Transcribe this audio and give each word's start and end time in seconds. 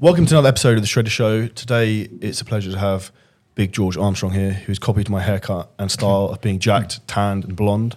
Welcome 0.00 0.24
to 0.24 0.34
another 0.34 0.48
episode 0.48 0.78
of 0.78 0.82
the 0.82 0.88
Shredder 0.88 1.08
Show. 1.08 1.46
Today, 1.48 2.08
it's 2.22 2.40
a 2.40 2.44
pleasure 2.46 2.70
to 2.70 2.78
have 2.78 3.12
Big 3.54 3.70
George 3.70 3.98
Armstrong 3.98 4.32
here, 4.32 4.52
who's 4.52 4.78
copied 4.78 5.10
my 5.10 5.20
haircut 5.20 5.70
and 5.78 5.90
style 5.90 6.30
of 6.32 6.40
being 6.40 6.58
jacked, 6.58 7.06
tanned, 7.06 7.44
and 7.44 7.54
blonde. 7.54 7.96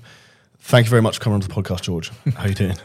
Thank 0.60 0.86
you 0.86 0.90
very 0.90 1.02
much 1.02 1.18
for 1.18 1.24
coming 1.24 1.36
onto 1.36 1.48
the 1.48 1.54
podcast, 1.54 1.84
George. 1.84 2.12
How 2.36 2.48
you 2.48 2.56
doing? 2.56 2.76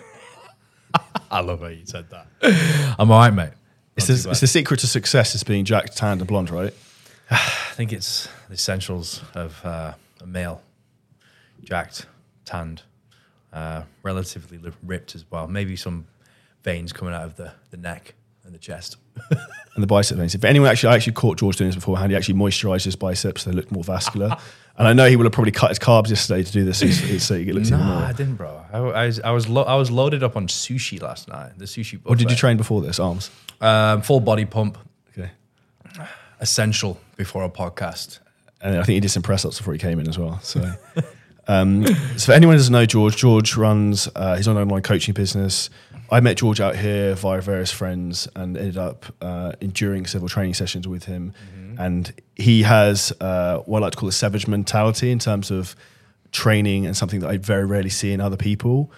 I 1.32 1.40
love 1.40 1.62
how 1.62 1.66
you 1.66 1.84
said 1.84 2.06
that. 2.10 2.94
I'm 2.96 3.10
all 3.10 3.18
right, 3.18 3.34
mate. 3.34 3.50
It's 3.96 4.06
the, 4.06 4.30
it's 4.30 4.38
the 4.38 4.46
secret 4.46 4.78
to 4.80 4.86
success 4.86 5.34
is 5.34 5.42
being 5.42 5.64
jacked, 5.64 5.96
tanned, 5.96 6.20
and 6.20 6.28
blonde, 6.28 6.50
right? 6.50 6.72
I 7.32 7.72
think 7.72 7.92
it's 7.92 8.28
the 8.46 8.54
essentials 8.54 9.20
of 9.34 9.60
uh, 9.64 9.94
a 10.20 10.26
male. 10.28 10.62
Jacked, 11.64 12.06
tanned, 12.44 12.82
uh, 13.52 13.82
relatively 14.04 14.60
ripped 14.80 15.16
as 15.16 15.28
well. 15.28 15.48
Maybe 15.48 15.74
some 15.74 16.06
veins 16.62 16.92
coming 16.92 17.14
out 17.14 17.24
of 17.24 17.34
the, 17.34 17.54
the 17.72 17.76
neck 17.76 18.14
and 18.44 18.54
the 18.54 18.58
chest. 18.60 18.96
And 19.74 19.82
the 19.82 19.86
bicep 19.86 20.16
veins. 20.18 20.34
If 20.34 20.44
anyone 20.44 20.68
actually, 20.70 20.92
I 20.92 20.96
actually 20.96 21.12
caught 21.12 21.38
George 21.38 21.56
doing 21.56 21.68
this 21.68 21.76
beforehand. 21.76 22.10
He 22.10 22.16
actually 22.16 22.34
moisturised 22.34 22.84
his 22.84 22.96
biceps; 22.96 23.44
they 23.44 23.52
looked 23.52 23.70
more 23.70 23.84
vascular. 23.84 24.36
and 24.76 24.88
I 24.88 24.92
know 24.92 25.08
he 25.08 25.14
would 25.14 25.24
have 25.24 25.32
probably 25.32 25.52
cut 25.52 25.68
his 25.68 25.78
carbs 25.78 26.08
yesterday 26.08 26.42
to 26.42 26.50
do 26.50 26.64
this, 26.64 26.78
so, 27.24 27.34
it 27.36 27.46
looks 27.54 27.68
even 27.68 27.78
Nah, 27.78 28.08
I 28.08 28.12
didn't, 28.12 28.34
bro. 28.34 28.60
I, 28.72 28.78
I 28.78 29.06
was 29.06 29.20
I 29.20 29.30
was, 29.30 29.48
lo- 29.48 29.62
I 29.62 29.76
was 29.76 29.90
loaded 29.92 30.24
up 30.24 30.34
on 30.36 30.48
sushi 30.48 31.00
last 31.00 31.28
night. 31.28 31.52
The 31.58 31.66
sushi. 31.66 32.00
What 32.02 32.18
did 32.18 32.28
you 32.28 32.36
train 32.36 32.56
before 32.56 32.80
this? 32.82 32.98
Arms. 32.98 33.30
Um, 33.60 34.02
full 34.02 34.18
body 34.18 34.44
pump, 34.46 34.78
Okay. 35.16 35.30
essential 36.40 36.98
before 37.16 37.44
a 37.44 37.50
podcast. 37.50 38.18
and 38.60 38.74
I 38.74 38.82
think 38.82 38.94
he 38.94 39.00
did 39.00 39.10
some 39.10 39.22
press 39.22 39.44
ups 39.44 39.58
before 39.58 39.72
he 39.74 39.78
came 39.78 40.00
in 40.00 40.08
as 40.08 40.18
well. 40.18 40.40
So, 40.42 40.72
um, 41.46 41.86
so 42.16 42.26
for 42.26 42.32
anyone 42.32 42.54
who 42.54 42.58
doesn't 42.58 42.72
know 42.72 42.86
George, 42.86 43.16
George 43.16 43.56
runs 43.56 44.08
uh, 44.16 44.36
his 44.36 44.48
own 44.48 44.56
online 44.56 44.82
coaching 44.82 45.14
business. 45.14 45.70
I 46.10 46.20
met 46.20 46.38
George 46.38 46.60
out 46.60 46.76
here 46.76 47.14
via 47.14 47.40
various 47.40 47.70
friends 47.70 48.28
and 48.34 48.56
ended 48.56 48.78
up 48.78 49.06
uh, 49.20 49.52
enduring 49.60 50.06
several 50.06 50.28
training 50.28 50.54
sessions 50.54 50.88
with 50.88 51.04
him. 51.04 51.34
And 51.78 52.12
he 52.34 52.62
has 52.62 53.12
uh, 53.20 53.58
what 53.58 53.82
I 53.82 53.86
like 53.86 53.92
to 53.92 53.98
call 53.98 54.08
a 54.08 54.12
savage 54.12 54.48
mentality 54.48 55.10
in 55.10 55.18
terms 55.18 55.50
of 55.50 55.76
training 56.32 56.86
and 56.86 56.96
something 56.96 57.20
that 57.20 57.30
I 57.30 57.36
very 57.36 57.64
rarely 57.64 57.90
see 57.90 58.12
in 58.12 58.20
other 58.20 58.36
people. 58.36 58.90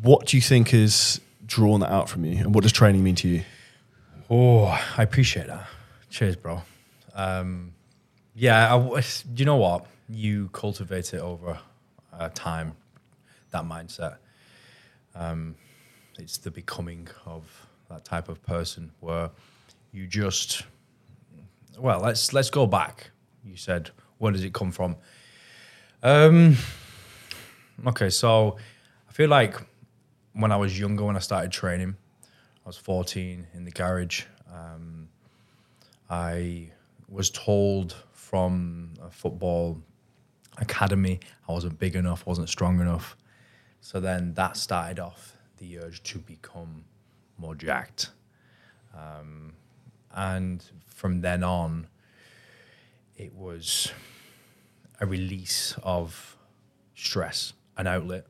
What 0.00 0.26
do 0.26 0.36
you 0.36 0.40
think 0.40 0.70
has 0.70 1.20
drawn 1.44 1.80
that 1.80 1.90
out 1.90 2.08
from 2.08 2.24
you, 2.24 2.38
and 2.38 2.54
what 2.54 2.62
does 2.62 2.72
training 2.72 3.02
mean 3.02 3.16
to 3.16 3.28
you? 3.28 3.42
Oh, 4.30 4.64
I 4.96 5.02
appreciate 5.02 5.48
that. 5.48 5.66
Cheers, 6.08 6.36
bro. 6.36 6.62
Um, 7.14 7.74
yeah, 8.34 8.74
I 8.74 9.02
you 9.36 9.44
know 9.44 9.56
what? 9.56 9.86
You 10.08 10.48
cultivate 10.52 11.12
it 11.12 11.20
over 11.20 11.58
uh, 12.12 12.30
time, 12.34 12.74
that 13.50 13.64
mindset. 13.64 14.16
Um, 15.14 15.56
it's 16.22 16.38
the 16.38 16.50
becoming 16.50 17.08
of 17.26 17.66
that 17.90 18.04
type 18.04 18.28
of 18.28 18.42
person 18.44 18.92
where 19.00 19.30
you 19.90 20.06
just, 20.06 20.62
well, 21.78 22.00
let's 22.00 22.32
let's 22.32 22.48
go 22.48 22.66
back. 22.66 23.10
You 23.44 23.56
said, 23.56 23.90
where 24.18 24.32
does 24.32 24.44
it 24.44 24.54
come 24.54 24.70
from? 24.70 24.96
Um, 26.02 26.56
okay, 27.86 28.08
so 28.08 28.56
I 29.08 29.12
feel 29.12 29.28
like 29.28 29.56
when 30.32 30.52
I 30.52 30.56
was 30.56 30.78
younger, 30.78 31.04
when 31.04 31.16
I 31.16 31.20
started 31.20 31.50
training, 31.50 31.96
I 32.64 32.68
was 32.68 32.76
14 32.76 33.48
in 33.52 33.64
the 33.64 33.72
garage. 33.72 34.24
Um, 34.52 35.08
I 36.08 36.70
was 37.08 37.30
told 37.30 37.96
from 38.12 38.94
a 39.02 39.10
football 39.10 39.82
academy 40.58 41.18
I 41.48 41.52
wasn't 41.52 41.78
big 41.78 41.96
enough, 41.96 42.26
wasn't 42.26 42.48
strong 42.48 42.80
enough. 42.80 43.16
So 43.80 43.98
then 43.98 44.34
that 44.34 44.56
started 44.56 45.00
off 45.00 45.36
the 45.62 45.78
urge 45.78 46.02
to 46.02 46.18
become 46.18 46.84
more 47.38 47.54
jacked. 47.54 48.10
Um, 48.92 49.52
and 50.12 50.62
from 50.86 51.20
then 51.20 51.44
on, 51.44 51.86
it 53.16 53.32
was 53.32 53.92
a 55.00 55.06
release 55.06 55.76
of 55.84 56.36
stress, 56.96 57.52
an 57.76 57.86
outlet 57.86 58.26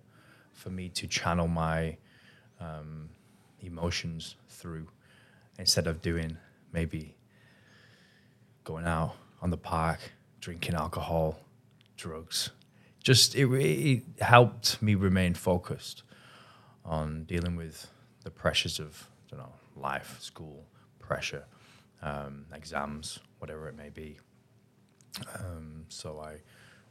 for 0.52 0.68
me 0.68 0.90
to 0.90 1.06
channel 1.06 1.48
my 1.48 1.96
um, 2.60 3.08
emotions 3.62 4.36
through 4.50 4.88
instead 5.58 5.86
of 5.86 6.02
doing 6.02 6.36
maybe 6.70 7.14
going 8.62 8.86
out 8.86 9.16
on 9.40 9.48
the 9.48 9.56
park, 9.56 10.00
drinking 10.40 10.74
alcohol, 10.74 11.40
drugs. 11.96 12.50
Just 13.02 13.34
it, 13.34 13.46
it 13.46 14.02
helped 14.20 14.82
me 14.82 14.94
remain 14.94 15.32
focused 15.32 16.02
on 16.84 17.24
dealing 17.24 17.56
with 17.56 17.88
the 18.24 18.30
pressures 18.30 18.78
of 18.78 19.08
you 19.30 19.38
know 19.38 19.52
life, 19.76 20.16
school, 20.20 20.64
pressure, 20.98 21.44
um, 22.02 22.46
exams, 22.54 23.18
whatever 23.38 23.68
it 23.68 23.76
may 23.76 23.90
be. 23.90 24.18
Um, 25.38 25.84
so 25.88 26.20
I 26.20 26.36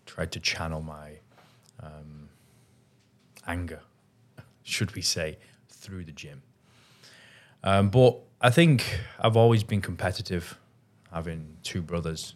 tried 0.05 0.31
to 0.33 0.39
channel 0.39 0.81
my 0.81 1.13
um, 1.81 2.29
anger, 3.47 3.81
should 4.63 4.95
we 4.95 5.01
say, 5.01 5.37
through 5.69 6.05
the 6.05 6.11
gym. 6.11 6.41
Um, 7.63 7.89
but 7.89 8.17
I 8.39 8.49
think 8.49 8.99
I've 9.19 9.37
always 9.37 9.63
been 9.63 9.81
competitive, 9.81 10.57
having 11.11 11.57
two 11.63 11.81
brothers. 11.81 12.35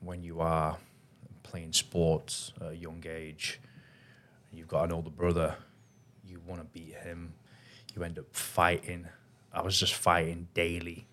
When 0.00 0.22
you 0.22 0.40
are 0.40 0.78
playing 1.42 1.72
sports 1.72 2.52
at 2.60 2.72
a 2.72 2.76
young 2.76 3.02
age, 3.08 3.60
you've 4.58 4.68
got 4.68 4.84
an 4.84 4.92
older 4.92 5.10
brother, 5.10 5.56
you 6.26 6.40
want 6.46 6.60
to 6.60 6.66
beat 6.66 6.94
him, 6.94 7.34
you 7.94 8.02
end 8.02 8.18
up 8.18 8.34
fighting. 8.34 9.06
I 9.52 9.62
was 9.62 9.78
just 9.78 9.94
fighting 9.94 10.48
daily 10.54 11.06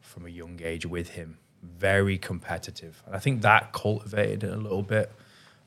from 0.00 0.26
a 0.26 0.28
young 0.28 0.60
age 0.62 0.86
with 0.86 1.10
him, 1.10 1.38
very 1.62 2.18
competitive. 2.18 3.02
And 3.06 3.16
I 3.16 3.18
think 3.18 3.42
that 3.42 3.72
cultivated 3.72 4.44
it 4.44 4.52
a 4.52 4.56
little 4.56 4.82
bit 4.82 5.10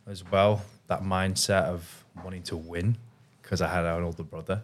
as 0.05 0.23
well, 0.29 0.63
that 0.87 1.03
mindset 1.03 1.63
of 1.63 2.05
wanting 2.23 2.43
to 2.43 2.55
win 2.55 2.97
because 3.41 3.61
I 3.61 3.67
had 3.67 3.85
an 3.85 4.03
older 4.03 4.23
brother. 4.23 4.63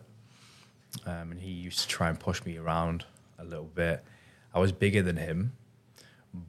Um, 1.05 1.31
and 1.31 1.39
he 1.39 1.51
used 1.51 1.79
to 1.79 1.87
try 1.87 2.09
and 2.09 2.19
push 2.19 2.43
me 2.45 2.57
around 2.57 3.05
a 3.39 3.43
little 3.43 3.69
bit. 3.73 4.03
I 4.53 4.59
was 4.59 4.71
bigger 4.71 5.01
than 5.01 5.17
him, 5.17 5.53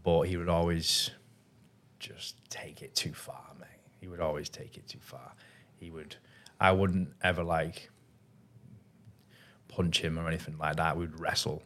but 0.02 0.22
he 0.22 0.36
would 0.36 0.48
always 0.48 1.10
just 1.98 2.36
take 2.50 2.82
it 2.82 2.94
too 2.94 3.14
far, 3.14 3.44
mate. 3.58 3.68
He 4.00 4.08
would 4.08 4.20
always 4.20 4.48
take 4.48 4.76
it 4.76 4.86
too 4.86 4.98
far. 5.00 5.32
He 5.78 5.90
would, 5.90 6.16
I 6.60 6.72
wouldn't 6.72 7.10
ever 7.22 7.42
like 7.42 7.90
punch 9.68 10.00
him 10.00 10.18
or 10.18 10.28
anything 10.28 10.56
like 10.58 10.76
that. 10.76 10.96
We'd 10.96 11.18
wrestle, 11.18 11.62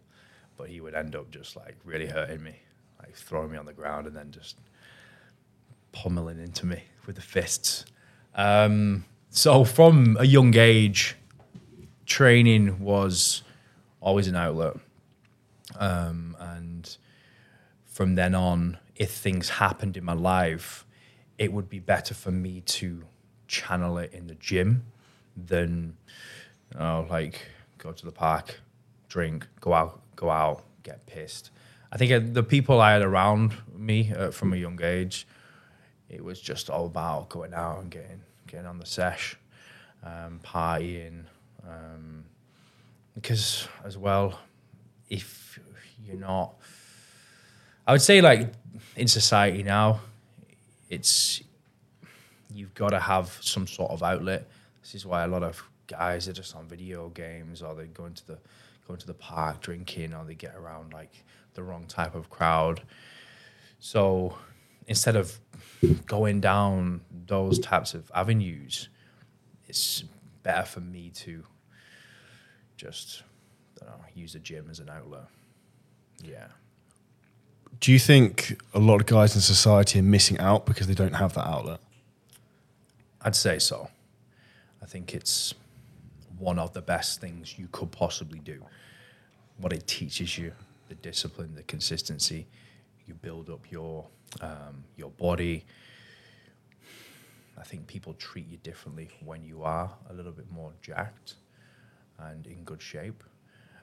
but 0.56 0.68
he 0.68 0.80
would 0.80 0.94
end 0.94 1.14
up 1.14 1.30
just 1.30 1.56
like 1.56 1.76
really 1.84 2.06
hurting 2.06 2.42
me, 2.42 2.56
like 3.00 3.14
throwing 3.14 3.52
me 3.52 3.58
on 3.58 3.66
the 3.66 3.72
ground 3.72 4.06
and 4.06 4.16
then 4.16 4.30
just 4.30 4.56
pummeling 5.92 6.38
into 6.38 6.66
me 6.66 6.82
with 7.06 7.16
the 7.16 7.22
fists. 7.22 7.84
Um, 8.34 9.04
so 9.30 9.64
from 9.64 10.16
a 10.18 10.24
young 10.24 10.56
age, 10.56 11.16
training 12.06 12.80
was 12.80 13.42
always 14.00 14.26
an 14.28 14.36
outlet. 14.36 14.74
Um, 15.78 16.36
and 16.40 16.96
from 17.84 18.14
then 18.14 18.34
on, 18.34 18.78
if 18.96 19.10
things 19.10 19.48
happened 19.48 19.96
in 19.96 20.04
my 20.04 20.14
life, 20.14 20.86
it 21.36 21.52
would 21.52 21.68
be 21.68 21.78
better 21.78 22.14
for 22.14 22.30
me 22.30 22.62
to 22.62 23.04
channel 23.48 23.98
it 23.98 24.12
in 24.12 24.26
the 24.26 24.34
gym 24.36 24.84
than, 25.36 25.96
you 26.72 26.78
know, 26.78 27.06
like 27.10 27.48
go 27.78 27.92
to 27.92 28.04
the 28.04 28.12
park, 28.12 28.60
drink, 29.08 29.46
go 29.60 29.72
out, 29.72 30.00
go 30.14 30.30
out, 30.30 30.62
get 30.82 31.04
pissed. 31.06 31.50
I 31.90 31.96
think 31.96 32.12
uh, 32.12 32.20
the 32.22 32.42
people 32.42 32.80
I 32.80 32.92
had 32.92 33.02
around 33.02 33.54
me 33.74 34.12
uh, 34.12 34.30
from 34.30 34.52
a 34.52 34.56
young 34.56 34.78
age, 34.82 35.26
it 36.08 36.22
was 36.22 36.40
just 36.40 36.70
all 36.70 36.86
about 36.86 37.28
going 37.30 37.54
out 37.54 37.80
and 37.80 37.90
getting 37.90 38.20
getting 38.46 38.66
on 38.66 38.78
the 38.78 38.86
sesh, 38.86 39.36
um, 40.02 40.40
partying. 40.44 41.24
Um, 41.66 42.24
because 43.14 43.66
as 43.84 43.98
well, 43.98 44.38
if 45.10 45.58
you're 46.04 46.16
not, 46.16 46.54
I 47.86 47.92
would 47.92 48.02
say 48.02 48.20
like 48.20 48.52
in 48.96 49.08
society 49.08 49.62
now, 49.62 50.00
it's 50.88 51.42
you've 52.52 52.74
got 52.74 52.90
to 52.90 53.00
have 53.00 53.36
some 53.40 53.66
sort 53.66 53.90
of 53.90 54.02
outlet. 54.02 54.48
This 54.82 54.94
is 54.94 55.06
why 55.06 55.24
a 55.24 55.28
lot 55.28 55.42
of 55.42 55.62
guys 55.86 56.28
are 56.28 56.32
just 56.32 56.54
on 56.54 56.66
video 56.66 57.08
games 57.08 57.62
or 57.62 57.74
they're 57.74 57.86
going 57.86 58.14
to 58.14 58.26
the 58.26 58.38
going 58.86 58.98
to 58.98 59.06
the 59.06 59.14
park 59.14 59.60
drinking 59.60 60.14
or 60.14 60.24
they 60.24 60.34
get 60.34 60.54
around 60.56 60.92
like 60.92 61.24
the 61.54 61.62
wrong 61.62 61.84
type 61.86 62.14
of 62.14 62.30
crowd. 62.30 62.80
So 63.80 64.38
instead 64.86 65.14
of 65.14 65.38
going 66.06 66.40
down 66.40 67.02
those 67.26 67.58
types 67.58 67.92
of 67.92 68.10
avenues, 68.14 68.88
it's 69.66 70.04
better 70.42 70.64
for 70.64 70.80
me 70.80 71.10
to 71.16 71.44
just 72.78 73.22
know, 73.88 73.94
use 74.14 74.32
the 74.32 74.38
gym 74.38 74.68
as 74.70 74.78
an 74.78 74.88
outlet. 74.88 75.26
Yeah. 76.22 76.46
Do 77.80 77.92
you 77.92 77.98
think 77.98 78.60
a 78.74 78.78
lot 78.78 79.00
of 79.00 79.06
guys 79.06 79.34
in 79.34 79.40
society 79.40 80.00
are 80.00 80.02
missing 80.02 80.38
out 80.38 80.66
because 80.66 80.86
they 80.86 80.94
don't 80.94 81.14
have 81.14 81.34
that 81.34 81.46
outlet? 81.46 81.80
I'd 83.22 83.36
say 83.36 83.58
so. 83.58 83.90
I 84.82 84.86
think 84.86 85.14
it's 85.14 85.54
one 86.38 86.58
of 86.58 86.72
the 86.72 86.82
best 86.82 87.20
things 87.20 87.58
you 87.58 87.68
could 87.72 87.90
possibly 87.92 88.38
do. 88.40 88.64
what 89.58 89.72
it 89.72 89.86
teaches 89.86 90.38
you, 90.38 90.52
the 90.88 90.94
discipline, 90.96 91.54
the 91.54 91.62
consistency. 91.64 92.46
You 93.06 93.14
build 93.14 93.50
up 93.50 93.70
your 93.70 94.06
um, 94.40 94.84
your 94.96 95.10
body. 95.10 95.64
I 97.58 97.64
think 97.64 97.86
people 97.86 98.14
treat 98.14 98.48
you 98.48 98.58
differently 98.58 99.10
when 99.24 99.44
you 99.44 99.62
are 99.64 99.90
a 100.10 100.12
little 100.14 100.32
bit 100.32 100.50
more 100.52 100.72
jacked 100.82 101.34
and 102.18 102.46
in 102.46 102.64
good 102.64 102.82
shape. 102.82 103.24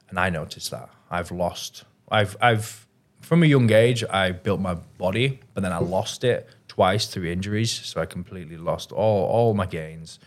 And 0.10 0.20
I 0.20 0.30
noticed 0.30 0.72
that 0.72 0.90
I've 1.12 1.32
lost. 1.32 1.84
I've 2.10 2.38
I've 2.42 2.85
from 3.26 3.42
a 3.42 3.48
young 3.48 3.72
age 3.72 4.04
I 4.04 4.32
built 4.32 4.62
my 4.62 4.76
body, 4.76 5.40
but 5.56 5.62
then 5.62 5.74
I 5.74 5.80
lost 5.80 6.24
it 6.24 6.48
twice 6.68 7.08
through 7.08 7.26
injuries. 7.26 7.72
So 7.72 8.00
I 8.00 8.06
completely 8.06 8.56
lost 8.56 8.92
all 8.92 9.26
all 9.26 9.54
my 9.56 9.66
gains, 9.66 10.20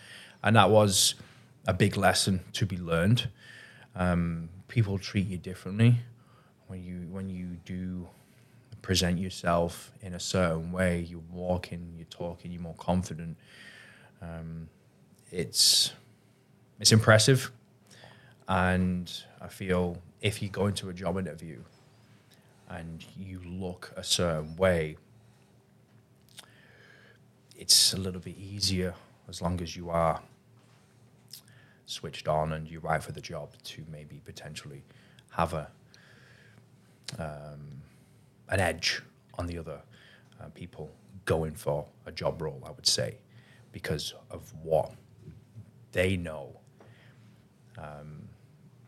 and 0.43 0.56
that 0.56 0.69
was 0.71 1.15
a 1.67 1.73
big 1.73 1.97
lesson 1.97 2.41
to 2.55 2.67
be 2.67 2.77
learned. 2.77 3.29
Um, 3.95 4.49
people 4.67 4.99
treat 4.99 5.29
you 5.29 5.39
differently 5.39 6.00
when 6.67 6.83
you 6.83 7.06
when 7.11 7.31
you 7.31 7.59
do 7.65 8.09
present 8.83 9.19
yourself 9.19 9.93
in 10.03 10.15
a 10.15 10.21
certain 10.21 10.73
way. 10.73 11.06
You're 11.09 11.31
walking, 11.31 11.95
you're 11.97 12.06
talking, 12.06 12.50
you're 12.50 12.62
more 12.62 12.75
confident. 12.79 13.37
Um, 14.21 14.69
it's 15.31 15.93
it's 16.81 16.91
impressive, 16.91 17.53
and 18.49 19.09
I 19.41 19.47
feel 19.47 19.99
if 20.21 20.43
you 20.43 20.49
go 20.49 20.67
into 20.67 20.89
a 20.89 20.93
job 20.93 21.17
interview 21.17 21.62
and 22.69 23.05
you 23.17 23.41
look 23.44 23.93
a 23.97 24.05
certain 24.05 24.56
way, 24.56 24.97
it's 27.56 27.93
a 27.93 27.97
little 27.97 28.20
bit 28.20 28.37
easier 28.37 28.94
as 29.29 29.43
long 29.43 29.61
as 29.61 29.76
you 29.76 29.91
are 29.91 30.20
switched 31.87 32.29
on 32.29 32.53
and 32.53 32.69
you're 32.69 32.81
right 32.82 33.03
for 33.03 33.12
the 33.12 33.20
job 33.20 33.50
to 33.65 33.85
maybe 33.91 34.20
potentially 34.25 34.82
have 35.31 35.55
a 35.55 35.69
um, 37.19 37.82
an 38.50 38.61
edge 38.61 39.03
on 39.38 39.47
the 39.47 39.59
other 39.59 39.81
uh, 40.41 40.49
people 40.55 40.91
going 41.25 41.55
for 41.55 41.87
a 42.06 42.12
job 42.12 42.41
role. 42.43 42.62
I 42.67 42.71
would 42.71 42.87
say 42.87 43.17
because 43.73 44.14
of 44.31 44.53
what 44.62 44.93
they 45.93 46.17
know. 46.17 46.61
Um, 47.76 48.29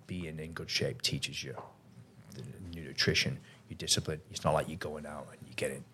being 0.07 0.41
in 0.41 0.51
good 0.51 0.69
shape 0.69 1.01
teaches 1.03 1.45
you 1.45 1.55
nutrition, 2.75 3.39
your 3.71 3.79
discipline. 3.79 4.21
It's 4.31 4.45
not 4.45 4.53
like 4.53 4.69
you're 4.69 4.77
going 4.77 5.07
out 5.07 5.29
and 5.31 5.39
you're 5.47 5.55
getting 5.57 5.85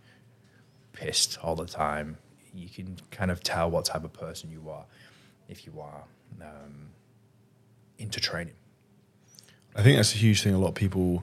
pissed 0.92 1.38
all 1.42 1.54
the 1.54 1.66
time. 1.66 2.16
You 2.54 2.68
can 2.68 2.96
kind 3.10 3.30
of 3.30 3.42
tell 3.42 3.70
what 3.70 3.84
type 3.84 4.04
of 4.04 4.12
person 4.12 4.50
you 4.50 4.68
are 4.70 4.84
if 5.48 5.66
you 5.66 5.78
are 5.80 6.02
um, 6.40 6.88
into 7.98 8.18
training. 8.18 8.54
I 9.76 9.82
think 9.82 9.96
that's 9.96 10.14
a 10.14 10.18
huge 10.18 10.42
thing. 10.42 10.54
A 10.54 10.58
lot 10.58 10.68
of 10.68 10.74
people 10.74 11.22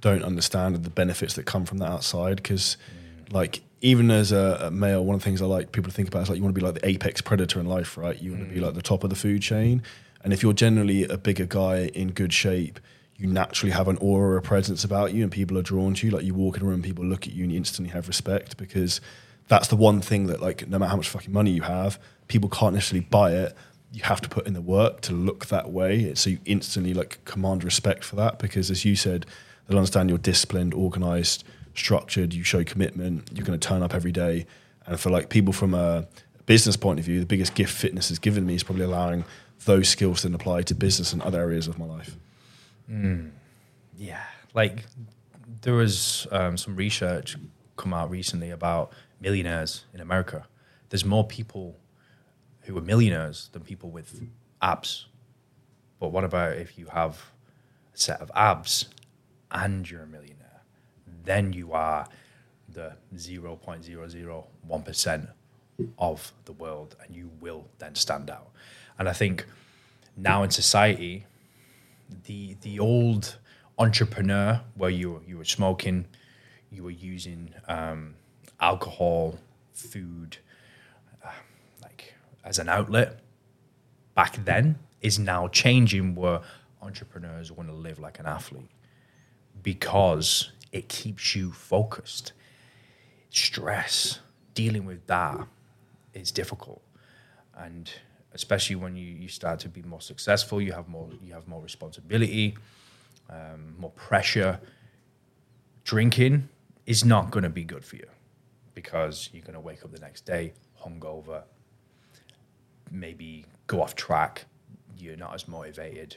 don't 0.00 0.22
understand 0.24 0.82
the 0.82 0.90
benefits 0.90 1.34
that 1.34 1.44
come 1.44 1.66
from 1.66 1.78
that 1.78 1.90
outside 1.90 2.36
because, 2.36 2.78
mm. 3.26 3.32
like, 3.34 3.60
even 3.82 4.10
as 4.10 4.32
a, 4.32 4.58
a, 4.62 4.70
male, 4.70 5.04
one 5.04 5.14
of 5.14 5.20
the 5.20 5.24
things 5.24 5.42
I 5.42 5.46
like 5.46 5.72
people 5.72 5.90
to 5.90 5.96
think 5.96 6.08
about 6.08 6.22
is 6.22 6.28
like 6.28 6.36
you 6.36 6.42
want 6.42 6.54
to 6.54 6.60
be 6.60 6.64
like 6.64 6.74
the 6.74 6.86
apex 6.86 7.20
predator 7.20 7.60
in 7.60 7.66
life, 7.66 7.96
right? 7.96 8.20
You 8.20 8.32
want 8.32 8.44
mm. 8.44 8.48
to 8.48 8.54
be 8.54 8.60
like 8.60 8.74
the 8.74 8.82
top 8.82 9.04
of 9.04 9.10
the 9.10 9.16
food 9.16 9.42
chain, 9.42 9.82
and 10.24 10.32
if 10.32 10.42
you're 10.42 10.52
generally 10.54 11.04
a 11.04 11.18
bigger 11.18 11.46
guy 11.46 11.90
in 11.94 12.12
good 12.12 12.32
shape, 12.32 12.80
you 13.20 13.26
naturally 13.26 13.70
have 13.70 13.86
an 13.86 13.98
aura, 13.98 14.38
a 14.38 14.42
presence 14.42 14.82
about 14.82 15.12
you, 15.12 15.22
and 15.22 15.30
people 15.30 15.58
are 15.58 15.62
drawn 15.62 15.92
to 15.92 16.06
you. 16.06 16.12
Like 16.12 16.24
you 16.24 16.32
walk 16.32 16.56
in 16.56 16.62
a 16.62 16.66
room, 16.66 16.80
people 16.80 17.04
look 17.04 17.26
at 17.26 17.34
you, 17.34 17.42
and 17.42 17.52
you 17.52 17.58
instantly 17.58 17.92
have 17.92 18.08
respect 18.08 18.56
because 18.56 19.02
that's 19.48 19.68
the 19.68 19.76
one 19.76 20.00
thing 20.00 20.26
that, 20.28 20.40
like, 20.40 20.66
no 20.66 20.78
matter 20.78 20.88
how 20.88 20.96
much 20.96 21.08
fucking 21.08 21.32
money 21.32 21.50
you 21.50 21.62
have, 21.62 22.00
people 22.28 22.48
can't 22.48 22.72
necessarily 22.72 23.06
buy 23.10 23.32
it. 23.32 23.54
You 23.92 24.02
have 24.04 24.22
to 24.22 24.28
put 24.28 24.46
in 24.46 24.54
the 24.54 24.62
work 24.62 25.02
to 25.02 25.12
look 25.12 25.46
that 25.46 25.70
way, 25.70 26.14
so 26.14 26.30
you 26.30 26.38
instantly 26.46 26.94
like 26.94 27.22
command 27.26 27.62
respect 27.62 28.04
for 28.04 28.16
that. 28.16 28.38
Because 28.38 28.70
as 28.70 28.86
you 28.86 28.96
said, 28.96 29.26
they'll 29.66 29.76
understand 29.76 30.08
you're 30.08 30.18
disciplined, 30.18 30.72
organized, 30.72 31.44
structured. 31.74 32.32
You 32.32 32.42
show 32.42 32.64
commitment. 32.64 33.28
You're 33.34 33.44
going 33.44 33.58
to 33.58 33.68
turn 33.68 33.82
up 33.82 33.94
every 33.94 34.12
day, 34.12 34.46
and 34.86 34.98
for 34.98 35.10
like 35.10 35.28
people 35.28 35.52
from 35.52 35.74
a 35.74 36.06
business 36.46 36.76
point 36.76 36.98
of 36.98 37.04
view, 37.04 37.20
the 37.20 37.26
biggest 37.26 37.54
gift 37.54 37.76
fitness 37.76 38.08
has 38.08 38.18
given 38.18 38.46
me 38.46 38.54
is 38.54 38.62
probably 38.62 38.84
allowing 38.84 39.24
those 39.66 39.90
skills 39.90 40.22
then 40.22 40.34
apply 40.34 40.62
to 40.62 40.74
business 40.74 41.12
and 41.12 41.20
other 41.20 41.38
areas 41.38 41.68
of 41.68 41.78
my 41.78 41.84
life. 41.84 42.16
Mm. 42.90 43.30
Yeah, 43.96 44.22
like 44.54 44.84
there 45.62 45.74
was 45.74 46.26
um, 46.30 46.56
some 46.56 46.76
research 46.76 47.36
come 47.76 47.94
out 47.94 48.10
recently 48.10 48.50
about 48.50 48.92
millionaires 49.20 49.84
in 49.94 50.00
America. 50.00 50.46
There's 50.88 51.04
more 51.04 51.26
people 51.26 51.76
who 52.62 52.76
are 52.76 52.82
millionaires 52.82 53.48
than 53.52 53.62
people 53.62 53.90
with 53.90 54.22
abs. 54.60 55.06
But 55.98 56.08
what 56.08 56.24
about 56.24 56.56
if 56.56 56.78
you 56.78 56.86
have 56.86 57.30
a 57.94 57.98
set 57.98 58.20
of 58.20 58.30
abs 58.34 58.86
and 59.50 59.88
you're 59.88 60.02
a 60.02 60.06
millionaire? 60.06 60.62
Then 61.24 61.52
you 61.52 61.72
are 61.72 62.06
the 62.68 62.94
0.001% 63.14 65.28
of 65.98 66.32
the 66.44 66.52
world 66.52 66.96
and 67.02 67.14
you 67.14 67.30
will 67.40 67.66
then 67.78 67.94
stand 67.94 68.30
out. 68.30 68.50
And 68.98 69.08
I 69.08 69.12
think 69.12 69.46
now 70.16 70.42
in 70.42 70.50
society, 70.50 71.26
the 72.24 72.56
the 72.62 72.78
old 72.78 73.38
entrepreneur 73.78 74.60
where 74.74 74.90
you 74.90 75.22
you 75.26 75.38
were 75.38 75.44
smoking, 75.44 76.06
you 76.70 76.82
were 76.82 76.90
using 76.90 77.54
um, 77.68 78.14
alcohol, 78.60 79.38
food, 79.72 80.36
uh, 81.24 81.30
like 81.82 82.14
as 82.44 82.58
an 82.58 82.68
outlet. 82.68 83.20
Back 84.14 84.44
then 84.44 84.78
is 85.00 85.18
now 85.18 85.48
changing 85.48 86.14
where 86.14 86.40
entrepreneurs 86.82 87.50
want 87.50 87.68
to 87.68 87.74
live 87.74 87.98
like 87.98 88.18
an 88.18 88.26
athlete 88.26 88.70
because 89.62 90.50
it 90.72 90.88
keeps 90.88 91.34
you 91.34 91.52
focused. 91.52 92.32
Stress, 93.30 94.20
dealing 94.54 94.84
with 94.84 95.06
that 95.06 95.46
is 96.12 96.32
difficult, 96.32 96.82
and 97.56 97.90
especially 98.34 98.76
when 98.76 98.96
you, 98.96 99.06
you 99.06 99.28
start 99.28 99.60
to 99.60 99.68
be 99.68 99.82
more 99.82 100.00
successful, 100.00 100.60
you 100.60 100.72
have 100.72 100.88
more 100.88 101.08
you 101.22 101.32
have 101.32 101.48
more 101.48 101.60
responsibility, 101.60 102.56
um, 103.28 103.74
more 103.78 103.90
pressure. 103.90 104.60
Drinking 105.84 106.48
is 106.86 107.04
not 107.04 107.30
going 107.30 107.42
to 107.42 107.50
be 107.50 107.64
good 107.64 107.84
for 107.84 107.96
you 107.96 108.06
because 108.74 109.30
you're 109.32 109.42
going 109.42 109.54
to 109.54 109.60
wake 109.60 109.84
up 109.84 109.92
the 109.92 109.98
next 109.98 110.24
day 110.24 110.52
hungover, 110.84 111.42
maybe 112.90 113.44
go 113.66 113.82
off 113.82 113.94
track. 113.94 114.46
You're 114.96 115.16
not 115.16 115.34
as 115.34 115.48
motivated. 115.48 116.16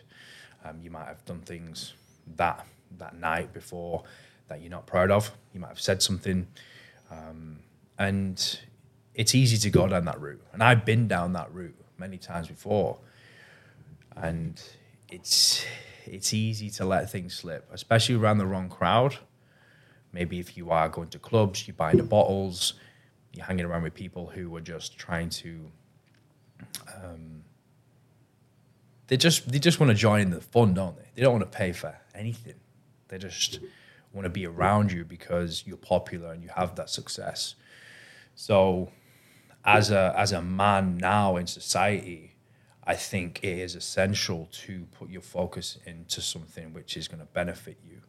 Um, 0.63 0.80
you 0.81 0.92
might 0.92 1.06
have 1.06 1.24
done 1.25 1.42
things 1.42 1.94
that 2.38 2.65
that 2.98 3.15
night 3.15 3.54
before 3.54 4.04
that 4.48 4.62
you're 4.62 4.69
not 4.69 4.86
proud 4.86 5.10
of. 5.10 5.32
You 5.53 5.60
might 5.60 5.70
have 5.70 5.82
said 5.82 6.01
something, 6.01 6.48
um, 7.10 7.60
and 7.98 8.60
it's 9.15 9.34
easy 9.36 9.58
to 9.58 9.70
go 9.70 9.88
down 9.88 10.05
that 10.05 10.20
route. 10.20 10.41
And 10.53 10.63
I've 10.63 10.86
been 10.86 11.08
down 11.08 11.34
that 11.34 11.53
route 11.53 11.75
many 11.98 12.18
times 12.18 12.48
before, 12.48 12.98
and 14.16 14.62
it's 15.10 15.66
it's 16.06 16.34
easy 16.34 16.70
to 16.72 16.86
let 16.86 17.10
things 17.10 17.34
slip, 17.34 17.68
especially 17.72 18.16
around 18.16 18.38
the 18.38 18.46
wrong 18.46 18.70
crowd. 18.70 19.18
Maybe 20.12 20.40
if 20.40 20.58
you 20.58 20.70
are 20.70 20.90
going 20.90 21.10
to 21.10 21.20
clubs, 21.20 21.68
you're 21.68 21.76
buying 21.76 21.98
the 21.98 22.04
bottles, 22.04 22.74
you're 23.34 23.46
hanging 23.46 23.66
around 23.66 23.84
with 23.84 23.94
people 23.94 24.28
who 24.28 24.56
are 24.56 24.62
just 24.62 24.98
trying 24.98 25.30
to. 25.30 25.72
Um, 26.96 27.44
they 29.08 29.18
just 29.18 29.52
they 29.52 29.60
just 29.60 29.80
want 29.80 29.90
to 29.90 29.96
join 29.96 30.22
in 30.22 30.30
the 30.30 30.42
fun, 30.42 30.74
don't 30.74 30.96
they? 30.98 31.10
They 31.16 31.22
don't 31.22 31.34
want 31.34 31.52
to 31.52 31.58
pay 31.58 31.72
for 31.72 31.98
anything. 32.14 32.56
They 33.08 33.18
just 33.18 33.60
want 34.14 34.26
to 34.26 34.30
be 34.30 34.46
around 34.46 34.92
you 34.92 35.04
because 35.04 35.64
you're 35.66 35.78
popular 35.78 36.32
and 36.32 36.44
you 36.44 36.50
have 36.56 36.76
that 36.76 36.90
success. 36.90 37.56
So 38.36 38.92
as 39.65 39.91
a 39.91 40.13
as 40.17 40.32
a 40.32 40.41
man 40.41 40.98
now 40.98 41.38
in 41.38 41.48
society, 41.48 42.36
I 42.84 42.96
think 42.96 43.39
it 43.43 43.60
is 43.60 43.75
essential 43.75 44.50
to 44.51 44.86
put 44.91 45.10
your 45.10 45.22
focus 45.22 45.77
into 45.86 46.22
something 46.22 46.74
which 46.74 46.98
is 46.98 47.08
going 47.08 47.22
to 47.22 47.27
benefit 47.34 47.77
you. 47.88 48.01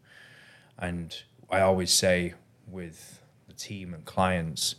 And 0.78 1.16
I 1.50 1.61
always 1.61 1.92
say 1.92 2.34
with 2.66 3.20
the 3.46 3.52
team 3.52 3.94
and 3.94 4.04
clients, 4.04 4.75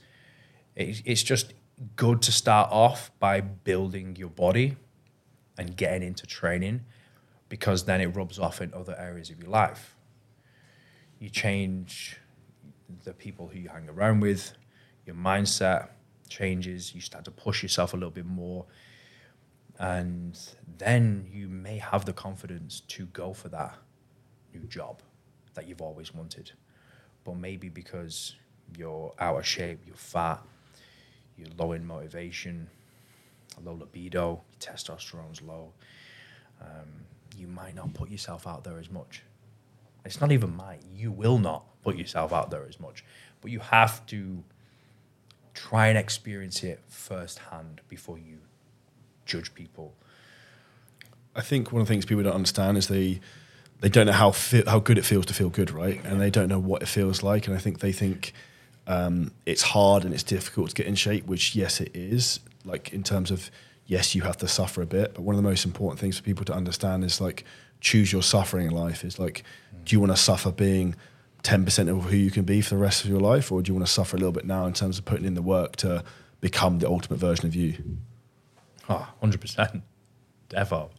it, 0.76 1.02
it's 1.06 1.24
just 1.24 1.54
good 1.96 2.22
to 2.24 2.32
start 2.32 2.70
off 2.72 3.12
by 3.20 3.42
building 3.42 4.16
your 4.18 4.30
body 4.30 4.76
and 5.58 5.76
getting 5.78 6.06
into 6.06 6.26
training 6.26 6.82
because 7.48 7.86
then 7.86 8.02
it 8.02 8.08
rubs 8.08 8.40
off 8.40 8.62
in 8.62 8.74
other 8.74 8.96
areas 8.98 9.30
of 9.30 9.40
your 9.40 9.50
life. 9.50 9.96
You 11.20 11.30
change 11.30 12.18
the 13.04 13.14
people 13.14 13.48
who 13.48 13.60
you 13.60 13.70
hang 13.70 13.88
around 13.88 14.20
with, 14.20 14.54
your 15.06 15.16
mindset, 15.16 15.90
changes, 16.36 16.94
you 16.94 17.02
start 17.02 17.26
to 17.26 17.32
push 17.32 17.64
yourself 17.64 17.94
a 17.94 17.98
little 17.98 18.12
bit 18.12 18.26
more. 18.26 18.66
And 19.80 20.38
then 20.78 21.28
you 21.32 21.48
may 21.48 21.78
have 21.78 22.06
the 22.06 22.14
confidence 22.14 22.82
to 22.90 23.06
go 23.08 23.34
for 23.34 23.50
that 23.50 23.76
new 24.54 24.66
job 24.68 25.02
that 25.54 25.68
you've 25.68 25.82
always 25.82 26.14
wanted. 26.14 26.52
But 27.24 27.38
maybe 27.38 27.70
because 27.70 28.36
you're 28.78 29.14
out 29.20 29.38
of 29.38 29.46
shape, 29.46 29.80
you're 29.86 29.96
fat, 29.96 30.42
you're 31.38 31.50
low 31.58 31.72
in 31.74 31.86
motivation, 31.86 32.70
low 33.64 33.74
libido, 33.74 34.42
testosterone's 34.60 35.42
low, 35.42 35.74
um, 36.62 37.06
you 37.38 37.48
might 37.48 37.76
not 37.76 37.94
put 37.94 38.10
yourself 38.10 38.48
out 38.48 38.64
there 38.64 38.80
as 38.80 38.90
much. 38.90 39.24
It's 40.06 40.22
not 40.22 40.32
even 40.32 40.56
might. 40.56 40.82
You 40.94 41.12
will 41.12 41.40
not 41.40 41.66
put 41.84 41.98
yourself 41.98 42.32
out 42.32 42.52
there 42.52 42.66
as 42.68 42.80
much, 42.80 43.04
but 43.42 43.52
you 43.52 43.60
have 43.60 44.06
to 44.08 44.44
try 45.56 45.88
and 45.88 45.98
experience 45.98 46.64
it 46.64 46.82
firsthand 46.88 47.82
before 47.90 48.20
you 48.20 48.38
judge 49.26 49.56
people. 49.56 49.96
I 51.36 51.42
think 51.42 51.72
one 51.72 51.82
of 51.82 51.88
the 51.88 51.94
things 51.94 52.06
people 52.06 52.24
don't 52.24 52.34
understand 52.34 52.78
is 52.78 52.88
they 52.88 53.20
they 53.82 53.90
don't 53.90 54.06
know 54.06 54.14
how 54.14 54.34
how 54.68 54.80
good 54.80 54.98
it 54.98 55.06
feels 55.06 55.26
to 55.28 55.34
feel 55.34 55.50
good, 55.50 55.72
right? 55.72 56.04
And 56.06 56.22
they 56.22 56.30
don't 56.30 56.48
know 56.48 56.60
what 56.60 56.82
it 56.82 56.88
feels 56.88 57.24
like. 57.24 57.48
And 57.48 57.56
I 57.56 57.60
think 57.60 57.80
they 57.80 57.92
think 57.92 58.34
um, 58.88 59.32
it's 59.46 59.64
hard 59.64 60.06
and 60.06 60.14
it's 60.14 60.24
difficult 60.24 60.70
to 60.70 60.76
get 60.76 60.86
in 60.86 60.96
shape, 60.96 61.26
which 61.26 61.56
yes, 61.56 61.82
it 61.82 61.92
is. 61.94 62.40
Like 62.64 62.94
in 62.94 63.04
terms 63.04 63.32
of 63.32 63.50
yes, 63.86 64.16
you 64.16 64.22
have 64.24 64.38
to 64.38 64.48
suffer 64.48 64.82
a 64.82 64.86
bit, 64.86 65.14
but 65.14 65.22
one 65.22 65.36
of 65.36 65.42
the 65.42 65.48
most 65.48 65.66
important 65.66 66.00
things 66.00 66.18
for 66.18 66.24
people 66.24 66.46
to 66.46 66.54
understand 66.54 67.04
is 67.04 67.20
like 67.20 67.46
choose 67.80 68.12
your 68.12 68.24
suffering 68.24 68.68
in 68.68 68.74
life. 68.74 69.04
Is 69.04 69.20
like, 69.20 69.44
do 69.84 69.96
you 69.96 70.00
want 70.00 70.12
to 70.12 70.18
suffer 70.18 70.52
being 70.52 70.96
ten 71.46 71.64
percent 71.64 71.90
of 71.90 72.06
who 72.06 72.18
you 72.18 72.32
can 72.32 72.44
be 72.44 72.60
for 72.60 72.72
the 72.72 72.82
rest 72.82 73.04
of 73.04 73.10
your 73.10 73.20
life, 73.20 73.52
or 73.52 73.62
do 73.62 73.70
you 73.70 73.76
want 73.76 73.86
to 73.86 73.94
suffer 73.94 74.18
a 74.18 74.20
little 74.20 74.32
bit 74.32 74.46
now 74.46 74.66
in 74.66 74.74
terms 74.74 74.98
of 74.98 75.06
putting 75.06 75.26
in 75.26 75.36
the 75.36 75.44
work 75.44 75.76
to 75.78 76.04
become 76.42 76.80
the 76.80 76.90
ultimate 76.90 77.18
version 77.18 77.46
of 77.46 77.54
you? 77.54 77.76
Oh, 78.90 79.08
100%. 79.22 79.82
Defo. 80.50 80.90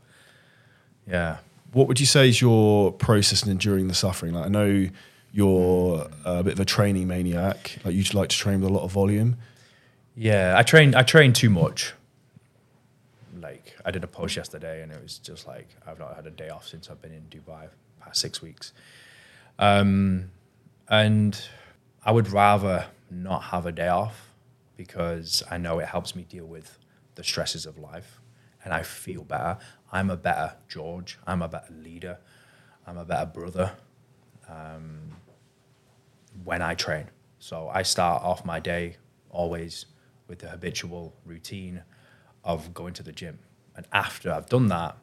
Yeah. 1.07 1.39
What 1.73 1.89
would 1.89 1.99
you 1.99 2.07
say 2.07 2.29
is 2.29 2.41
your 2.41 2.93
process 2.93 3.45
in 3.45 3.51
enduring 3.51 3.89
the 3.89 3.95
suffering? 3.95 4.35
Like 4.35 4.47
I 4.47 4.49
know 4.49 4.89
you're 5.33 6.09
a 6.25 6.45
bit 6.45 6.55
of 6.55 6.61
a 6.61 6.65
training 6.65 7.09
maniac. 7.09 7.79
Like 7.85 7.95
you 7.95 8.05
like 8.15 8.29
to 8.29 8.37
train 8.37 8.61
with 8.61 8.71
a 8.71 8.73
lot 8.73 8.85
of 8.85 8.93
volume. 8.93 9.37
Yeah, 10.15 10.55
I 10.57 10.63
train. 10.63 10.95
I 10.95 11.03
train 11.03 11.33
too 11.33 11.51
much. 11.51 11.93
Like 13.41 13.77
I 13.85 13.91
did 13.91 14.05
a 14.05 14.07
post 14.07 14.37
yesterday, 14.37 14.83
and 14.83 14.93
it 14.93 15.03
was 15.03 15.19
just 15.19 15.47
like 15.47 15.69
I've 15.87 15.99
not 15.99 16.15
had 16.15 16.27
a 16.27 16.31
day 16.31 16.49
off 16.49 16.67
since 16.67 16.89
I've 16.89 17.03
been 17.03 17.13
in 17.13 17.25
Dubai 17.31 17.69
past 18.01 18.21
six 18.21 18.41
weeks. 18.41 18.73
Um, 19.59 20.31
and 20.89 21.41
I 22.05 22.13
would 22.13 22.29
rather 22.29 22.87
not 23.11 23.45
have 23.45 23.67
a 23.67 23.73
day 23.73 23.89
off 23.89 24.31
because 24.77 25.43
I 25.51 25.59
know 25.59 25.79
it 25.79 25.89
helps 25.89 26.15
me 26.15 26.25
deal 26.25 26.47
with 26.47 26.79
the 27.15 27.25
stresses 27.25 27.67
of 27.67 27.79
life, 27.79 28.21
and 28.65 28.75
I 28.75 28.83
feel 28.83 29.25
better. 29.25 29.59
I'm 29.91 30.11
a 30.11 30.17
better 30.17 30.57
George. 30.69 31.19
I'm 31.27 31.43
a 31.43 31.49
better 31.49 31.73
leader. 31.73 32.19
I'm 32.87 32.99
a 32.99 33.05
better 33.05 33.27
brother. 33.27 33.73
Um, 34.49 35.17
when 36.45 36.63
I 36.63 36.75
train. 36.75 37.07
So 37.39 37.69
I 37.69 37.83
start 37.83 38.23
off 38.23 38.45
my 38.45 38.61
day 38.61 38.97
always 39.31 39.87
with 40.29 40.41
the 40.41 40.49
habitual 40.49 41.15
routine 41.25 41.83
of 42.45 42.75
going 42.75 42.95
to 42.95 43.03
the 43.03 43.13
gym. 43.13 43.39
And 43.75 43.87
after 43.93 44.33
I've 44.33 44.47
done 44.47 44.69
that, 44.69 44.97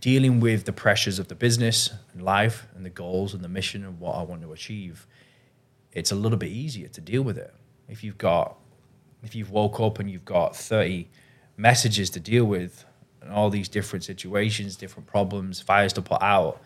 dealing 0.00 0.40
with 0.40 0.64
the 0.64 0.72
pressures 0.72 1.18
of 1.18 1.28
the 1.28 1.34
business 1.34 1.90
and 2.12 2.22
life 2.22 2.66
and 2.74 2.84
the 2.84 2.90
goals 2.90 3.34
and 3.34 3.42
the 3.42 3.48
mission 3.48 3.84
and 3.84 3.98
what 3.98 4.16
I 4.16 4.22
want 4.22 4.42
to 4.42 4.52
achieve, 4.52 5.06
it's 5.92 6.12
a 6.12 6.14
little 6.14 6.38
bit 6.38 6.50
easier 6.50 6.88
to 6.88 7.00
deal 7.00 7.22
with 7.22 7.38
it. 7.38 7.52
If 7.88 8.04
you've 8.04 8.18
got, 8.18 8.56
if 9.22 9.34
you've 9.34 9.50
woke 9.50 9.80
up 9.80 9.98
and 9.98 10.10
you've 10.10 10.24
got 10.24 10.54
30 10.54 11.08
messages 11.56 12.10
to 12.10 12.20
deal 12.20 12.44
with 12.44 12.84
and 13.20 13.32
all 13.32 13.50
these 13.50 13.68
different 13.68 14.04
situations, 14.04 14.76
different 14.76 15.06
problems, 15.06 15.60
fires 15.60 15.92
to 15.94 16.02
put 16.02 16.22
out, 16.22 16.62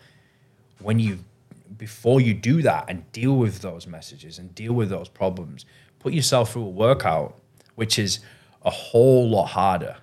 when 0.79 0.99
you 0.99 1.19
before 1.77 2.21
you 2.21 2.33
do 2.33 2.61
that 2.61 2.85
and 2.87 3.11
deal 3.11 3.35
with 3.35 3.61
those 3.61 3.87
messages 3.87 4.37
and 4.37 4.53
deal 4.53 4.73
with 4.73 4.89
those 4.89 5.09
problems, 5.09 5.65
put 5.99 6.13
yourself 6.13 6.53
through 6.53 6.63
a 6.63 6.69
workout, 6.69 7.35
which 7.73 7.97
is 7.97 8.19
a 8.63 8.69
whole 8.69 9.27
lot 9.27 9.47
harder. 9.47 9.97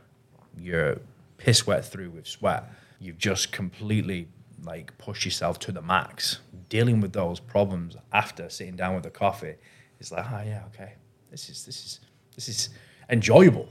You're 0.59 0.99
piss 1.38 1.67
wet 1.67 1.85
through 1.85 2.11
with 2.11 2.26
sweat. 2.26 2.69
You've 3.03 3.19
just 3.19 3.51
completely 3.51 4.29
like 4.65 4.97
pushed 4.97 5.25
yourself 5.25 5.59
to 5.61 5.73
the 5.73 5.83
max. 5.83 6.39
Dealing 6.69 7.01
with 7.01 7.13
those 7.13 7.41
problems 7.41 7.97
after 8.13 8.49
sitting 8.49 8.77
down 8.77 8.95
with 8.95 9.05
a 9.05 9.11
coffee 9.11 9.57
is 9.99 10.13
like, 10.13 10.25
oh 10.31 10.43
yeah, 10.47 10.63
okay. 10.73 10.95
This 11.31 11.49
is 11.49 11.65
this 11.65 11.85
is 11.85 12.01
this 12.37 12.49
is 12.49 12.69
enjoyable. 13.11 13.69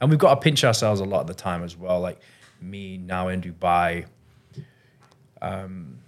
And 0.00 0.10
we've 0.10 0.18
got 0.18 0.34
to 0.34 0.40
pinch 0.40 0.64
ourselves 0.64 1.00
a 1.00 1.04
lot 1.04 1.20
of 1.20 1.28
the 1.28 1.34
time 1.34 1.62
as 1.62 1.76
well. 1.76 2.00
Like 2.00 2.20
me 2.60 2.98
now 2.98 3.28
in 3.28 3.40
Dubai, 3.40 4.06
um, 5.40 6.00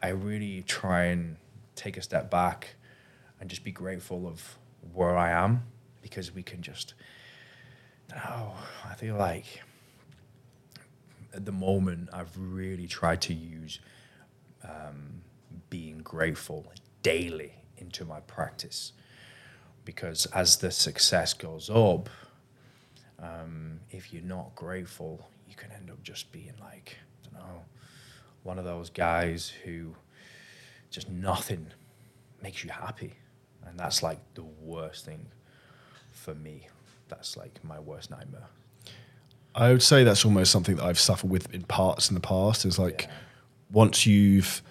I 0.00 0.10
really 0.10 0.62
try 0.62 1.06
and 1.06 1.36
take 1.74 1.96
a 1.96 2.02
step 2.02 2.30
back 2.30 2.76
and 3.40 3.50
just 3.50 3.64
be 3.64 3.72
grateful 3.72 4.28
of 4.28 4.58
where 4.92 5.16
I 5.16 5.30
am 5.30 5.64
because 6.02 6.32
we 6.32 6.44
can 6.44 6.62
just. 6.62 6.94
Oh, 8.14 8.54
I 8.88 8.94
feel 8.94 9.16
like 9.16 9.62
at 11.34 11.44
the 11.44 11.52
moment 11.52 12.08
I've 12.12 12.36
really 12.38 12.86
tried 12.86 13.20
to 13.22 13.34
use 13.34 13.80
um, 14.62 15.22
being 15.68 15.98
grateful 15.98 16.66
daily 17.02 17.52
into 17.76 18.04
my 18.04 18.20
practice 18.20 18.92
because 19.84 20.26
as 20.26 20.56
the 20.58 20.70
success 20.70 21.34
goes 21.34 21.68
up, 21.68 22.08
um, 23.18 23.80
if 23.90 24.12
you're 24.12 24.22
not 24.22 24.54
grateful, 24.54 25.28
you 25.48 25.54
can 25.54 25.70
end 25.72 25.90
up 25.90 26.02
just 26.02 26.32
being 26.32 26.54
like, 26.60 26.96
I 27.22 27.38
don't 27.38 27.46
know, 27.46 27.62
one 28.42 28.58
of 28.58 28.64
those 28.64 28.90
guys 28.90 29.52
who 29.64 29.94
just 30.90 31.10
nothing 31.10 31.66
makes 32.42 32.64
you 32.64 32.70
happy. 32.70 33.14
And 33.66 33.78
that's 33.78 34.02
like 34.02 34.18
the 34.34 34.44
worst 34.62 35.04
thing 35.04 35.26
for 36.12 36.34
me. 36.34 36.68
That's 37.08 37.36
like 37.36 37.62
my 37.64 37.78
worst 37.80 38.10
nightmare. 38.10 38.48
I 39.54 39.70
would 39.72 39.82
say 39.82 40.04
that's 40.04 40.24
almost 40.24 40.50
something 40.50 40.76
that 40.76 40.84
I've 40.84 40.98
suffered 40.98 41.30
with 41.30 41.52
in 41.54 41.62
parts 41.62 42.08
in 42.08 42.14
the 42.14 42.20
past. 42.20 42.64
Is 42.64 42.78
like 42.78 43.02
Yeah. 43.02 43.10
once 43.72 44.06
you've 44.06 44.62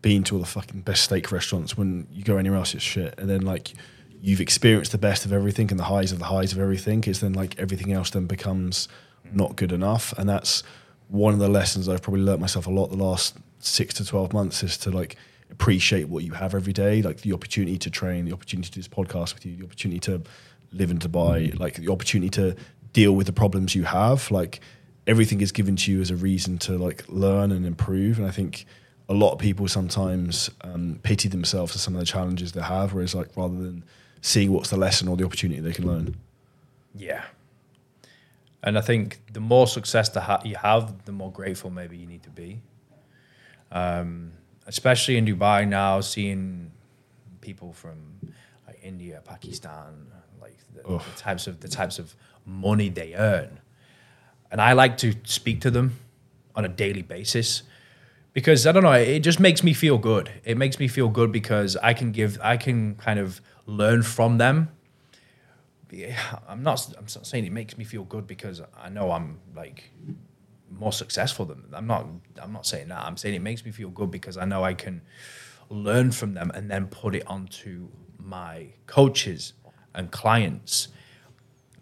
been 0.00 0.24
to 0.24 0.34
all 0.34 0.40
the 0.40 0.46
fucking 0.46 0.80
best 0.80 1.04
steak 1.04 1.30
restaurants, 1.30 1.76
when 1.76 2.06
you 2.12 2.24
go 2.24 2.36
anywhere 2.36 2.58
else, 2.58 2.74
it's 2.74 2.82
shit. 2.82 3.14
And 3.18 3.30
then 3.30 3.42
like 3.42 3.72
you've 4.20 4.40
experienced 4.40 4.92
the 4.92 4.98
best 4.98 5.24
of 5.24 5.32
everything 5.32 5.70
and 5.70 5.78
the 5.78 5.84
highs 5.84 6.12
of 6.12 6.18
the 6.18 6.26
highs 6.26 6.52
of 6.52 6.58
everything. 6.58 7.04
It's 7.06 7.20
then 7.20 7.32
like 7.32 7.58
everything 7.58 7.92
else 7.92 8.10
then 8.10 8.26
becomes 8.26 8.88
not 9.32 9.56
good 9.56 9.72
enough. 9.72 10.12
And 10.18 10.28
that's 10.28 10.62
one 11.08 11.34
of 11.34 11.40
the 11.40 11.48
lessons 11.48 11.88
I've 11.88 12.02
probably 12.02 12.22
learnt 12.22 12.40
myself 12.40 12.66
a 12.66 12.70
lot 12.70 12.88
the 12.88 12.96
last 12.96 13.36
six 13.58 13.94
to 13.94 14.04
twelve 14.04 14.32
months 14.32 14.62
is 14.62 14.76
to 14.78 14.90
like 14.90 15.16
appreciate 15.50 16.08
what 16.08 16.24
you 16.24 16.32
have 16.32 16.54
every 16.54 16.72
day, 16.72 17.02
like 17.02 17.20
the 17.20 17.32
opportunity 17.32 17.78
to 17.78 17.90
train, 17.90 18.24
the 18.24 18.32
opportunity 18.32 18.68
to 18.68 18.74
do 18.74 18.80
this 18.80 18.88
podcast 18.88 19.34
with 19.34 19.44
you, 19.44 19.56
the 19.56 19.64
opportunity 19.64 20.00
to 20.00 20.22
live 20.72 20.90
in 20.90 20.98
Dubai, 20.98 21.52
mm. 21.52 21.60
like 21.60 21.74
the 21.74 21.92
opportunity 21.92 22.30
to 22.30 22.56
deal 22.92 23.12
with 23.12 23.26
the 23.26 23.32
problems 23.32 23.74
you 23.74 23.84
have. 23.84 24.30
Like 24.30 24.60
everything 25.06 25.40
is 25.40 25.52
given 25.52 25.76
to 25.76 25.92
you 25.92 26.00
as 26.00 26.10
a 26.10 26.16
reason 26.16 26.58
to 26.58 26.78
like 26.78 27.04
learn 27.08 27.52
and 27.52 27.66
improve. 27.66 28.18
And 28.18 28.26
I 28.26 28.30
think 28.30 28.66
a 29.08 29.14
lot 29.14 29.32
of 29.32 29.38
people 29.38 29.68
sometimes 29.68 30.50
um, 30.62 31.00
pity 31.02 31.28
themselves 31.28 31.72
for 31.72 31.78
some 31.78 31.94
of 31.94 32.00
the 32.00 32.06
challenges 32.06 32.52
they 32.52 32.62
have, 32.62 32.94
whereas 32.94 33.14
like 33.14 33.28
rather 33.36 33.54
than 33.54 33.84
seeing 34.20 34.52
what's 34.52 34.70
the 34.70 34.76
lesson 34.76 35.08
or 35.08 35.16
the 35.16 35.24
opportunity 35.24 35.60
they 35.60 35.72
can 35.72 35.86
learn. 35.86 36.16
Yeah. 36.94 37.24
And 38.62 38.78
I 38.78 38.80
think 38.80 39.20
the 39.32 39.40
more 39.40 39.66
success 39.66 40.08
that 40.10 40.20
ha- 40.20 40.42
you 40.44 40.54
have, 40.56 41.04
the 41.04 41.12
more 41.12 41.32
grateful 41.32 41.70
maybe 41.70 41.96
you 41.96 42.06
need 42.06 42.22
to 42.22 42.30
be. 42.30 42.60
Um, 43.72 44.32
especially 44.66 45.16
in 45.16 45.26
Dubai 45.26 45.66
now, 45.66 46.00
seeing 46.00 46.70
people 47.40 47.72
from 47.72 47.96
like 48.66 48.78
India, 48.82 49.20
Pakistan, 49.24 50.06
like 50.40 50.56
the, 50.74 50.82
the 50.82 51.16
types 51.16 51.46
of 51.46 51.60
the 51.60 51.68
types 51.68 51.98
of 51.98 52.14
money 52.44 52.88
they 52.88 53.14
earn, 53.14 53.60
and 54.50 54.60
I 54.60 54.72
like 54.72 54.96
to 54.98 55.14
speak 55.24 55.60
to 55.62 55.70
them 55.70 55.98
on 56.54 56.64
a 56.64 56.68
daily 56.68 57.02
basis 57.02 57.62
because 58.32 58.66
I 58.66 58.72
don't 58.72 58.82
know, 58.82 58.92
it 58.92 59.20
just 59.20 59.40
makes 59.40 59.62
me 59.62 59.72
feel 59.74 59.98
good. 59.98 60.30
It 60.44 60.56
makes 60.56 60.78
me 60.78 60.88
feel 60.88 61.08
good 61.08 61.32
because 61.32 61.76
I 61.76 61.92
can 61.94 62.12
give, 62.12 62.38
I 62.42 62.56
can 62.56 62.94
kind 62.96 63.18
of 63.18 63.40
learn 63.66 64.02
from 64.02 64.38
them 64.38 64.70
I'm 66.48 66.62
not. 66.62 66.86
I'm 66.96 67.04
not 67.04 67.26
saying 67.26 67.44
it 67.44 67.52
makes 67.52 67.76
me 67.76 67.84
feel 67.84 68.04
good 68.04 68.26
because 68.26 68.62
I 68.80 68.88
know 68.88 69.10
I'm 69.10 69.40
like 69.54 69.90
more 70.70 70.92
successful 70.92 71.44
than 71.44 71.62
them. 71.62 71.70
I'm 71.74 71.86
not. 71.86 72.06
I'm 72.40 72.52
not 72.52 72.66
saying 72.66 72.88
that. 72.88 73.04
I'm 73.04 73.16
saying 73.16 73.34
it 73.34 73.42
makes 73.42 73.64
me 73.64 73.72
feel 73.72 73.90
good 73.90 74.10
because 74.10 74.38
I 74.38 74.46
know 74.46 74.64
I 74.64 74.72
can 74.72 75.02
learn 75.68 76.10
from 76.10 76.32
them 76.34 76.50
and 76.54 76.70
then 76.70 76.86
put 76.86 77.14
it 77.14 77.26
onto 77.26 77.88
my 78.18 78.68
coaches 78.86 79.52
and 79.94 80.10
clients. 80.10 80.88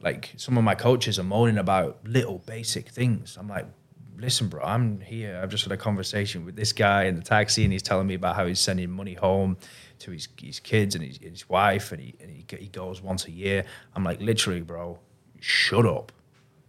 Like 0.03 0.33
some 0.37 0.57
of 0.57 0.65
my 0.65 0.75
coaches 0.75 1.19
are 1.19 1.25
moaning 1.25 1.59
about 1.59 1.99
little 2.05 2.39
basic 2.39 2.89
things. 2.89 3.37
I'm 3.39 3.49
like, 3.49 3.67
listen, 4.17 4.49
bro, 4.49 4.63
I'm 4.63 5.01
here. 5.01 5.41
I've 5.43 5.51
just 5.51 5.65
had 5.65 5.73
a 5.73 5.77
conversation 5.77 6.45
with 6.45 6.57
this 6.57 6.73
guy 6.73 7.05
in 7.05 7.17
the 7.17 7.23
taxi, 7.23 7.65
and 7.65 7.73
he's 7.73 7.83
telling 7.83 8.07
me 8.07 8.15
about 8.15 8.37
how 8.37 8.47
he's 8.47 8.61
sending 8.61 8.91
money 8.91 9.15
home 9.15 9.57
to 10.01 10.11
his, 10.11 10.29
his 10.41 10.61
kids 10.61 10.95
and 10.95 11.05
his, 11.05 11.19
his 11.19 11.49
wife, 11.49 11.93
and, 11.93 12.01
he, 12.01 12.15
and 12.21 12.31
he, 12.31 12.45
he 12.57 12.67
goes 12.69 13.03
once 13.03 13.27
a 13.27 13.31
year. 13.31 13.65
I'm 13.95 14.05
like, 14.05 14.21
literally, 14.21 14.61
bro, 14.61 14.99
shut 15.41 15.87
up. 15.87 16.13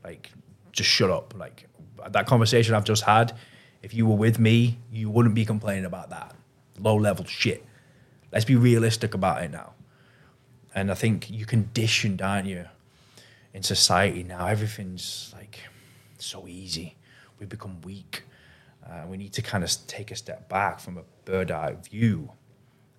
Like, 0.03 0.31
just 0.71 0.89
shut 0.89 1.09
up. 1.09 1.33
Like, 1.37 1.67
that 2.09 2.25
conversation 2.25 2.75
I've 2.75 2.85
just 2.85 3.03
had, 3.03 3.35
if 3.81 3.93
you 3.93 4.05
were 4.05 4.15
with 4.15 4.39
me, 4.39 4.77
you 4.91 5.09
wouldn't 5.09 5.35
be 5.35 5.45
complaining 5.45 5.85
about 5.85 6.09
that 6.09 6.35
low 6.79 6.95
level 6.95 7.25
shit. 7.25 7.65
Let's 8.31 8.45
be 8.45 8.55
realistic 8.55 9.13
about 9.13 9.43
it 9.43 9.51
now. 9.51 9.73
And 10.73 10.89
I 10.89 10.93
think 10.93 11.29
you 11.29 11.45
conditioned, 11.45 12.21
aren't 12.21 12.47
you, 12.47 12.65
in 13.53 13.63
society 13.63 14.23
now? 14.23 14.47
Everything's 14.47 15.31
like 15.33 15.59
so 16.17 16.47
easy. 16.47 16.95
We 17.39 17.45
become 17.45 17.81
weak. 17.81 18.23
Uh, 18.85 19.05
we 19.07 19.17
need 19.17 19.33
to 19.33 19.41
kind 19.41 19.63
of 19.63 19.71
take 19.87 20.11
a 20.11 20.15
step 20.15 20.49
back 20.49 20.79
from 20.79 20.97
a 20.97 21.03
bird 21.25 21.51
eye 21.51 21.75
view 21.89 22.31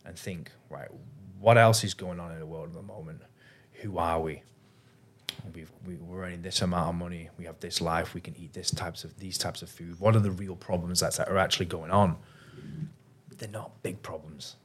and 0.04 0.18
think, 0.18 0.50
right, 0.70 0.88
what 1.38 1.58
else 1.58 1.84
is 1.84 1.94
going 1.94 2.20
on 2.20 2.32
in 2.32 2.38
the 2.38 2.46
world 2.46 2.68
at 2.68 2.74
the 2.74 2.82
moment? 2.82 3.20
Who 3.82 3.98
are 3.98 4.20
we? 4.20 4.42
We've, 5.54 5.70
we, 5.84 5.96
we're 5.96 6.24
earning 6.24 6.42
this 6.42 6.62
amount 6.62 6.90
of 6.90 6.94
money. 6.94 7.28
We 7.36 7.46
have 7.46 7.58
this 7.58 7.80
life. 7.80 8.14
We 8.14 8.20
can 8.20 8.36
eat 8.36 8.52
this 8.52 8.70
types 8.70 9.02
of 9.02 9.18
these 9.18 9.38
types 9.38 9.62
of 9.62 9.68
food. 9.68 9.98
What 9.98 10.14
are 10.14 10.20
the 10.20 10.30
real 10.30 10.54
problems 10.54 11.00
that 11.00 11.18
are 11.18 11.38
actually 11.38 11.66
going 11.66 11.90
on? 11.90 12.16
They're 13.38 13.48
not 13.48 13.82
big 13.82 14.02
problems. 14.02 14.56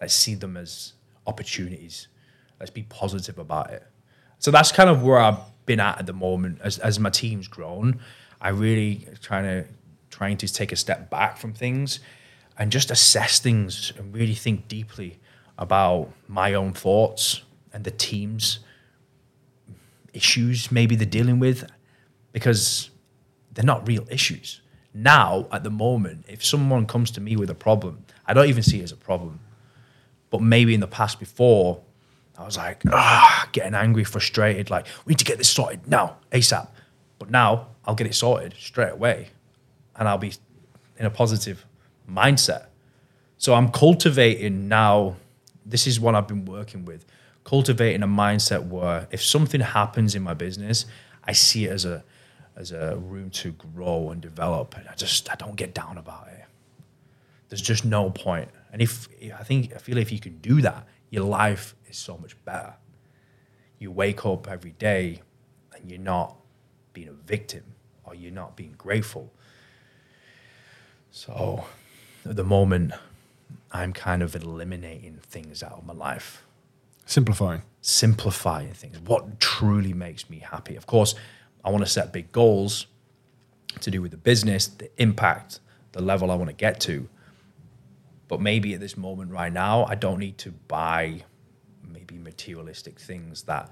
Let's 0.00 0.14
see 0.14 0.34
them 0.34 0.56
as 0.56 0.94
opportunities. 1.26 2.08
Let's 2.58 2.70
be 2.70 2.82
positive 2.82 3.38
about 3.38 3.70
it. 3.70 3.84
So 4.40 4.50
that's 4.50 4.72
kind 4.72 4.90
of 4.90 5.02
where 5.02 5.18
I've 5.18 5.38
been 5.66 5.80
at 5.80 5.98
at 5.98 6.06
the 6.06 6.12
moment. 6.12 6.60
As 6.62 6.78
as 6.78 6.98
my 6.98 7.10
team's 7.10 7.46
grown, 7.46 8.00
I 8.40 8.48
really 8.48 9.06
trying 9.20 9.44
to 9.44 9.68
trying 10.10 10.38
to 10.38 10.52
take 10.52 10.72
a 10.72 10.76
step 10.76 11.10
back 11.10 11.36
from 11.36 11.52
things 11.52 12.00
and 12.58 12.72
just 12.72 12.90
assess 12.90 13.38
things 13.38 13.92
and 13.96 14.14
really 14.14 14.34
think 14.34 14.66
deeply 14.66 15.20
about 15.58 16.10
my 16.26 16.54
own 16.54 16.72
thoughts 16.72 17.42
and 17.72 17.84
the 17.84 17.90
team's 17.90 18.60
issues 20.12 20.72
maybe 20.72 20.96
they're 20.96 21.06
dealing 21.06 21.38
with 21.38 21.70
because 22.32 22.90
they're 23.52 23.64
not 23.64 23.86
real 23.86 24.06
issues. 24.10 24.62
Now, 24.92 25.46
at 25.52 25.62
the 25.62 25.70
moment, 25.70 26.24
if 26.28 26.44
someone 26.44 26.86
comes 26.86 27.10
to 27.12 27.20
me 27.20 27.36
with 27.36 27.50
a 27.50 27.54
problem, 27.54 28.04
I 28.26 28.32
don't 28.32 28.48
even 28.48 28.62
see 28.62 28.80
it 28.80 28.84
as 28.84 28.92
a 28.92 28.96
problem. 28.96 29.38
But 30.30 30.42
maybe 30.42 30.74
in 30.74 30.80
the 30.80 30.88
past 30.88 31.20
before, 31.20 31.80
I 32.38 32.44
was 32.44 32.56
like, 32.56 32.82
ah, 32.90 33.48
getting 33.52 33.74
angry, 33.74 34.04
frustrated, 34.04 34.70
like, 34.70 34.86
we 35.04 35.12
need 35.12 35.18
to 35.18 35.24
get 35.24 35.38
this 35.38 35.50
sorted 35.50 35.86
now, 35.86 36.16
ASAP. 36.32 36.68
But 37.18 37.30
now 37.30 37.68
I'll 37.84 37.94
get 37.94 38.06
it 38.06 38.14
sorted 38.14 38.54
straight 38.58 38.92
away 38.92 39.28
and 39.96 40.08
I'll 40.08 40.18
be 40.18 40.32
in 40.98 41.06
a 41.06 41.10
positive 41.10 41.66
mindset. 42.10 42.66
So 43.36 43.54
I'm 43.54 43.70
cultivating 43.70 44.68
now, 44.68 45.16
this 45.64 45.86
is 45.86 46.00
what 46.00 46.14
I've 46.14 46.28
been 46.28 46.44
working 46.44 46.84
with, 46.84 47.04
cultivating 47.44 48.02
a 48.02 48.08
mindset 48.08 48.66
where 48.68 49.08
if 49.10 49.22
something 49.22 49.60
happens 49.60 50.14
in 50.14 50.22
my 50.22 50.34
business, 50.34 50.86
I 51.24 51.32
see 51.32 51.66
it 51.66 51.72
as 51.72 51.84
a 51.84 52.04
as 52.56 52.72
a 52.72 52.96
room 52.96 53.30
to 53.30 53.52
grow 53.52 54.10
and 54.10 54.20
develop. 54.20 54.76
And 54.76 54.86
I 54.88 54.94
just 54.94 55.30
I 55.30 55.36
don't 55.36 55.56
get 55.56 55.74
down 55.74 55.96
about 55.98 56.28
it. 56.28 56.44
There's 57.48 57.62
just 57.62 57.84
no 57.84 58.10
point. 58.10 58.48
And 58.72 58.82
if 58.82 59.08
I 59.38 59.42
think 59.42 59.74
I 59.74 59.78
feel 59.78 59.98
if 59.98 60.12
you 60.12 60.20
can 60.20 60.38
do 60.38 60.60
that, 60.62 60.86
your 61.10 61.24
life 61.24 61.74
is 61.88 61.96
so 61.96 62.16
much 62.16 62.36
better. 62.44 62.74
You 63.78 63.90
wake 63.90 64.24
up 64.24 64.48
every 64.48 64.72
day 64.72 65.22
and 65.74 65.90
you're 65.90 65.98
not 66.00 66.36
being 66.92 67.08
a 67.08 67.12
victim 67.12 67.64
or 68.04 68.14
you're 68.14 68.32
not 68.32 68.56
being 68.56 68.74
grateful. 68.76 69.32
So 71.10 71.64
at 72.24 72.36
the 72.36 72.44
moment, 72.44 72.92
I'm 73.72 73.92
kind 73.92 74.22
of 74.22 74.34
eliminating 74.36 75.18
things 75.22 75.62
out 75.62 75.72
of 75.72 75.86
my 75.86 75.92
life, 75.94 76.44
Simplifying. 77.06 77.62
simplifying 77.80 78.72
things. 78.72 78.98
What 79.00 79.40
truly 79.40 79.92
makes 79.92 80.30
me 80.30 80.38
happy? 80.38 80.76
Of 80.76 80.86
course, 80.86 81.14
I 81.64 81.70
want 81.70 81.84
to 81.84 81.90
set 81.90 82.12
big 82.12 82.30
goals 82.32 82.86
to 83.80 83.90
do 83.90 84.00
with 84.02 84.10
the 84.12 84.16
business, 84.16 84.66
the 84.68 84.90
impact, 85.00 85.60
the 85.92 86.02
level 86.02 86.30
I 86.30 86.34
want 86.34 86.48
to 86.50 86.54
get 86.54 86.80
to. 86.80 87.08
But 88.30 88.40
maybe 88.40 88.74
at 88.74 88.80
this 88.80 88.96
moment 88.96 89.32
right 89.32 89.52
now, 89.52 89.84
I 89.86 89.96
don't 89.96 90.20
need 90.20 90.38
to 90.38 90.52
buy 90.52 91.24
maybe 91.82 92.16
materialistic 92.16 93.00
things 93.00 93.42
that 93.42 93.68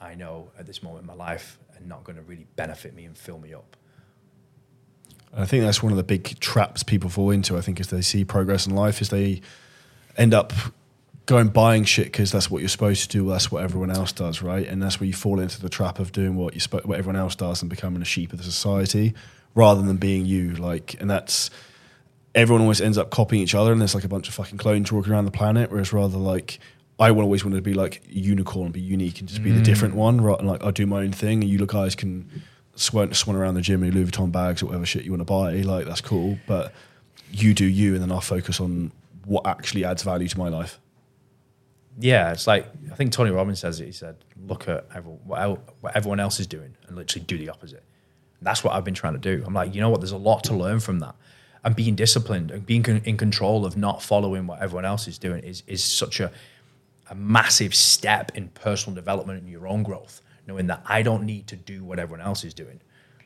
I 0.00 0.14
know 0.14 0.52
at 0.56 0.66
this 0.66 0.84
moment 0.84 1.02
in 1.02 1.08
my 1.08 1.14
life 1.14 1.58
are 1.74 1.84
not 1.84 2.04
going 2.04 2.14
to 2.14 2.22
really 2.22 2.46
benefit 2.54 2.94
me 2.94 3.06
and 3.06 3.18
fill 3.18 3.40
me 3.40 3.52
up. 3.52 3.76
I 5.36 5.46
think 5.46 5.64
that's 5.64 5.82
one 5.82 5.90
of 5.90 5.96
the 5.96 6.04
big 6.04 6.38
traps 6.38 6.84
people 6.84 7.10
fall 7.10 7.30
into. 7.30 7.58
I 7.58 7.60
think 7.60 7.80
as 7.80 7.88
they 7.88 8.02
see 8.02 8.24
progress 8.24 8.68
in 8.68 8.76
life, 8.76 9.02
is 9.02 9.08
they 9.08 9.40
end 10.16 10.32
up 10.32 10.52
going 11.26 11.48
buying 11.48 11.82
shit 11.82 12.06
because 12.06 12.30
that's 12.30 12.48
what 12.48 12.60
you're 12.60 12.68
supposed 12.68 13.10
to 13.10 13.18
do. 13.18 13.28
That's 13.28 13.50
what 13.50 13.64
everyone 13.64 13.90
else 13.90 14.12
does, 14.12 14.42
right? 14.42 14.64
And 14.64 14.80
that's 14.80 15.00
where 15.00 15.08
you 15.08 15.12
fall 15.12 15.40
into 15.40 15.60
the 15.60 15.68
trap 15.68 15.98
of 15.98 16.12
doing 16.12 16.36
what 16.36 16.54
you 16.54 16.60
what 16.84 17.00
everyone 17.00 17.16
else 17.16 17.34
does 17.34 17.62
and 17.62 17.68
becoming 17.68 18.00
a 18.00 18.04
sheep 18.04 18.32
of 18.32 18.38
the 18.38 18.44
society 18.44 19.12
rather 19.56 19.82
than 19.82 19.96
being 19.96 20.24
you. 20.24 20.52
Like, 20.54 21.00
and 21.00 21.10
that's 21.10 21.50
everyone 22.34 22.62
always 22.62 22.80
ends 22.80 22.98
up 22.98 23.10
copying 23.10 23.42
each 23.42 23.54
other, 23.54 23.72
and 23.72 23.80
there's 23.80 23.94
like 23.94 24.04
a 24.04 24.08
bunch 24.08 24.28
of 24.28 24.34
fucking 24.34 24.58
clones 24.58 24.90
walking 24.90 25.12
around 25.12 25.24
the 25.24 25.30
planet. 25.30 25.70
Whereas 25.70 25.92
rather 25.92 26.18
like 26.18 26.58
I 26.98 27.10
always 27.10 27.44
want 27.44 27.56
to 27.56 27.62
be 27.62 27.74
like 27.74 28.02
unicorn, 28.08 28.72
be 28.72 28.80
unique, 28.80 29.20
and 29.20 29.28
just 29.28 29.42
be 29.42 29.50
the 29.50 29.60
mm. 29.60 29.64
different 29.64 29.94
one. 29.94 30.20
Rather 30.20 30.38
than 30.38 30.46
like 30.46 30.62
I 30.62 30.70
do 30.70 30.86
my 30.86 31.00
own 31.00 31.12
thing, 31.12 31.42
and 31.42 31.50
you 31.50 31.58
look 31.58 31.72
guys 31.72 31.94
can 31.94 32.42
swan, 32.74 33.12
swan 33.14 33.36
around 33.36 33.54
the 33.54 33.60
gym 33.60 33.82
in 33.82 33.94
Louis 33.94 34.10
Vuitton 34.10 34.32
bags 34.32 34.62
or 34.62 34.66
whatever 34.66 34.86
shit 34.86 35.04
you 35.04 35.10
want 35.10 35.20
to 35.20 35.24
buy. 35.24 35.54
Like 35.56 35.86
that's 35.86 36.00
cool, 36.00 36.38
but 36.46 36.72
you 37.30 37.54
do 37.54 37.64
you, 37.66 37.94
and 37.94 38.02
then 38.02 38.12
I'll 38.12 38.20
focus 38.20 38.60
on 38.60 38.92
what 39.24 39.46
actually 39.46 39.84
adds 39.84 40.02
value 40.02 40.28
to 40.28 40.38
my 40.38 40.48
life. 40.48 40.78
Yeah, 41.98 42.32
it's 42.32 42.46
like 42.46 42.66
I 42.90 42.94
think 42.94 43.12
Tony 43.12 43.30
Robbins 43.30 43.60
says 43.60 43.80
it. 43.80 43.86
He 43.86 43.92
said, 43.92 44.16
"Look 44.46 44.68
at 44.68 44.86
every, 44.94 45.12
what, 45.24 45.40
el- 45.40 45.62
what 45.80 45.96
everyone 45.96 46.20
else 46.20 46.40
is 46.40 46.46
doing 46.46 46.74
and 46.86 46.96
literally 46.96 47.24
do 47.24 47.36
the 47.36 47.48
opposite." 47.50 47.84
That's 48.40 48.64
what 48.64 48.74
I've 48.74 48.84
been 48.84 48.94
trying 48.94 49.12
to 49.12 49.18
do. 49.20 49.44
I'm 49.46 49.54
like, 49.54 49.72
you 49.72 49.80
know 49.80 49.88
what? 49.88 50.00
There's 50.00 50.12
a 50.12 50.16
lot 50.16 50.44
to 50.44 50.54
learn 50.54 50.80
from 50.80 50.98
that, 50.98 51.14
and 51.64 51.76
being 51.76 51.94
disciplined 51.94 52.50
and 52.50 52.66
being 52.66 52.82
con- 52.82 53.02
in 53.04 53.16
control 53.16 53.64
of 53.64 53.76
not 53.76 54.02
following 54.02 54.46
what 54.46 54.60
everyone 54.60 54.84
else 54.84 55.06
is 55.06 55.18
doing 55.18 55.42
is 55.44 55.62
is 55.66 55.82
such 55.82 56.20
a 56.20 56.30
a 57.10 57.14
massive 57.14 57.74
step 57.74 58.32
in 58.34 58.48
personal 58.48 58.94
development 58.94 59.40
and 59.40 59.50
your 59.50 59.66
own 59.66 59.82
growth. 59.82 60.22
Knowing 60.46 60.66
that 60.66 60.82
I 60.86 61.02
don't 61.02 61.24
need 61.24 61.46
to 61.48 61.56
do 61.56 61.84
what 61.84 61.98
everyone 61.98 62.24
else 62.24 62.42
is 62.42 62.52
doing. 62.52 62.80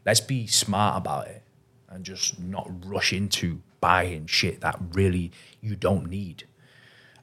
Let's 0.05 0.21
be 0.21 0.47
smart 0.47 0.99
about 0.99 1.29
it 1.29 1.43
and 1.89 2.05
just 2.05 2.39
not 2.39 2.69
rush 2.85 3.13
into 3.13 3.63
buying 3.81 4.27
shit 4.27 4.61
that 4.61 4.79
really 4.93 5.33
you 5.61 5.77
don't 5.77 6.09
need 6.09 6.45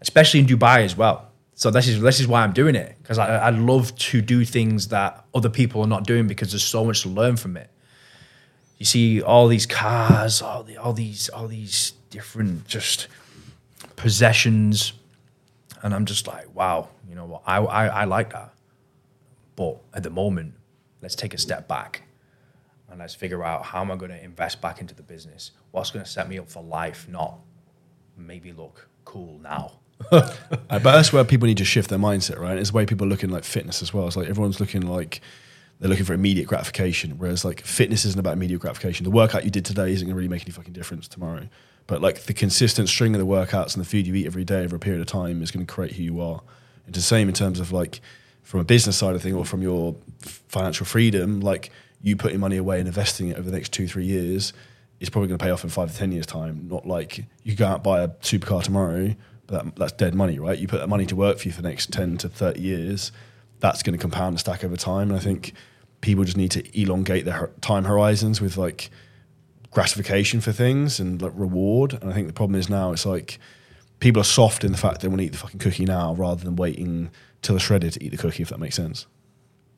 especially 0.04 0.41
in 0.41 0.45
Dubai 0.45 0.84
as 0.84 0.95
well. 0.95 1.30
So 1.56 1.71
this 1.71 1.88
is 1.88 2.02
this 2.02 2.19
is 2.19 2.28
why 2.28 2.43
I'm 2.43 2.52
doing 2.52 2.76
it 2.76 2.97
because 3.02 3.17
I, 3.17 3.38
I 3.38 3.49
love 3.49 3.95
to 3.95 4.21
do 4.21 4.43
things 4.43 4.89
that 4.89 5.26
other 5.34 5.49
people 5.49 5.82
are 5.82 5.88
not 5.88 6.04
doing 6.06 6.28
because 6.28 6.52
there's 6.52 6.63
so 6.63 6.84
much 6.84 7.02
to 7.04 7.10
learn 7.10 7.38
from 7.38 7.58
it. 7.58 7.69
You 8.84 8.86
see 8.86 9.22
all 9.22 9.48
these 9.48 9.65
cars, 9.65 10.41
all 10.41 10.62
the 10.62 10.76
all 10.76 10.91
these 10.91 11.30
all 11.30 11.48
these 11.48 11.93
different 12.10 12.67
just 12.67 13.08
possessions, 13.96 14.91
and 15.82 15.96
I'm 15.96 16.04
just 16.04 16.28
like, 16.28 16.54
wow, 16.54 16.89
you 17.08 17.15
know 17.15 17.24
what? 17.24 17.43
I 17.48 17.60
I, 17.60 17.86
I 17.86 18.04
like 18.04 18.34
that, 18.34 18.54
but 19.56 19.78
at 19.93 20.04
the 20.04 20.10
moment, 20.10 20.56
let's 21.02 21.15
take 21.15 21.34
a 21.34 21.38
step 21.38 21.65
back 21.65 22.02
and 22.89 23.00
let's 23.00 23.15
figure 23.15 23.41
out 23.41 23.63
how 23.63 23.80
am 23.80 23.89
I 23.89 23.96
going 23.96 24.12
to 24.12 24.22
invest 24.22 24.60
back 24.60 24.82
into 24.82 24.93
the 24.93 25.02
business? 25.02 25.52
What's 25.72 25.89
going 25.89 26.04
to 26.04 26.12
set 26.12 26.28
me 26.28 26.38
up 26.38 26.50
for 26.50 26.62
life, 26.62 27.08
not 27.08 27.39
maybe 28.17 28.52
look 28.52 28.89
cool 29.06 29.39
now. 29.41 29.80
But 30.10 30.84
that's 30.84 31.13
where 31.13 31.24
people 31.24 31.48
need 31.48 31.60
to 31.60 31.65
shift 31.65 31.89
their 31.89 32.00
mindset, 32.00 32.38
right? 32.38 32.58
It's 32.58 32.72
the 32.72 32.76
way 32.76 32.86
people 32.86 33.08
are 33.08 33.10
looking 33.10 33.30
like 33.30 33.46
fitness 33.46 33.82
as 33.82 33.93
well. 33.93 34.08
It's 34.08 34.17
like 34.17 34.28
everyone's 34.28 34.60
looking 34.60 34.82
like 34.82 35.22
they're 35.84 35.89
looking 35.89 36.06
for 36.06 36.13
immediate 36.13 36.48
gratification, 36.48 37.17
whereas 37.17 37.43
like 37.43 37.60
fitness 37.65 38.06
isn't 38.06 38.17
about 38.17 38.32
immediate 38.32 38.62
gratification. 38.62 39.04
The 39.04 39.12
workout 39.12 39.43
you 39.43 39.52
did 39.52 39.65
today 39.65 39.91
isn't 39.91 40.08
going 40.08 40.13
to 40.13 40.15
really 40.15 40.30
make 40.30 40.43
any 40.43 40.52
fucking 40.52 40.72
difference 40.72 41.10
tomorrow. 41.10 41.50
But 41.88 42.02
like 42.02 42.22
the 42.22 42.34
consistent 42.34 42.88
string 42.88 43.13
of 43.13 43.19
the 43.19 43.28
workouts 43.28 43.76
and 43.76 43.84
the 43.84 43.89
food 43.89 44.08
you 44.08 44.15
eat 44.15 44.26
every 44.26 44.46
day 44.46 44.63
over 44.63 44.78
a 44.78 44.80
period 44.80 45.02
of 45.02 45.08
time 45.08 45.41
is 45.41 45.52
going 45.52 45.65
to 45.65 45.69
create 45.69 45.91
who 45.91 46.04
you 46.04 46.22
are. 46.22 46.41
It's 46.88 46.98
the 46.98 47.04
same 47.04 47.28
in 47.28 47.34
terms 47.34 47.60
of 47.60 47.74
like 47.74 48.00
from 48.43 48.62
a 48.62 48.63
business 48.63 48.96
side 48.96 49.13
of 49.13 49.22
thing 49.22 49.34
or 49.34 49.43
from 49.43 49.62
your 49.62 49.98
financial 50.22 50.86
freedom, 50.86 51.41
like 51.41 51.69
you 52.02 52.15
putting 52.15 52.39
money 52.39 52.56
away 52.56 52.80
and 52.80 52.88
investing 52.88 53.28
it 53.28 53.38
over 53.38 53.50
the 53.50 53.58
next 53.58 53.74
two, 53.74 53.86
three 53.86 54.06
years 54.06 54.54
is 55.02 55.10
probably 55.10 55.28
going 55.28 55.38
to 55.38 55.43
pay 55.43 55.52
off 55.52 55.65
in 55.65 55.69
five 55.69 55.91
to 55.91 55.98
10 55.98 56.13
years 56.13 56.26
time. 56.26 56.69
Not 56.72 56.88
like 56.88 57.26
you 57.43 57.58
go 57.58 57.65
out 57.65 57.76
and 57.76 57.84
buy 57.84 58.04
a 58.04 58.08
supercar 58.08 58.63
tomorrow, 58.63 59.13
but 59.48 59.65
that, 59.65 59.76
that's 59.76 59.91
dead 59.91 60.15
money, 60.15 60.39
right? 60.39 60.58
You 60.58 60.69
put 60.69 60.80
that 60.80 60.88
money 60.88 61.06
to 61.08 61.15
work 61.17 61.39
for 61.39 61.50
you 61.50 61.52
for 61.52 61.62
the 61.62 61.67
next 61.67 61.91
10 61.91 62.19
to 62.19 62.30
30 62.30 62.62
years, 62.62 63.12
that's 63.63 63.82
going 63.82 63.98
to 63.98 64.02
compound 64.02 64.34
and 64.34 64.39
stack 64.39 64.63
over 64.63 64.76
time. 64.76 65.10
And 65.10 65.17
I 65.17 65.22
think 65.22 65.54
people 66.04 66.26
just 66.26 66.36
need 66.36 66.52
to 66.52 66.80
elongate 66.80 67.24
their 67.24 67.50
time 67.62 67.86
horizons 67.86 68.42
with 68.42 68.58
like 68.58 68.92
gratification 69.72 70.42
for 70.42 70.52
things 70.52 71.00
and 71.00 71.22
like 71.22 71.32
reward. 71.34 71.94
And 71.94 72.12
I 72.12 72.13
think 72.13 72.28
the 72.28 72.34
problem 72.34 72.60
is 72.60 72.70
now 72.70 72.92
it's 72.92 73.06
like 73.06 73.39
people 74.00 74.22
are 74.22 74.26
soft 74.26 74.66
in 74.66 74.74
the 74.74 74.78
fact 74.78 75.00
they 75.00 75.08
want 75.08 75.22
to 75.22 75.26
eat 75.26 75.32
the 75.32 75.38
fucking 75.38 75.60
cookie 75.60 75.86
now 75.86 76.13
rather 76.13 76.44
than 76.44 76.58
waiting 76.58 77.10
till 77.42 77.56
they're 77.56 77.62
shredded 77.62 77.94
to 77.94 78.04
eat 78.04 78.10
the 78.10 78.18
cookie, 78.18 78.44
if 78.44 78.50
that 78.50 78.60
makes 78.60 78.76
sense. 78.76 79.08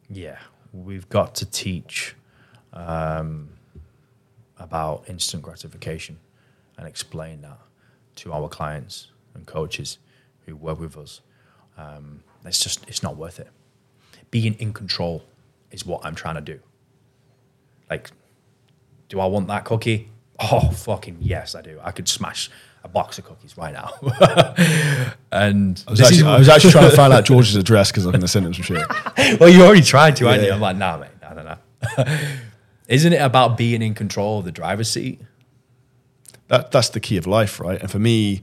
Yeah, 0.09 0.39
we've 0.73 1.07
got 1.09 1.35
to 1.35 1.45
teach 1.45 2.15
um, 2.73 3.49
about 4.57 5.07
instant 5.07 5.43
gratification 5.43 6.17
and 6.75 6.87
explain 6.87 7.41
that 7.41 7.59
to 8.15 8.33
our 8.33 8.49
clients 8.49 9.11
and 9.35 9.45
coaches 9.45 9.99
who 10.47 10.55
work 10.55 10.79
with 10.79 10.97
us. 10.97 11.21
Um, 11.77 12.23
it's 12.43 12.63
just 12.63 12.83
it's 12.87 13.03
not 13.03 13.15
worth 13.15 13.39
it. 13.39 13.49
Being 14.31 14.55
in 14.55 14.73
control 14.73 15.23
is 15.71 15.85
what 15.85 16.05
I'm 16.05 16.15
trying 16.15 16.35
to 16.35 16.41
do. 16.41 16.59
Like, 17.89 18.11
do 19.09 19.19
I 19.19 19.25
want 19.25 19.47
that 19.47 19.65
cookie? 19.65 20.09
Oh, 20.39 20.69
fucking 20.71 21.17
yes, 21.21 21.55
I 21.55 21.61
do. 21.61 21.79
I 21.83 21.91
could 21.91 22.07
smash 22.07 22.49
a 22.83 22.87
box 22.87 23.17
of 23.17 23.25
cookies 23.25 23.57
right 23.57 23.73
now. 23.73 23.91
and 25.31 25.83
I 25.87 25.91
was, 25.91 26.01
actually, 26.01 26.23
I 26.23 26.37
was 26.37 26.49
actually 26.49 26.71
trying 26.71 26.89
to 26.89 26.95
find 26.95 27.13
out 27.13 27.25
George's 27.25 27.55
address 27.55 27.91
because 27.91 28.05
I'm 28.05 28.11
going 28.11 28.21
to 28.21 28.27
send 28.27 28.45
him 28.45 28.53
some 28.53 28.63
shit. 28.63 28.85
well, 29.39 29.49
you 29.49 29.63
already 29.63 29.81
tried 29.81 30.15
to? 30.17 30.25
Yeah. 30.25 30.53
I'm 30.53 30.61
like, 30.61 30.77
nah, 30.77 30.97
mate, 30.97 31.09
I 31.27 31.33
don't 31.33 31.45
know. 31.45 32.17
Isn't 32.87 33.13
it 33.13 33.21
about 33.21 33.57
being 33.57 33.81
in 33.81 33.93
control 33.93 34.39
of 34.39 34.45
the 34.45 34.51
driver's 34.51 34.89
seat? 34.89 35.21
that 36.47 36.71
that's 36.71 36.89
the 36.89 36.99
key 36.99 37.17
of 37.17 37.27
life, 37.27 37.59
right? 37.59 37.79
And 37.81 37.89
for 37.89 37.99
me, 37.99 38.41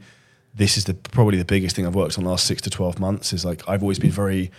this 0.54 0.76
is 0.76 0.85
the 0.85 0.94
probably 0.94 1.38
the 1.38 1.44
biggest 1.44 1.76
thing 1.76 1.87
I've 1.87 1.94
worked 1.94 2.18
on 2.18 2.24
the 2.24 2.30
last 2.30 2.46
six 2.46 2.61
to 2.62 2.70
twelve 2.70 2.98
months. 2.98 3.32
Is 3.32 3.44
like 3.44 3.68
I've 3.68 3.82
always 3.82 3.98
been 3.98 4.11
very 4.11 4.50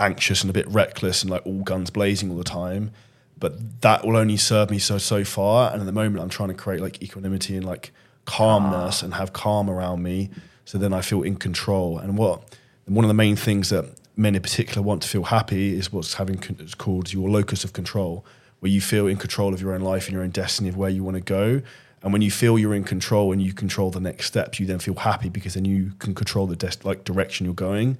anxious 0.00 0.42
and 0.42 0.50
a 0.50 0.52
bit 0.52 0.66
reckless 0.68 1.22
and 1.22 1.30
like 1.30 1.46
all 1.46 1.62
guns 1.62 1.90
blazing 1.90 2.30
all 2.30 2.36
the 2.36 2.44
time. 2.44 2.90
But 3.38 3.80
that 3.80 4.04
will 4.04 4.16
only 4.16 4.36
serve 4.36 4.70
me 4.70 4.78
so 4.78 4.98
so 4.98 5.24
far. 5.24 5.72
And 5.72 5.80
at 5.80 5.86
the 5.86 5.92
moment, 5.92 6.22
I'm 6.22 6.28
trying 6.28 6.50
to 6.50 6.54
create 6.54 6.80
like 6.80 7.02
equanimity 7.02 7.56
and 7.56 7.64
like 7.64 7.92
calmness 8.26 9.02
ah. 9.02 9.06
and 9.06 9.14
have 9.14 9.32
calm 9.32 9.70
around 9.70 10.02
me, 10.02 10.30
so 10.64 10.78
then 10.78 10.92
I 10.92 11.00
feel 11.00 11.22
in 11.22 11.36
control. 11.36 11.98
And 11.98 12.18
what 12.18 12.42
one 12.86 13.04
of 13.04 13.08
the 13.08 13.14
main 13.14 13.36
things 13.36 13.70
that 13.70 13.86
men 14.16 14.34
in 14.34 14.42
particular 14.42 14.82
want 14.82 15.02
to 15.02 15.08
feel 15.08 15.24
happy 15.24 15.74
is 15.74 15.92
what's 15.92 16.14
having 16.14 16.38
con- 16.38 16.56
it's 16.60 16.74
called 16.74 17.12
your 17.12 17.28
locus 17.30 17.64
of 17.64 17.72
control, 17.72 18.24
where 18.58 18.70
you 18.70 18.80
feel 18.80 19.06
in 19.06 19.16
control 19.16 19.54
of 19.54 19.60
your 19.60 19.72
own 19.74 19.80
life 19.80 20.06
and 20.06 20.12
your 20.12 20.22
own 20.22 20.30
destiny 20.30 20.68
of 20.68 20.76
where 20.76 20.90
you 20.90 21.02
want 21.02 21.16
to 21.16 21.22
go. 21.22 21.62
And 22.02 22.12
when 22.12 22.22
you 22.22 22.30
feel 22.30 22.58
you're 22.58 22.74
in 22.74 22.84
control 22.84 23.30
and 23.30 23.42
you 23.42 23.52
control 23.52 23.90
the 23.90 24.00
next 24.00 24.26
steps, 24.26 24.58
you 24.58 24.66
then 24.66 24.78
feel 24.78 24.94
happy 24.94 25.28
because 25.28 25.54
then 25.54 25.66
you 25.66 25.92
can 25.98 26.14
control 26.14 26.46
the 26.46 26.56
des- 26.56 26.82
like 26.82 27.04
direction 27.04 27.44
you're 27.44 27.54
going. 27.54 27.98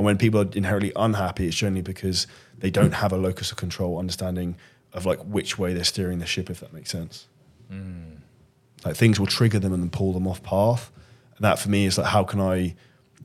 And 0.00 0.06
when 0.06 0.16
people 0.16 0.40
are 0.40 0.48
inherently 0.54 0.92
unhappy, 0.96 1.46
it's 1.46 1.56
generally 1.56 1.82
because 1.82 2.26
they 2.56 2.70
don't 2.70 2.92
have 2.92 3.12
a 3.12 3.18
locus 3.18 3.50
of 3.50 3.58
control, 3.58 3.98
understanding 3.98 4.56
of 4.94 5.04
like 5.04 5.18
which 5.18 5.58
way 5.58 5.74
they're 5.74 5.84
steering 5.84 6.20
the 6.20 6.24
ship, 6.24 6.48
if 6.48 6.60
that 6.60 6.72
makes 6.72 6.90
sense. 6.90 7.28
Mm. 7.70 8.20
Like 8.82 8.96
things 8.96 9.20
will 9.20 9.26
trigger 9.26 9.58
them 9.58 9.74
and 9.74 9.92
pull 9.92 10.14
them 10.14 10.26
off 10.26 10.42
path. 10.42 10.90
And 11.36 11.44
that 11.44 11.58
for 11.58 11.68
me 11.68 11.84
is 11.84 11.98
like, 11.98 12.06
how 12.06 12.24
can 12.24 12.40
I 12.40 12.76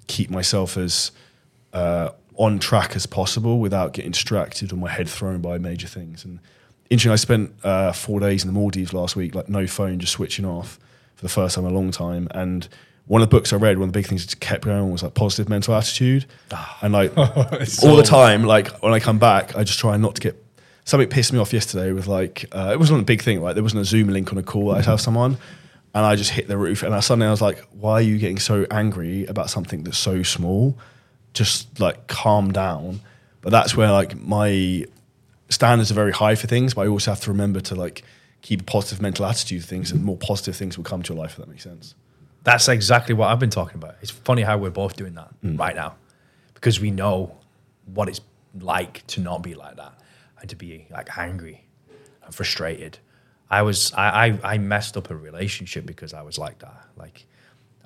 keep 0.07 0.29
myself 0.29 0.75
as 0.75 1.11
uh, 1.71 2.09
on 2.35 2.59
track 2.59 2.93
as 2.97 3.05
possible 3.05 3.59
without 3.59 3.93
getting 3.93 4.11
distracted 4.11 4.73
or 4.73 4.75
my 4.75 4.89
head 4.89 5.07
thrown 5.07 5.39
by 5.39 5.57
major 5.57 5.87
things? 5.87 6.25
And 6.25 6.41
interesting. 6.89 7.13
I 7.13 7.15
spent 7.15 7.53
uh, 7.63 7.93
four 7.93 8.19
days 8.19 8.43
in 8.43 8.49
the 8.49 8.59
Maldives 8.59 8.91
last 8.91 9.15
week, 9.15 9.33
like 9.33 9.47
no 9.47 9.65
phone, 9.65 9.97
just 9.99 10.11
switching 10.11 10.43
off 10.43 10.77
for 11.15 11.21
the 11.21 11.29
first 11.29 11.55
time 11.55 11.63
in 11.63 11.71
a 11.71 11.73
long 11.73 11.91
time. 11.91 12.27
And 12.31 12.67
one 13.07 13.21
of 13.21 13.29
the 13.29 13.35
books 13.35 13.53
I 13.53 13.57
read, 13.57 13.77
one 13.77 13.89
of 13.89 13.93
the 13.93 13.99
big 13.99 14.07
things 14.07 14.25
that 14.25 14.39
kept 14.39 14.65
going 14.65 14.91
was 14.91 15.03
like 15.03 15.13
positive 15.13 15.47
mental 15.47 15.75
attitude. 15.75 16.25
Oh. 16.51 16.77
And 16.81 16.93
like 16.93 17.11
so 17.65 17.89
all 17.89 17.95
the 17.95 18.03
time, 18.03 18.43
like 18.43 18.81
when 18.81 18.93
I 18.93 18.99
come 18.99 19.19
back, 19.19 19.55
I 19.55 19.63
just 19.63 19.79
try 19.79 19.95
not 19.97 20.15
to 20.15 20.21
get. 20.21 20.41
Something 20.87 21.09
pissed 21.09 21.33
me 21.33 21.39
off 21.39 21.51
yesterday 21.51 21.91
with 21.93 22.05
like 22.05 22.45
uh, 22.51 22.69
it 22.71 22.79
wasn't 22.79 23.01
a 23.01 23.03
big 23.03 23.21
thing, 23.21 23.41
right? 23.41 23.53
There 23.53 23.63
wasn't 23.63 23.81
a 23.81 23.85
Zoom 23.85 24.09
link 24.09 24.31
on 24.31 24.37
a 24.37 24.43
call 24.43 24.71
I 24.71 24.83
have 24.83 25.01
someone, 25.01 25.37
and 25.95 26.05
I 26.05 26.15
just 26.15 26.29
hit 26.29 26.47
the 26.47 26.57
roof. 26.57 26.83
And 26.83 26.93
I 26.93 26.99
suddenly 26.99 27.25
I 27.25 27.31
was 27.31 27.41
like, 27.41 27.59
"Why 27.71 27.93
are 27.93 28.01
you 28.01 28.19
getting 28.19 28.37
so 28.37 28.67
angry 28.69 29.25
about 29.25 29.49
something 29.49 29.83
that's 29.83 29.97
so 29.97 30.21
small? 30.21 30.77
Just 31.33 31.79
like 31.79 32.05
calm 32.05 32.51
down." 32.51 33.01
But 33.41 33.49
that's 33.49 33.75
where 33.75 33.91
like 33.91 34.15
my 34.15 34.85
standards 35.49 35.89
are 35.89 35.95
very 35.95 36.11
high 36.11 36.35
for 36.35 36.45
things, 36.45 36.75
but 36.75 36.81
I 36.81 36.87
also 36.87 37.09
have 37.09 37.21
to 37.21 37.31
remember 37.31 37.61
to 37.61 37.75
like 37.75 38.03
keep 38.43 38.61
a 38.61 38.63
positive 38.63 39.01
mental 39.01 39.25
attitude 39.25 39.63
to 39.63 39.67
things, 39.67 39.91
and 39.91 40.03
more 40.03 40.17
positive 40.17 40.55
things 40.55 40.77
will 40.77 40.85
come 40.85 41.01
to 41.01 41.13
your 41.13 41.21
life. 41.21 41.31
If 41.31 41.37
that 41.37 41.49
makes 41.49 41.63
sense. 41.63 41.95
That's 42.45 42.69
exactly 42.69 43.13
what 43.13 43.27
I've 43.27 43.39
been 43.39 43.49
talking 43.49 43.75
about. 43.75 43.95
It's 44.01 44.11
funny 44.11 44.43
how 44.43 44.57
we're 44.57 44.69
both 44.69 44.95
doing 44.95 45.15
that 45.15 45.29
mm. 45.43 45.59
right 45.59 45.75
now, 45.75 45.97
because 46.53 46.79
we 46.79 46.91
know 46.91 47.37
what 47.93 48.07
it's 48.07 48.21
like 48.61 49.05
to 49.07 49.19
not 49.19 49.43
be 49.43 49.53
like 49.53 49.75
that 49.75 49.99
and 50.39 50.49
to 50.49 50.55
be 50.55 50.87
like 50.89 51.17
angry 51.17 51.65
and 52.23 52.33
frustrated. 52.33 52.99
I 53.49 53.63
was 53.63 53.93
I, 53.93 54.27
I, 54.27 54.39
I 54.53 54.57
messed 54.57 54.95
up 54.95 55.09
a 55.09 55.15
relationship 55.15 55.85
because 55.85 56.13
I 56.13 56.21
was 56.21 56.37
like 56.37 56.59
that. 56.59 56.87
Like 56.95 57.25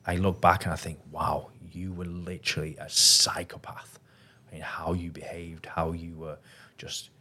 I 0.06 0.18
look 0.18 0.42
back 0.42 0.66
and 0.66 0.74
I 0.74 0.78
think, 0.78 1.00
wow, 1.10 1.50
you 1.72 1.94
were 1.94 2.06
literally 2.06 2.76
a 2.80 2.90
psychopath. 2.90 4.00
I 4.50 4.54
mean, 4.54 4.62
how 4.62 4.94
you 4.94 5.12
behaved, 5.12 5.68
how 5.68 5.92
you 5.92 6.16
were 6.16 6.38
just 6.78 7.12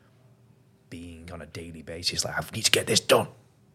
being 0.91 1.31
on 1.33 1.43
a 1.43 1.47
daily 1.47 1.83
basis. 1.83 2.25
Like, 2.25 2.37
I 2.37 2.45
need 2.55 2.65
to 2.65 2.71
get 2.71 2.87
this 2.87 3.01
done. 3.01 3.29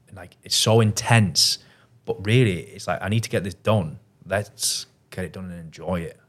And 0.08 0.18
like, 0.18 0.36
it's 0.44 0.56
so 0.56 0.82
intense. 0.82 1.60
But 2.06 2.26
really, 2.26 2.60
it's 2.62 2.88
like, 2.88 3.00
I 3.02 3.10
need 3.10 3.24
to 3.24 3.30
get 3.30 3.44
this 3.44 3.54
done. 3.54 4.00
Let's 4.26 4.88
get 5.10 5.26
it 5.26 5.34
done 5.34 5.46
and 5.46 5.60
enjoy 5.60 6.02
it. 6.02 6.20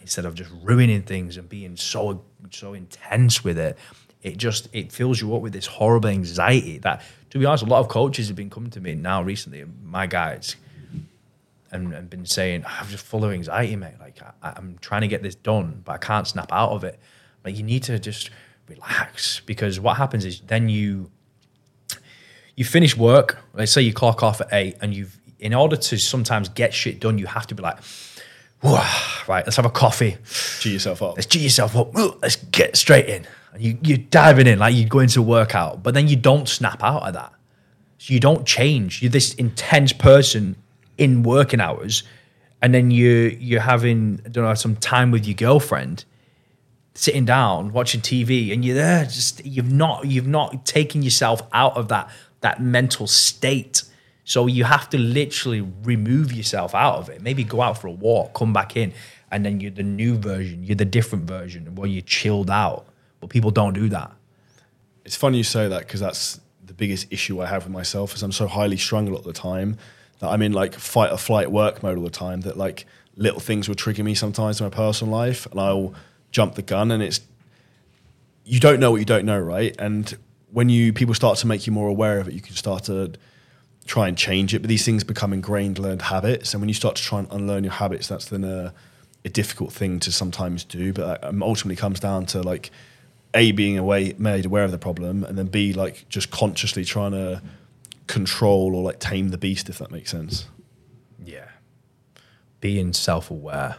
Instead 0.00 0.24
of 0.24 0.34
just 0.34 0.50
ruining 0.62 1.02
things 1.02 1.36
and 1.36 1.48
being 1.48 1.76
so 1.76 2.24
so 2.50 2.74
intense 2.74 3.44
with 3.44 3.58
it, 3.58 3.78
it 4.22 4.36
just 4.36 4.68
it 4.72 4.92
fills 4.92 5.20
you 5.20 5.34
up 5.34 5.42
with 5.42 5.52
this 5.52 5.66
horrible 5.66 6.08
anxiety 6.08 6.78
that 6.78 7.02
to 7.30 7.38
be 7.38 7.46
honest, 7.46 7.64
a 7.64 7.66
lot 7.66 7.80
of 7.80 7.88
coaches 7.88 8.26
have 8.28 8.36
been 8.36 8.50
coming 8.50 8.70
to 8.70 8.80
me 8.80 8.94
now 8.94 9.22
recently, 9.22 9.64
my 9.82 10.06
guys, 10.06 10.56
and, 11.70 11.94
and 11.94 12.10
been 12.10 12.26
saying, 12.26 12.64
I'm 12.66 12.86
just 12.88 13.06
full 13.06 13.24
of 13.24 13.32
anxiety, 13.32 13.74
mate. 13.76 13.94
Like 13.98 14.20
I, 14.42 14.52
I'm 14.56 14.76
trying 14.80 15.00
to 15.00 15.08
get 15.08 15.22
this 15.22 15.34
done, 15.34 15.80
but 15.84 15.92
I 15.92 15.98
can't 15.98 16.26
snap 16.26 16.52
out 16.52 16.72
of 16.72 16.84
it. 16.84 17.00
Like 17.44 17.56
you 17.56 17.62
need 17.62 17.84
to 17.84 17.98
just 17.98 18.30
relax 18.68 19.40
because 19.40 19.80
what 19.80 19.96
happens 19.96 20.24
is 20.24 20.40
then 20.40 20.68
you 20.68 21.10
you 22.56 22.64
finish 22.64 22.96
work. 22.96 23.38
Let's 23.54 23.72
say 23.72 23.82
you 23.82 23.92
clock 23.92 24.22
off 24.22 24.40
at 24.40 24.48
eight, 24.52 24.76
and 24.80 24.94
you've 24.94 25.18
in 25.38 25.54
order 25.54 25.76
to 25.76 25.98
sometimes 25.98 26.48
get 26.48 26.72
shit 26.72 27.00
done, 27.00 27.18
you 27.18 27.26
have 27.26 27.48
to 27.48 27.54
be 27.54 27.62
like, 27.62 27.76
right, 28.62 29.42
let's 29.44 29.56
have 29.56 29.64
a 29.64 29.70
coffee. 29.70 30.16
G 30.60 30.72
yourself 30.72 31.02
up. 31.02 31.16
Let's 31.16 31.26
G 31.26 31.40
yourself 31.40 31.76
up. 31.76 31.94
Let's 31.94 32.36
get 32.36 32.76
straight 32.76 33.08
in. 33.08 33.26
And 33.52 33.62
you 33.62 33.78
you're 33.82 33.98
diving 33.98 34.46
in 34.46 34.58
like 34.58 34.74
you 34.74 34.86
go 34.86 35.00
into 35.00 35.20
a 35.20 35.22
workout, 35.22 35.82
but 35.82 35.94
then 35.94 36.08
you 36.08 36.16
don't 36.16 36.48
snap 36.48 36.82
out 36.82 37.02
of 37.02 37.14
that. 37.14 37.32
So 37.98 38.14
you 38.14 38.20
don't 38.20 38.46
change. 38.46 39.02
You're 39.02 39.10
this 39.10 39.34
intense 39.34 39.92
person 39.92 40.56
in 40.98 41.22
working 41.22 41.60
hours, 41.60 42.04
and 42.60 42.72
then 42.72 42.90
you 42.90 43.36
you're 43.40 43.60
having 43.60 44.20
I 44.24 44.28
don't 44.28 44.44
know 44.44 44.54
some 44.54 44.76
time 44.76 45.10
with 45.10 45.26
your 45.26 45.34
girlfriend 45.34 46.04
sitting 46.94 47.24
down 47.24 47.72
watching 47.72 48.02
TV 48.02 48.52
and 48.52 48.62
you're 48.62 48.74
there 48.74 49.04
just 49.04 49.44
you've 49.46 49.72
not 49.72 50.04
you've 50.06 50.26
not 50.26 50.66
taken 50.66 51.02
yourself 51.02 51.42
out 51.52 51.74
of 51.74 51.88
that 51.88 52.10
that 52.42 52.60
mental 52.62 53.06
state. 53.06 53.82
So 54.24 54.46
you 54.46 54.64
have 54.64 54.88
to 54.90 54.98
literally 54.98 55.62
remove 55.82 56.32
yourself 56.32 56.74
out 56.74 56.96
of 56.96 57.08
it. 57.08 57.22
Maybe 57.22 57.42
go 57.42 57.60
out 57.60 57.80
for 57.80 57.88
a 57.88 57.92
walk 57.92 58.34
come 58.34 58.52
back 58.52 58.76
in 58.76 58.92
and 59.30 59.44
then 59.44 59.60
you're 59.60 59.70
the 59.70 59.82
new 59.82 60.16
version. 60.16 60.62
You're 60.62 60.76
the 60.76 60.84
different 60.84 61.24
version 61.24 61.74
where 61.74 61.88
you're 61.88 62.02
chilled 62.02 62.50
out. 62.50 62.86
But 63.20 63.30
people 63.30 63.50
don't 63.50 63.72
do 63.72 63.88
that. 63.88 64.12
It's 65.04 65.16
funny 65.16 65.38
you 65.38 65.44
say 65.44 65.68
that 65.68 65.80
because 65.80 66.00
that's 66.00 66.40
the 66.64 66.74
biggest 66.74 67.06
issue 67.10 67.40
I 67.40 67.46
have 67.46 67.64
with 67.64 67.72
myself 67.72 68.14
is 68.14 68.22
I'm 68.22 68.32
so 68.32 68.46
highly 68.46 68.76
strung 68.76 69.08
a 69.08 69.10
lot 69.10 69.20
of 69.20 69.24
the 69.24 69.32
time 69.32 69.78
that 70.18 70.28
I'm 70.28 70.42
in 70.42 70.52
like 70.52 70.74
fight 70.74 71.10
or 71.10 71.18
flight 71.18 71.50
work 71.50 71.82
mode 71.82 71.98
all 71.98 72.04
the 72.04 72.10
time 72.10 72.42
that 72.42 72.56
like 72.56 72.86
little 73.16 73.40
things 73.40 73.68
will 73.68 73.74
trigger 73.74 74.04
me 74.04 74.14
sometimes 74.14 74.60
in 74.60 74.66
my 74.66 74.70
personal 74.70 75.12
life 75.12 75.46
and 75.46 75.58
I'll 75.58 75.94
jump 76.30 76.54
the 76.54 76.62
gun 76.62 76.90
and 76.90 77.02
it's 77.02 77.20
you 78.44 78.58
don't 78.58 78.80
know 78.80 78.90
what 78.90 78.98
you 78.98 79.04
don't 79.04 79.24
know 79.24 79.38
right? 79.38 79.74
And 79.78 80.16
when 80.52 80.68
you 80.68 80.92
people 80.92 81.14
start 81.14 81.38
to 81.38 81.46
make 81.46 81.66
you 81.66 81.72
more 81.72 81.88
aware 81.88 82.20
of 82.20 82.28
it 82.28 82.34
you 82.34 82.40
can 82.40 82.54
start 82.54 82.84
to 82.84 83.12
try 83.86 84.08
and 84.08 84.16
change 84.16 84.54
it. 84.54 84.60
But 84.60 84.68
these 84.68 84.84
things 84.84 85.04
become 85.04 85.32
ingrained 85.32 85.78
learned 85.78 86.02
habits. 86.02 86.54
And 86.54 86.60
when 86.60 86.68
you 86.68 86.74
start 86.74 86.96
to 86.96 87.02
try 87.02 87.18
and 87.20 87.28
unlearn 87.30 87.64
your 87.64 87.72
habits 87.72 88.08
that's 88.08 88.26
then 88.26 88.44
a, 88.44 88.72
a 89.24 89.28
difficult 89.28 89.72
thing 89.72 90.00
to 90.00 90.12
sometimes 90.12 90.64
do. 90.64 90.92
But 90.92 91.22
um, 91.24 91.42
ultimately 91.42 91.76
comes 91.76 92.00
down 92.00 92.26
to 92.26 92.42
like 92.42 92.70
a 93.34 93.52
being 93.52 93.78
away 93.78 94.14
made 94.18 94.44
aware 94.44 94.64
of 94.64 94.70
the 94.70 94.78
problem 94.78 95.24
and 95.24 95.38
then 95.38 95.46
b 95.46 95.72
like 95.72 96.06
just 96.10 96.30
consciously 96.30 96.84
trying 96.84 97.12
to 97.12 97.42
control 98.06 98.76
or 98.76 98.82
like 98.82 98.98
tame 98.98 99.30
the 99.30 99.38
beast 99.38 99.68
if 99.68 99.78
that 99.78 99.90
makes 99.90 100.10
sense. 100.10 100.46
Yeah. 101.24 101.48
Being 102.60 102.92
self-aware 102.92 103.76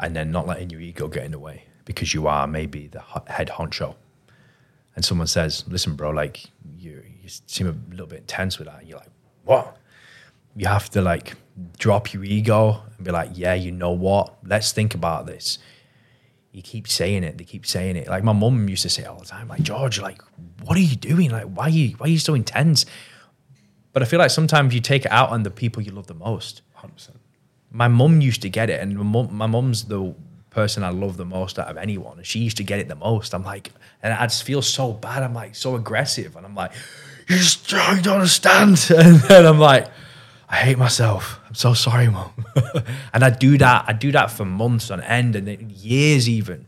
and 0.00 0.16
then 0.16 0.30
not 0.30 0.46
letting 0.46 0.70
your 0.70 0.80
ego 0.80 1.08
get 1.08 1.24
in 1.24 1.30
the 1.30 1.38
way 1.38 1.64
because 1.84 2.12
you 2.12 2.26
are 2.26 2.46
maybe 2.46 2.88
the 2.88 3.02
head 3.28 3.48
honcho. 3.48 3.94
And 4.94 5.04
someone 5.04 5.26
says, 5.26 5.64
"Listen, 5.68 5.94
bro, 5.96 6.10
like 6.10 6.44
you, 6.76 7.02
you 7.22 7.28
seem 7.46 7.66
a 7.66 7.90
little 7.90 8.06
bit 8.06 8.20
intense 8.20 8.58
with 8.58 8.68
that." 8.68 8.80
And 8.80 8.88
you're 8.88 8.98
like, 8.98 9.10
"What?" 9.44 9.76
You 10.54 10.66
have 10.66 10.90
to 10.90 11.00
like 11.00 11.34
drop 11.78 12.12
your 12.12 12.24
ego 12.24 12.82
and 12.96 13.04
be 13.04 13.10
like, 13.10 13.30
"Yeah, 13.34 13.54
you 13.54 13.72
know 13.72 13.92
what? 13.92 14.36
Let's 14.44 14.72
think 14.72 14.94
about 14.94 15.26
this." 15.26 15.58
You 16.52 16.60
keep 16.60 16.86
saying 16.86 17.24
it. 17.24 17.38
They 17.38 17.44
keep 17.44 17.64
saying 17.64 17.96
it. 17.96 18.08
Like 18.08 18.22
my 18.22 18.34
mum 18.34 18.68
used 18.68 18.82
to 18.82 18.90
say 18.90 19.04
all 19.04 19.18
the 19.18 19.24
time, 19.24 19.48
like 19.48 19.62
George, 19.62 19.98
like 20.00 20.20
what 20.64 20.76
are 20.76 20.80
you 20.80 20.96
doing? 20.96 21.30
Like 21.30 21.46
why 21.46 21.64
are 21.64 21.70
you 21.70 21.90
why 21.96 22.06
are 22.06 22.10
you 22.10 22.18
so 22.18 22.34
intense? 22.34 22.84
But 23.92 24.02
I 24.02 24.06
feel 24.06 24.18
like 24.18 24.30
sometimes 24.30 24.74
you 24.74 24.80
take 24.80 25.04
it 25.06 25.12
out 25.12 25.30
on 25.30 25.42
the 25.42 25.50
people 25.50 25.82
you 25.82 25.92
love 25.92 26.06
the 26.06 26.14
most. 26.14 26.62
Hundred 26.74 26.94
percent. 26.94 27.20
My 27.70 27.88
mum 27.88 28.20
used 28.20 28.42
to 28.42 28.50
get 28.50 28.68
it, 28.68 28.80
and 28.80 28.98
my 28.98 29.46
mum's 29.46 29.84
the 29.84 30.14
person 30.52 30.84
I 30.84 30.90
love 30.90 31.16
the 31.16 31.24
most 31.24 31.58
out 31.58 31.68
of 31.68 31.76
anyone. 31.76 32.18
And 32.18 32.26
she 32.26 32.38
used 32.38 32.56
to 32.58 32.64
get 32.64 32.78
it 32.78 32.88
the 32.88 32.94
most. 32.94 33.34
I'm 33.34 33.44
like, 33.44 33.72
and 34.02 34.12
I 34.12 34.26
just 34.26 34.44
feel 34.44 34.62
so 34.62 34.92
bad. 34.92 35.22
I'm 35.22 35.34
like 35.34 35.54
so 35.54 35.76
aggressive. 35.76 36.36
And 36.36 36.46
I'm 36.46 36.54
like, 36.54 36.72
you 37.28 37.36
just 37.36 37.70
you 37.72 37.78
don't 38.02 38.16
understand. 38.16 38.86
And 38.90 39.16
then 39.20 39.46
I'm 39.46 39.58
like, 39.58 39.88
I 40.48 40.56
hate 40.56 40.78
myself. 40.78 41.40
I'm 41.48 41.54
so 41.54 41.74
sorry, 41.74 42.08
mom. 42.08 42.32
and 43.14 43.24
I 43.24 43.30
do 43.30 43.56
that. 43.58 43.86
I 43.88 43.92
do 43.92 44.12
that 44.12 44.30
for 44.30 44.44
months 44.44 44.90
on 44.90 45.00
end 45.00 45.34
and 45.34 45.72
years 45.72 46.28
even. 46.28 46.66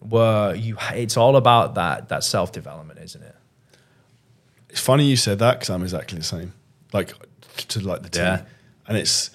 Where 0.00 0.54
you, 0.54 0.76
it's 0.92 1.16
all 1.16 1.34
about 1.36 1.74
that 1.74 2.10
that 2.10 2.22
self 2.22 2.52
development, 2.52 3.00
isn't 3.02 3.22
it? 3.22 3.34
It's 4.68 4.80
funny 4.80 5.06
you 5.06 5.16
said 5.16 5.40
that 5.40 5.54
because 5.54 5.70
I'm 5.70 5.82
exactly 5.82 6.18
the 6.18 6.24
same. 6.24 6.52
Like 6.92 7.14
to 7.56 7.80
like 7.80 8.02
the 8.02 8.08
team, 8.10 8.22
yeah. 8.22 8.42
and 8.86 8.96
it's 8.96 9.30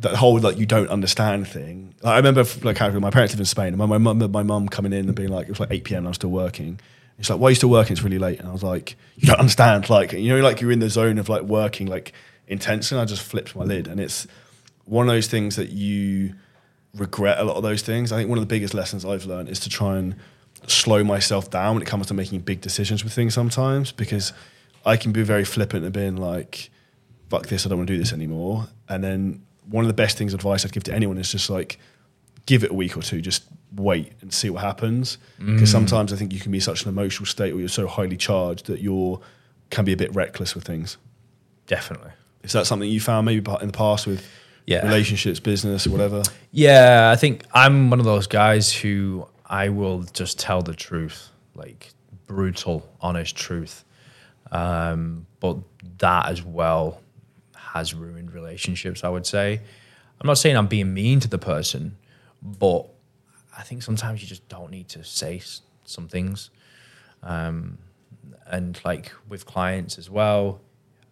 that 0.00 0.14
whole 0.14 0.38
like 0.38 0.58
you 0.58 0.66
don't 0.66 0.88
understand 0.88 1.46
thing. 1.46 1.94
Like, 2.02 2.14
I 2.14 2.16
remember 2.16 2.44
like 2.62 2.78
how 2.78 2.90
my 2.90 3.10
parents 3.10 3.34
live 3.34 3.40
in 3.40 3.46
Spain, 3.46 3.68
and 3.68 3.78
my 3.78 3.98
mum, 3.98 4.30
my 4.30 4.42
mum 4.42 4.68
coming 4.68 4.92
in 4.92 5.06
and 5.06 5.14
being 5.14 5.28
like, 5.28 5.46
it 5.46 5.50
was 5.50 5.60
like 5.60 5.70
eight 5.70 5.84
pm, 5.84 5.98
and 5.98 6.08
I 6.08 6.10
was 6.10 6.16
still 6.16 6.30
working. 6.30 6.80
It's 7.18 7.28
like, 7.28 7.38
why 7.38 7.48
are 7.48 7.50
you 7.50 7.56
still 7.56 7.70
working? 7.70 7.92
It's 7.92 8.02
really 8.02 8.18
late, 8.18 8.40
and 8.40 8.48
I 8.48 8.52
was 8.52 8.62
like, 8.62 8.96
you 9.16 9.26
don't 9.26 9.38
understand. 9.38 9.90
Like, 9.90 10.12
you 10.12 10.34
know, 10.34 10.42
like 10.42 10.60
you're 10.60 10.72
in 10.72 10.78
the 10.78 10.88
zone 10.88 11.18
of 11.18 11.28
like 11.28 11.42
working, 11.42 11.86
like 11.86 12.12
intensely. 12.48 12.96
And 12.96 13.02
I 13.02 13.04
just 13.04 13.22
flipped 13.22 13.54
my 13.54 13.64
lid, 13.64 13.86
and 13.88 14.00
it's 14.00 14.26
one 14.84 15.08
of 15.08 15.14
those 15.14 15.28
things 15.28 15.56
that 15.56 15.70
you 15.70 16.34
regret 16.94 17.38
a 17.38 17.44
lot 17.44 17.56
of 17.56 17.62
those 17.62 17.82
things. 17.82 18.10
I 18.10 18.16
think 18.16 18.28
one 18.28 18.38
of 18.38 18.42
the 18.42 18.52
biggest 18.52 18.74
lessons 18.74 19.04
I've 19.04 19.26
learned 19.26 19.48
is 19.48 19.60
to 19.60 19.68
try 19.68 19.98
and 19.98 20.16
slow 20.66 21.04
myself 21.04 21.50
down 21.50 21.74
when 21.74 21.82
it 21.82 21.86
comes 21.86 22.06
to 22.08 22.14
making 22.14 22.40
big 22.40 22.60
decisions 22.60 23.04
with 23.04 23.12
things 23.12 23.34
sometimes 23.34 23.92
because 23.92 24.32
I 24.84 24.96
can 24.96 25.12
be 25.12 25.22
very 25.22 25.44
flippant 25.44 25.84
and 25.84 25.92
being 25.92 26.16
like, 26.16 26.70
fuck 27.28 27.46
this, 27.46 27.64
I 27.64 27.68
don't 27.68 27.78
want 27.78 27.88
to 27.88 27.94
do 27.94 27.98
this 27.98 28.12
anymore. 28.12 28.66
And 28.88 29.04
then 29.04 29.42
one 29.70 29.84
of 29.84 29.88
the 29.88 29.94
best 29.94 30.18
things 30.18 30.34
advice 30.34 30.64
I'd 30.64 30.72
give 30.72 30.84
to 30.84 30.94
anyone 30.94 31.16
is 31.18 31.30
just 31.32 31.48
like 31.48 31.78
give 32.46 32.64
it 32.64 32.70
a 32.70 32.74
week 32.74 32.96
or 32.96 33.02
two, 33.02 33.20
just 33.20 33.44
wait 33.76 34.12
and 34.20 34.32
see 34.32 34.50
what 34.50 34.62
happens. 34.62 35.16
Because 35.38 35.70
sometimes 35.70 36.12
I 36.12 36.16
think 36.16 36.32
you 36.32 36.40
can 36.40 36.50
be 36.52 36.58
such 36.60 36.82
an 36.82 36.88
emotional 36.88 37.26
state 37.26 37.52
where 37.52 37.60
you're 37.60 37.68
so 37.68 37.86
highly 37.86 38.16
charged 38.16 38.66
that 38.66 38.80
you're 38.80 39.20
can 39.70 39.84
be 39.84 39.92
a 39.92 39.96
bit 39.96 40.12
reckless 40.14 40.54
with 40.54 40.64
things. 40.64 40.96
Definitely. 41.66 42.10
Is 42.42 42.52
that 42.52 42.66
something 42.66 42.88
you 42.88 43.00
found 43.00 43.26
maybe 43.26 43.48
in 43.60 43.66
the 43.68 43.72
past 43.72 44.06
with 44.06 44.26
Yeah. 44.66 44.84
relationships, 44.84 45.38
business, 45.38 45.86
or 45.86 45.90
whatever? 45.90 46.22
Yeah, 46.50 47.10
I 47.12 47.16
think 47.16 47.44
I'm 47.54 47.90
one 47.90 48.00
of 48.00 48.04
those 48.06 48.26
guys 48.26 48.72
who 48.72 49.28
I 49.46 49.68
will 49.68 50.02
just 50.12 50.38
tell 50.40 50.62
the 50.62 50.74
truth, 50.74 51.28
like 51.54 51.92
brutal, 52.26 52.88
honest 53.00 53.36
truth. 53.36 53.84
Um, 54.50 55.26
but 55.38 55.58
that 55.98 56.26
as 56.26 56.42
well 56.42 57.00
has 57.72 57.94
ruined 57.94 58.32
relationships, 58.32 59.04
I 59.04 59.08
would 59.08 59.26
say. 59.26 59.60
I'm 60.20 60.26
not 60.26 60.38
saying 60.38 60.56
I'm 60.56 60.66
being 60.66 60.92
mean 60.92 61.20
to 61.20 61.28
the 61.28 61.38
person, 61.38 61.96
but 62.42 62.86
I 63.56 63.62
think 63.62 63.82
sometimes 63.82 64.22
you 64.22 64.28
just 64.28 64.48
don't 64.48 64.70
need 64.70 64.88
to 64.90 65.04
say 65.04 65.42
some 65.84 66.08
things. 66.08 66.50
Um, 67.22 67.78
and 68.46 68.80
like 68.84 69.12
with 69.28 69.46
clients 69.46 69.98
as 69.98 70.10
well, 70.10 70.60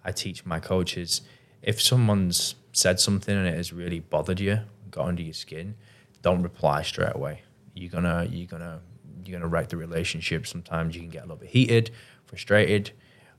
I 0.04 0.12
teach 0.12 0.44
my 0.44 0.60
coaches 0.60 1.22
if 1.62 1.80
someone's 1.80 2.54
said 2.72 3.00
something 3.00 3.36
and 3.36 3.46
it 3.46 3.54
has 3.54 3.72
really 3.72 4.00
bothered 4.00 4.40
you, 4.40 4.60
got 4.90 5.06
under 5.06 5.22
your 5.22 5.34
skin, 5.34 5.74
don't 6.22 6.42
reply 6.42 6.82
straight 6.82 7.14
away. 7.14 7.42
You're 7.74 7.90
gonna 7.90 8.26
you're 8.30 8.46
gonna 8.46 8.80
you're 9.24 9.38
gonna 9.38 9.48
wreck 9.48 9.68
the 9.68 9.76
relationship. 9.76 10.46
Sometimes 10.46 10.94
you 10.94 11.02
can 11.02 11.10
get 11.10 11.20
a 11.20 11.26
little 11.26 11.36
bit 11.36 11.50
heated, 11.50 11.90
frustrated. 12.26 12.92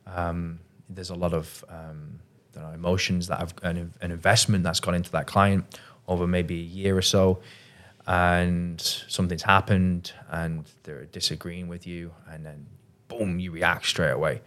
Um, 0.05 0.59
there's 0.89 1.09
a 1.09 1.15
lot 1.15 1.33
of 1.33 1.63
um, 1.69 2.19
know, 2.55 2.69
emotions 2.69 3.27
that 3.27 3.39
have 3.39 3.53
an, 3.63 3.93
an 4.01 4.11
investment 4.11 4.63
that's 4.63 4.79
gone 4.79 4.95
into 4.95 5.11
that 5.11 5.27
client 5.27 5.79
over 6.07 6.25
maybe 6.25 6.55
a 6.55 6.63
year 6.63 6.97
or 6.97 7.01
so, 7.01 7.39
and 8.07 8.81
something's 8.81 9.43
happened 9.43 10.13
and 10.31 10.65
they're 10.83 11.05
disagreeing 11.05 11.67
with 11.67 11.85
you, 11.85 12.11
and 12.27 12.45
then 12.45 12.65
boom, 13.07 13.39
you 13.39 13.51
react 13.51 13.85
straight 13.85 14.11
away 14.11 14.41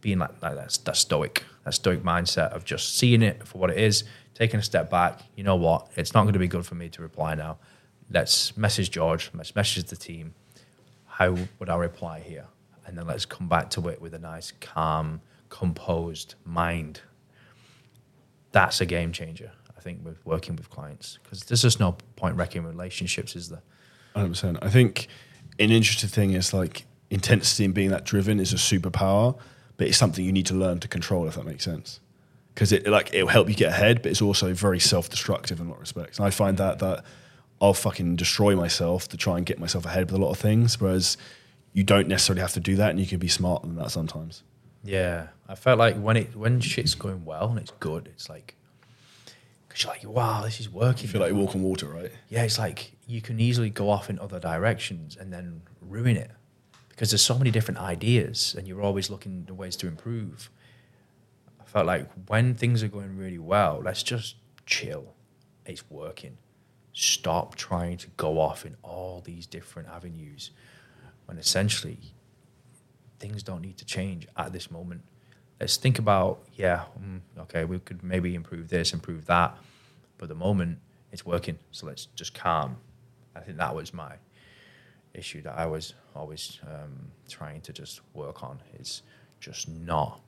being 0.00 0.18
like, 0.18 0.30
like 0.42 0.54
that's 0.54 0.78
that 0.78 0.96
stoic, 0.96 1.44
that 1.64 1.74
stoic 1.74 2.02
mindset 2.02 2.50
of 2.52 2.64
just 2.64 2.96
seeing 2.96 3.22
it 3.22 3.46
for 3.46 3.58
what 3.58 3.70
it 3.70 3.78
is, 3.78 4.04
taking 4.34 4.58
a 4.58 4.62
step 4.62 4.90
back. 4.90 5.20
You 5.36 5.44
know 5.44 5.56
what? 5.56 5.88
It's 5.96 6.14
not 6.14 6.22
going 6.22 6.32
to 6.32 6.38
be 6.38 6.48
good 6.48 6.66
for 6.66 6.74
me 6.74 6.88
to 6.90 7.02
reply 7.02 7.34
now. 7.34 7.58
Let's 8.10 8.56
message 8.56 8.90
George. 8.90 9.30
Let's 9.34 9.54
message 9.54 9.84
the 9.84 9.96
team. 9.96 10.34
How 11.06 11.36
would 11.58 11.68
I 11.68 11.76
reply 11.76 12.20
here? 12.20 12.46
And 12.86 12.96
then 12.98 13.06
let's 13.06 13.24
come 13.24 13.48
back 13.48 13.70
to 13.70 13.88
it 13.88 14.00
with 14.00 14.14
a 14.14 14.18
nice, 14.18 14.52
calm, 14.60 15.20
composed 15.48 16.34
mind. 16.44 17.02
That's 18.52 18.80
a 18.80 18.86
game 18.86 19.12
changer. 19.12 19.52
I 19.76 19.80
think 19.80 20.04
with 20.04 20.24
working 20.26 20.56
with 20.56 20.68
clients 20.68 21.18
because 21.22 21.44
there's 21.44 21.62
just 21.62 21.80
no 21.80 21.96
point 22.16 22.36
wrecking 22.36 22.64
relationships, 22.64 23.34
is 23.34 23.48
there? 23.48 23.62
Hundred 24.14 24.30
percent. 24.30 24.58
I 24.60 24.68
think 24.68 25.08
an 25.58 25.70
interesting 25.70 26.10
thing 26.10 26.32
is 26.32 26.52
like 26.52 26.84
intensity 27.10 27.64
and 27.64 27.72
being 27.72 27.90
that 27.90 28.04
driven 28.04 28.40
is 28.40 28.52
a 28.52 28.56
superpower, 28.56 29.38
but 29.76 29.86
it's 29.86 29.96
something 29.96 30.24
you 30.24 30.32
need 30.32 30.46
to 30.46 30.54
learn 30.54 30.80
to 30.80 30.88
control. 30.88 31.26
If 31.26 31.36
that 31.36 31.46
makes 31.46 31.64
sense, 31.64 32.00
because 32.54 32.72
it 32.72 32.86
like 32.86 33.14
it'll 33.14 33.28
help 33.28 33.48
you 33.48 33.54
get 33.54 33.70
ahead, 33.70 34.02
but 34.02 34.10
it's 34.10 34.20
also 34.20 34.52
very 34.52 34.80
self-destructive 34.80 35.60
in 35.60 35.66
a 35.66 35.68
lot 35.70 35.76
of 35.76 35.80
respects. 35.80 36.18
And 36.18 36.26
I 36.26 36.30
find 36.30 36.58
that 36.58 36.80
that 36.80 37.04
I'll 37.60 37.72
fucking 37.72 38.16
destroy 38.16 38.56
myself 38.56 39.08
to 39.08 39.16
try 39.16 39.38
and 39.38 39.46
get 39.46 39.58
myself 39.58 39.86
ahead 39.86 40.10
with 40.10 40.20
a 40.20 40.22
lot 40.22 40.30
of 40.30 40.38
things, 40.38 40.80
whereas 40.80 41.16
you 41.72 41.84
don't 41.84 42.08
necessarily 42.08 42.42
have 42.42 42.52
to 42.52 42.60
do 42.60 42.76
that, 42.76 42.90
and 42.90 43.00
you 43.00 43.06
can 43.06 43.18
be 43.18 43.28
smarter 43.28 43.66
than 43.66 43.76
that 43.76 43.90
sometimes. 43.90 44.42
Yeah, 44.82 45.28
I 45.48 45.54
felt 45.54 45.78
like 45.78 45.96
when 45.96 46.16
it 46.16 46.36
when 46.36 46.60
shit's 46.60 46.94
going 46.94 47.24
well 47.24 47.50
and 47.50 47.58
it's 47.58 47.72
good, 47.80 48.06
it's 48.06 48.28
like 48.28 48.54
because 49.68 49.84
you're 49.84 49.92
like, 49.92 50.04
wow, 50.04 50.42
this 50.42 50.58
is 50.58 50.68
working. 50.68 51.04
You 51.04 51.08
feel 51.08 51.20
like 51.20 51.30
you 51.30 51.36
walk 51.36 51.54
on 51.54 51.62
water, 51.62 51.86
right? 51.86 52.10
yeah, 52.28 52.42
it's 52.42 52.58
like 52.58 52.92
you 53.06 53.20
can 53.20 53.38
easily 53.38 53.70
go 53.70 53.90
off 53.90 54.08
in 54.10 54.18
other 54.18 54.40
directions 54.40 55.16
and 55.16 55.32
then 55.32 55.62
ruin 55.80 56.16
it 56.16 56.30
because 56.88 57.10
there's 57.10 57.22
so 57.22 57.38
many 57.38 57.50
different 57.50 57.80
ideas 57.80 58.54
and 58.56 58.66
you're 58.66 58.82
always 58.82 59.10
looking 59.10 59.44
at 59.48 59.54
ways 59.54 59.76
to 59.76 59.86
improve. 59.86 60.50
I 61.60 61.64
felt 61.64 61.86
like 61.86 62.10
when 62.26 62.54
things 62.54 62.82
are 62.82 62.88
going 62.88 63.16
really 63.16 63.38
well, 63.38 63.80
let's 63.84 64.02
just 64.02 64.36
chill. 64.66 65.14
It's 65.66 65.88
working. 65.90 66.38
Stop 66.92 67.54
trying 67.54 67.96
to 67.98 68.08
go 68.16 68.40
off 68.40 68.66
in 68.66 68.76
all 68.82 69.22
these 69.24 69.46
different 69.46 69.88
avenues 69.88 70.50
when 71.26 71.38
essentially 71.38 71.98
things 73.20 73.42
don't 73.42 73.60
need 73.62 73.76
to 73.76 73.84
change 73.84 74.26
at 74.36 74.52
this 74.52 74.70
moment. 74.70 75.02
Let's 75.60 75.76
think 75.76 75.98
about, 75.98 76.40
yeah, 76.56 76.84
mm, 76.98 77.20
okay, 77.42 77.64
we 77.64 77.78
could 77.78 78.02
maybe 78.02 78.34
improve 78.34 78.68
this, 78.68 78.92
improve 78.92 79.26
that, 79.26 79.56
but 80.18 80.24
at 80.24 80.28
the 80.30 80.34
moment 80.34 80.78
it's 81.12 81.24
working. 81.24 81.58
So 81.70 81.86
let's 81.86 82.06
just 82.16 82.34
calm. 82.34 82.78
I 83.36 83.40
think 83.40 83.58
that 83.58 83.74
was 83.74 83.92
my 83.92 84.14
issue 85.14 85.42
that 85.42 85.58
I 85.58 85.66
was 85.66 85.94
always 86.14 86.58
um, 86.66 87.10
trying 87.28 87.60
to 87.62 87.72
just 87.72 88.00
work 88.14 88.42
on 88.42 88.60
is 88.78 89.02
just 89.38 89.68
not 89.68 90.20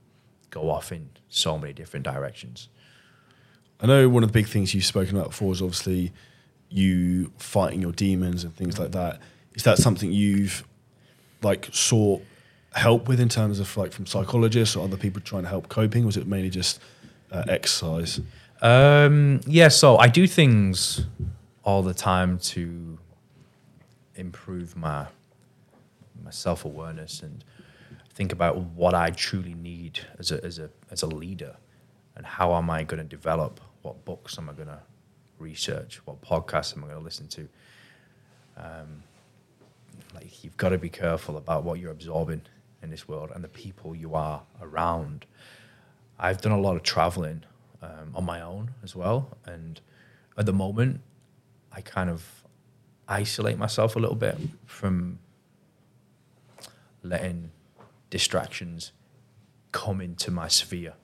go 0.51 0.71
off 0.71 0.93
in 0.93 1.09
so 1.29 1.59
many 1.59 1.73
different 1.73 2.05
directions. 2.05 2.69
I 3.81 3.87
know 3.87 4.09
one 4.09 4.23
of 4.23 4.29
the 4.29 4.33
big 4.33 4.49
things 4.49 4.75
you've 4.75 4.85
spoken 4.85 5.17
about 5.17 5.31
before 5.31 5.53
is 5.53 5.63
obviously 5.63 6.13
you 6.69 7.33
fighting 7.39 7.81
your 7.81 7.93
demons 7.93 8.45
and 8.45 8.55
things 8.55 8.79
like 8.79 8.93
that. 8.93 9.21
Is 9.55 9.65
that 9.65 9.79
something 9.79 10.13
you've 10.13 10.65
like 11.43 11.69
sought 11.73 12.23
help 12.75 13.09
with 13.09 13.21
in 13.21 13.29
terms 13.29 13.61
of 13.61 13.77
like 13.77 13.93
from 13.93 14.07
psychologists 14.07 14.77
or 14.77 14.85
other 14.85 14.97
people 14.97 15.21
trying 15.21 15.43
to 15.43 15.49
help 15.49 15.69
coping? 15.69 16.05
Was 16.07 16.17
it 16.17 16.27
mainly 16.27 16.51
just 16.51 16.81
uh, 17.31 17.45
exercise? 17.49 18.21
Um, 18.61 19.41
yeah, 19.47 19.69
so 19.69 19.99
I 19.99 20.09
do 20.09 20.27
things 20.27 21.07
all 21.65 21.83
the 21.83 21.95
time 21.95 22.39
to 22.39 22.99
improve 24.15 24.77
my 24.77 25.07
my 26.23 26.31
self 26.31 26.65
awareness 26.65 27.23
and 27.23 27.45
think 28.15 28.33
about 28.33 28.57
what 28.59 28.95
I 28.95 29.11
truly 29.11 29.55
need 29.55 30.01
as 30.19 30.31
a 30.31 30.43
as 30.45 30.59
a 30.59 30.71
as 30.91 31.03
a 31.03 31.07
leader, 31.07 31.57
and 32.17 32.25
how 32.25 32.55
am 32.55 32.71
I 32.71 32.85
going 32.85 33.03
to 33.03 33.09
develop? 33.09 33.61
What 33.83 34.05
books 34.05 34.39
am 34.39 34.49
I 34.49 34.53
going 34.53 34.69
to 34.69 34.81
research? 35.39 36.01
What 36.05 36.23
podcasts 36.23 36.77
am 36.77 36.85
I 36.85 36.89
going 36.89 36.99
to 36.99 37.05
listen 37.05 37.27
to? 37.29 37.49
Um, 38.57 39.03
like 40.15 40.45
you've 40.45 40.57
got 40.57 40.71
to 40.71 40.79
be 40.79 40.89
careful 40.89 41.37
about 41.37 41.65
what 41.65 41.81
you're 41.81 41.91
absorbing 41.91 42.43
in 42.83 42.91
this 42.91 43.07
world 43.07 43.31
and 43.35 43.43
the 43.43 43.49
people 43.49 43.95
you 43.95 44.15
are 44.15 44.43
around. 44.61 45.27
I've 46.19 46.41
done 46.41 46.53
a 46.53 46.61
lot 46.61 46.77
of 46.77 46.83
traveling 46.83 47.45
um, 47.81 48.13
on 48.15 48.25
my 48.25 48.41
own 48.41 48.73
as 48.83 48.95
well, 48.95 49.37
and 49.45 49.81
at 50.37 50.47
the 50.47 50.53
moment, 50.53 51.01
I 51.73 51.81
kind 51.81 52.11
of 52.11 52.45
isolate 53.09 53.59
myself 53.59 53.97
a 53.97 53.99
little 53.99 54.17
bit 54.17 54.39
from 54.67 55.19
letting 57.03 57.51
distractions 58.11 58.93
come 59.73 60.01
into 60.01 60.31
my 60.31 60.49
sphere 60.49 60.95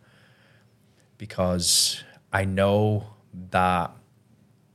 because 1.16 2.04
I 2.32 2.44
know 2.44 3.08
that 3.50 3.90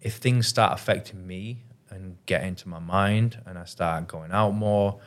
if 0.01 0.15
things 0.17 0.47
start 0.47 0.73
affecting 0.73 1.25
me 1.25 1.63
and 1.89 2.17
get 2.25 2.43
into 2.43 2.67
my 2.67 2.79
mind 2.79 3.39
and 3.45 3.57
I 3.57 3.65
start 3.65 4.07
going 4.07 4.31
out 4.31 4.51
more, 4.51 4.99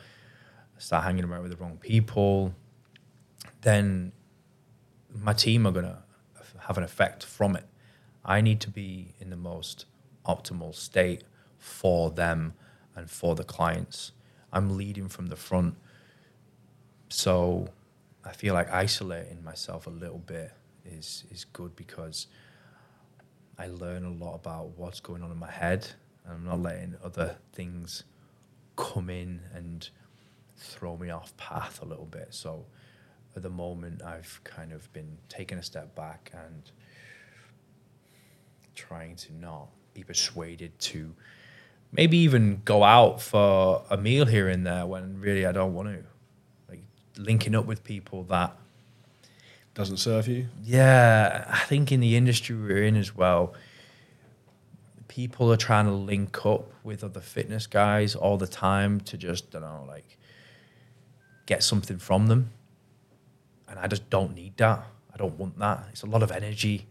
start 0.77 1.03
hanging 1.03 1.25
around 1.25 1.41
with 1.41 1.51
the 1.51 1.57
wrong 1.57 1.77
people, 1.77 2.53
then 3.61 4.11
my 5.13 5.33
team 5.33 5.65
are 5.65 5.71
going 5.71 5.85
to 5.85 6.03
have 6.59 6.77
an 6.77 6.83
effect 6.83 7.25
from 7.25 7.55
it. 7.55 7.65
I 8.23 8.41
need 8.41 8.59
to 8.61 8.69
be 8.69 9.13
in 9.19 9.29
the 9.29 9.37
most 9.37 9.85
optimal 10.25 10.75
state 10.75 11.23
for 11.57 12.11
them 12.11 12.53
and 12.95 13.09
for 13.09 13.35
the 13.35 13.43
clients. 13.43 14.11
I'm 14.51 14.77
leading 14.77 15.07
from 15.07 15.27
the 15.27 15.35
front. 15.35 15.75
So 17.09 17.69
I 18.25 18.33
feel 18.33 18.53
like 18.53 18.71
isolating 18.71 19.43
myself 19.43 19.87
a 19.87 19.89
little 19.89 20.19
bit 20.19 20.51
is 20.85 21.25
is 21.31 21.45
good 21.45 21.75
because 21.75 22.27
I 23.57 23.67
learn 23.67 24.03
a 24.05 24.11
lot 24.11 24.35
about 24.35 24.77
what's 24.77 24.99
going 24.99 25.23
on 25.23 25.31
in 25.31 25.37
my 25.37 25.51
head 25.51 25.87
and 26.25 26.33
I'm 26.33 26.45
not 26.45 26.61
letting 26.61 26.95
other 27.03 27.37
things 27.53 28.03
come 28.75 29.09
in 29.09 29.41
and 29.53 29.89
throw 30.57 30.97
me 30.97 31.09
off 31.09 31.35
path 31.37 31.81
a 31.81 31.85
little 31.85 32.05
bit. 32.05 32.27
So 32.31 32.65
at 33.35 33.43
the 33.43 33.49
moment 33.49 34.01
I've 34.03 34.41
kind 34.43 34.73
of 34.73 34.91
been 34.93 35.17
taking 35.29 35.57
a 35.57 35.63
step 35.63 35.95
back 35.95 36.31
and 36.33 36.71
trying 38.75 39.15
to 39.15 39.33
not 39.33 39.69
be 39.93 40.03
persuaded 40.03 40.77
to 40.79 41.13
maybe 41.91 42.17
even 42.17 42.61
go 42.65 42.83
out 42.83 43.21
for 43.21 43.83
a 43.89 43.97
meal 43.97 44.25
here 44.25 44.49
and 44.49 44.65
there 44.65 44.85
when 44.85 45.19
really 45.19 45.45
I 45.45 45.51
don't 45.51 45.73
want 45.73 45.89
to. 45.89 46.03
Like 46.69 46.83
linking 47.17 47.55
up 47.55 47.65
with 47.65 47.83
people 47.83 48.23
that 48.23 48.55
doesn't 49.73 49.97
serve 49.97 50.27
you. 50.27 50.47
Yeah, 50.63 51.45
I 51.47 51.59
think 51.59 51.91
in 51.91 51.99
the 51.99 52.15
industry 52.15 52.55
we're 52.55 52.83
in 52.83 52.95
as 52.95 53.15
well, 53.15 53.53
people 55.07 55.51
are 55.51 55.57
trying 55.57 55.85
to 55.85 55.91
link 55.91 56.45
up 56.45 56.71
with 56.83 57.03
other 57.03 57.21
fitness 57.21 57.67
guys 57.67 58.15
all 58.15 58.37
the 58.37 58.47
time 58.47 58.99
to 59.01 59.17
just, 59.17 59.55
I 59.55 59.59
don't 59.59 59.69
know, 59.69 59.85
like 59.87 60.17
get 61.47 61.63
something 61.63 61.97
from 61.97 62.27
them. 62.27 62.51
And 63.67 63.79
I 63.79 63.87
just 63.87 64.09
don't 64.11 64.35
need 64.35 64.55
that. 64.57 64.85
I 65.11 65.17
don't 65.17 65.37
want 65.39 65.57
that. 65.57 65.87
It's 65.91 66.03
a 66.03 66.05
lot 66.05 66.21
of 66.21 66.31
energy. 66.31 66.87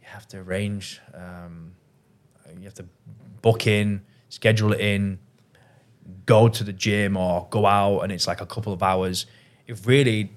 You 0.00 0.06
have 0.08 0.28
to 0.28 0.38
arrange, 0.38 1.00
um, 1.14 1.72
you 2.58 2.64
have 2.64 2.74
to 2.74 2.84
book 3.40 3.66
in, 3.66 4.02
schedule 4.28 4.74
it 4.74 4.80
in, 4.80 5.18
go 6.26 6.48
to 6.48 6.62
the 6.62 6.72
gym 6.72 7.16
or 7.16 7.46
go 7.50 7.64
out, 7.64 8.00
and 8.00 8.12
it's 8.12 8.26
like 8.26 8.42
a 8.42 8.46
couple 8.46 8.72
of 8.72 8.82
hours. 8.82 9.24
If 9.66 9.86
really 9.86 10.30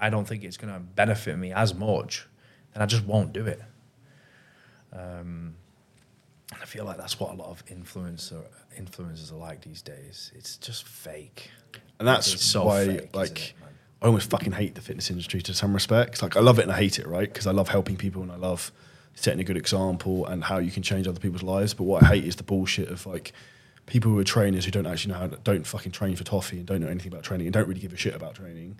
I 0.00 0.10
don't 0.10 0.26
think 0.26 0.44
it's 0.44 0.56
going 0.56 0.72
to 0.72 0.80
benefit 0.80 1.36
me 1.38 1.52
as 1.52 1.74
much, 1.74 2.26
then 2.72 2.82
I 2.82 2.86
just 2.86 3.04
won't 3.04 3.32
do 3.32 3.46
it. 3.46 3.60
Um, 4.92 5.54
I 6.60 6.64
feel 6.64 6.84
like 6.84 6.96
that's 6.96 7.20
what 7.20 7.32
a 7.32 7.34
lot 7.34 7.48
of 7.48 7.64
influencer 7.66 8.42
influencers 8.78 9.32
are 9.32 9.36
like 9.36 9.60
these 9.60 9.82
days. 9.82 10.32
It's 10.34 10.56
just 10.56 10.86
fake, 10.86 11.50
and 12.00 12.08
that's 12.08 12.42
so 12.42 12.64
why, 12.64 12.86
fake, 12.86 13.14
like, 13.14 13.30
isn't 13.30 13.50
it, 13.50 13.60
man? 13.60 13.74
I 14.02 14.06
almost 14.06 14.30
fucking 14.30 14.52
hate 14.52 14.74
the 14.74 14.80
fitness 14.80 15.10
industry 15.10 15.42
to 15.42 15.54
some 15.54 15.74
respects. 15.74 16.22
Like, 16.22 16.36
I 16.36 16.40
love 16.40 16.58
it 16.58 16.62
and 16.62 16.72
I 16.72 16.76
hate 16.76 16.98
it, 16.98 17.06
right? 17.06 17.32
Because 17.32 17.46
I 17.46 17.52
love 17.52 17.68
helping 17.68 17.96
people 17.96 18.22
and 18.22 18.32
I 18.32 18.36
love 18.36 18.72
setting 19.14 19.38
a 19.38 19.44
good 19.44 19.56
example 19.58 20.26
and 20.26 20.42
how 20.42 20.58
you 20.58 20.70
can 20.70 20.82
change 20.82 21.06
other 21.06 21.20
people's 21.20 21.42
lives. 21.42 21.74
But 21.74 21.84
what 21.84 22.02
I 22.02 22.06
hate 22.06 22.24
is 22.24 22.36
the 22.36 22.42
bullshit 22.42 22.88
of 22.88 23.06
like 23.06 23.32
people 23.84 24.10
who 24.10 24.18
are 24.18 24.24
trainers 24.24 24.64
who 24.64 24.70
don't 24.70 24.86
actually 24.86 25.12
know 25.12 25.18
how 25.20 25.26
to, 25.28 25.36
don't 25.44 25.66
fucking 25.66 25.92
train 25.92 26.16
for 26.16 26.24
toffee 26.24 26.56
and 26.56 26.66
don't 26.66 26.80
know 26.80 26.88
anything 26.88 27.12
about 27.12 27.22
training 27.22 27.46
and 27.46 27.54
don't 27.54 27.68
really 27.68 27.80
give 27.80 27.92
a 27.92 27.96
shit 27.96 28.14
about 28.14 28.34
training. 28.34 28.76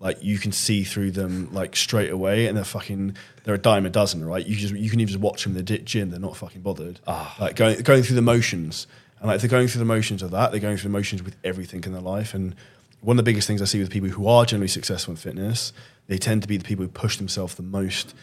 Like 0.00 0.22
you 0.22 0.38
can 0.38 0.50
see 0.50 0.82
through 0.82 1.12
them 1.12 1.48
like 1.52 1.76
straight 1.76 2.10
away, 2.10 2.48
and 2.48 2.56
they're 2.56 2.64
fucking 2.64 3.16
they're 3.44 3.54
a 3.54 3.58
dime 3.58 3.86
a 3.86 3.90
dozen, 3.90 4.24
right? 4.24 4.44
You 4.44 4.56
just 4.56 4.74
you 4.74 4.90
can 4.90 4.98
even 4.98 5.12
just 5.12 5.20
watch 5.20 5.44
them 5.44 5.56
in 5.56 5.64
the 5.64 5.78
gym; 5.78 6.10
they're 6.10 6.18
not 6.18 6.36
fucking 6.36 6.60
bothered. 6.60 6.98
Ah. 7.06 7.36
Like 7.38 7.54
going 7.54 7.80
going 7.82 8.02
through 8.02 8.16
the 8.16 8.22
motions, 8.22 8.88
and 9.22 9.28
like 9.30 9.40
they're 9.40 9.48
going 9.48 9.68
through 9.68 9.78
the 9.78 9.84
motions 9.86 10.22
of 10.22 10.30
that, 10.32 10.50
they're 10.50 10.60
going 10.60 10.76
through 10.76 10.90
the 10.90 10.98
motions 10.98 11.22
with 11.22 11.36
everything 11.42 11.82
in 11.84 11.92
their 11.92 12.02
life. 12.02 12.34
And 12.34 12.54
one 13.00 13.18
of 13.18 13.24
the 13.24 13.28
biggest 13.30 13.46
things 13.48 13.62
I 13.62 13.64
see 13.64 13.78
with 13.80 13.90
people 13.90 14.10
who 14.10 14.26
are 14.26 14.44
generally 14.44 14.68
successful 14.68 15.12
in 15.12 15.16
fitness, 15.16 15.72
they 16.08 16.18
tend 16.18 16.42
to 16.42 16.48
be 16.48 16.56
the 16.58 16.64
people 16.64 16.84
who 16.84 16.90
push 16.90 17.16
themselves 17.16 17.54
the 17.54 17.62
most 17.62 18.14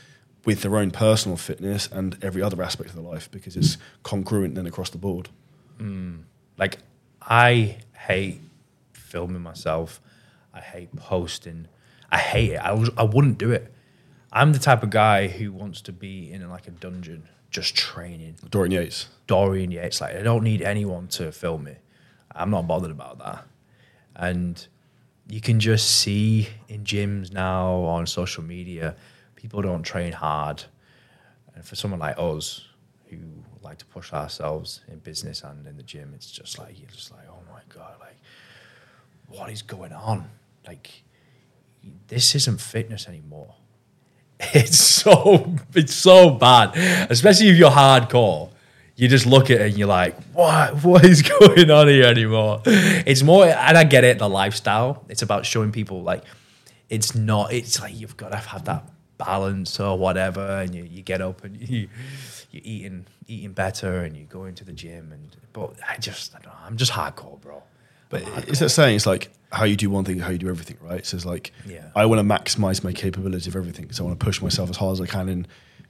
with 0.46 0.62
their 0.62 0.78
own 0.78 0.92
personal 0.92 1.38
fitness 1.38 1.90
and 1.92 2.18
every 2.22 2.42
other 2.42 2.62
aspect 2.62 2.90
of 2.92 2.96
their 2.96 3.04
life 3.04 3.32
because 3.32 3.58
it's 3.58 3.78
congruent 4.04 4.56
then 4.56 4.68
across 4.68 4.90
the 4.92 4.98
board. 4.98 5.30
Mm. 5.80 6.24
Like, 6.58 6.78
I 7.22 7.78
hate 7.94 8.42
filming 8.94 9.42
myself. 9.42 10.00
I 10.54 10.60
hate 10.62 10.96
posting. 10.96 11.68
I 12.12 12.18
hate 12.18 12.52
it. 12.52 12.58
I, 12.58 12.74
was- 12.74 12.92
I 12.98 13.04
wouldn't 13.04 13.38
do 13.38 13.52
it. 13.52 13.74
I'm 14.32 14.54
the 14.54 14.60
type 14.60 14.84
of 14.84 14.90
guy 14.92 15.28
who 15.28 15.52
wants 15.52 15.82
to 15.82 15.92
be 15.92 16.32
in 16.32 16.48
like 16.50 16.68
a 16.68 16.72
dungeon, 16.72 17.24
just 17.50 17.76
training. 17.76 18.36
Dorian 18.50 18.72
Yates. 18.72 19.08
Dorian 19.28 19.72
Yates. 19.72 20.02
Like 20.02 20.16
I 20.16 20.22
don't 20.22 20.44
need 20.44 20.62
anyone 20.62 21.08
to 21.10 21.32
film 21.32 21.64
me. 21.64 21.76
I'm 22.34 22.52
not 22.52 22.68
bothered 22.68 22.92
about 22.92 23.20
that. 23.20 23.46
And 24.16 24.68
you 25.28 25.42
can 25.42 25.60
just 25.60 26.00
see 26.00 26.50
in 26.68 26.84
gyms 26.84 27.32
now 27.32 27.74
on 27.84 28.06
social 28.08 28.44
media, 28.44 28.96
people 29.36 29.62
don't 29.62 29.84
train 29.84 30.12
hard. 30.12 30.64
And 31.56 31.66
for 31.66 31.76
someone 31.76 32.00
like 32.00 32.16
us 32.18 32.68
who 33.10 33.18
like 33.62 33.78
to 33.80 33.86
push 33.86 34.14
ourselves 34.14 34.82
in 34.88 35.00
business 35.00 35.44
and 35.44 35.66
in 35.68 35.78
the 35.78 35.84
gym, 35.84 36.14
it's 36.16 36.32
just 36.32 36.58
like 36.60 36.80
you're 36.80 36.90
just 36.90 37.12
like, 37.12 37.26
oh 37.30 37.42
my 37.52 37.62
god, 37.74 37.96
like 38.00 38.18
what 39.28 39.50
is 39.50 39.62
going 39.62 39.94
on? 39.94 40.30
Like 40.68 41.04
this 42.08 42.36
isn't 42.36 42.62
fitness 42.62 43.08
anymore. 43.08 43.56
It's 44.54 44.80
so 44.80 45.54
it's 45.75 45.93
so 45.93 46.30
bad, 46.30 46.75
especially 47.12 47.49
if 47.49 47.58
you're 47.58 47.69
hardcore. 47.69 48.49
You 48.95 49.08
just 49.08 49.25
look 49.25 49.49
at 49.49 49.62
it 49.62 49.69
and 49.69 49.78
you're 49.78 49.88
like, 49.88 50.21
what? 50.34 50.84
What 50.84 51.06
is 51.06 51.21
going 51.39 51.69
on 51.69 51.88
here 51.88 52.06
anymore? 52.06 52.62
It's 52.65 53.21
more, 53.21 53.45
and 53.45 53.78
I 53.78 53.84
get 53.84 54.04
it, 54.04 54.17
the 54.17 54.30
lifestyle. 54.30 55.04
It's 55.10 55.21
about 55.21 55.45
showing 55.45 55.71
people 55.71 56.04
like 56.04 56.23
it's 56.89 57.15
not. 57.15 57.52
It's 57.54 57.82
like 57.82 57.93
you've 57.99 58.17
got 58.17 58.32
to 58.32 58.38
have 58.38 58.65
that 58.65 58.86
balance 59.17 59.80
or 59.80 59.97
whatever, 59.97 60.62
and 60.62 60.73
you, 60.73 60.84
you 60.84 61.02
get 61.02 61.21
up 61.21 61.43
and 61.43 61.58
you 61.69 61.89
you're 62.52 62.63
eating 62.63 63.06
eating 63.28 63.52
better, 63.52 64.04
and 64.04 64.15
you 64.15 64.23
go 64.23 64.45
into 64.45 64.63
the 64.63 64.73
gym. 64.73 65.12
And 65.12 65.36
but 65.54 65.73
I 65.88 65.97
just 65.97 66.34
I 66.34 66.39
don't 66.39 66.54
know. 66.54 66.60
I'm 66.65 66.78
just 66.78 66.93
hardcore, 66.93 67.39
bro. 67.41 67.62
But 68.10 68.23
it's 68.47 68.60
that 68.60 68.69
saying, 68.69 68.95
it's 68.95 69.06
like 69.06 69.32
how 69.52 69.66
you 69.66 69.76
do 69.76 69.90
one 69.90 70.06
thing, 70.06 70.20
how 70.20 70.30
you 70.30 70.38
do 70.38 70.50
everything, 70.50 70.78
right? 70.82 71.06
So 71.06 71.16
it's 71.18 71.26
like, 71.26 71.52
Yeah. 71.68 71.90
I 71.96 72.06
want 72.06 72.20
to 72.20 72.24
maximize 72.36 72.84
my 72.84 72.94
capability 72.94 73.50
of 73.50 73.56
everything. 73.56 73.92
So 73.92 74.04
I 74.04 74.08
want 74.08 74.20
to 74.20 74.26
push 74.26 74.42
myself 74.42 74.70
as 74.70 74.78
hard 74.78 74.94
as 74.94 75.02
I 75.02 75.08
can 75.08 75.28
in 75.28 75.48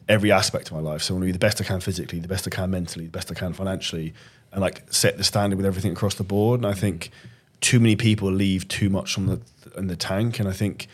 every 0.08 0.32
aspect 0.32 0.68
of 0.72 0.74
my 0.74 0.80
life. 0.80 1.02
So 1.04 1.14
I 1.14 1.16
want 1.16 1.24
to 1.24 1.26
be 1.28 1.32
the 1.34 1.40
best 1.40 1.62
I 1.62 1.66
can 1.66 1.80
physically, 1.82 2.20
the 2.20 2.28
best 2.28 2.48
I 2.48 2.50
can 2.52 2.72
mentally, 2.72 3.06
the 3.06 3.12
best 3.12 3.32
I 3.32 3.36
can 3.36 3.54
financially, 3.54 4.14
and 4.52 4.62
like 4.62 4.84
set 4.92 5.18
the 5.18 5.24
standard 5.24 5.58
with 5.58 5.66
everything 5.66 5.92
across 5.92 6.16
the 6.16 6.24
board. 6.24 6.62
And 6.62 6.68
I 6.68 6.74
think 6.74 7.12
too 7.62 7.80
many 7.80 7.96
people 7.96 8.32
leave 8.32 8.68
too 8.68 8.90
much 8.90 9.18
on 9.18 9.26
the 9.28 9.42
in 9.78 9.88
the 9.88 9.96
tank. 9.96 10.40
And 10.40 10.48
I 10.48 10.54
think 10.54 10.88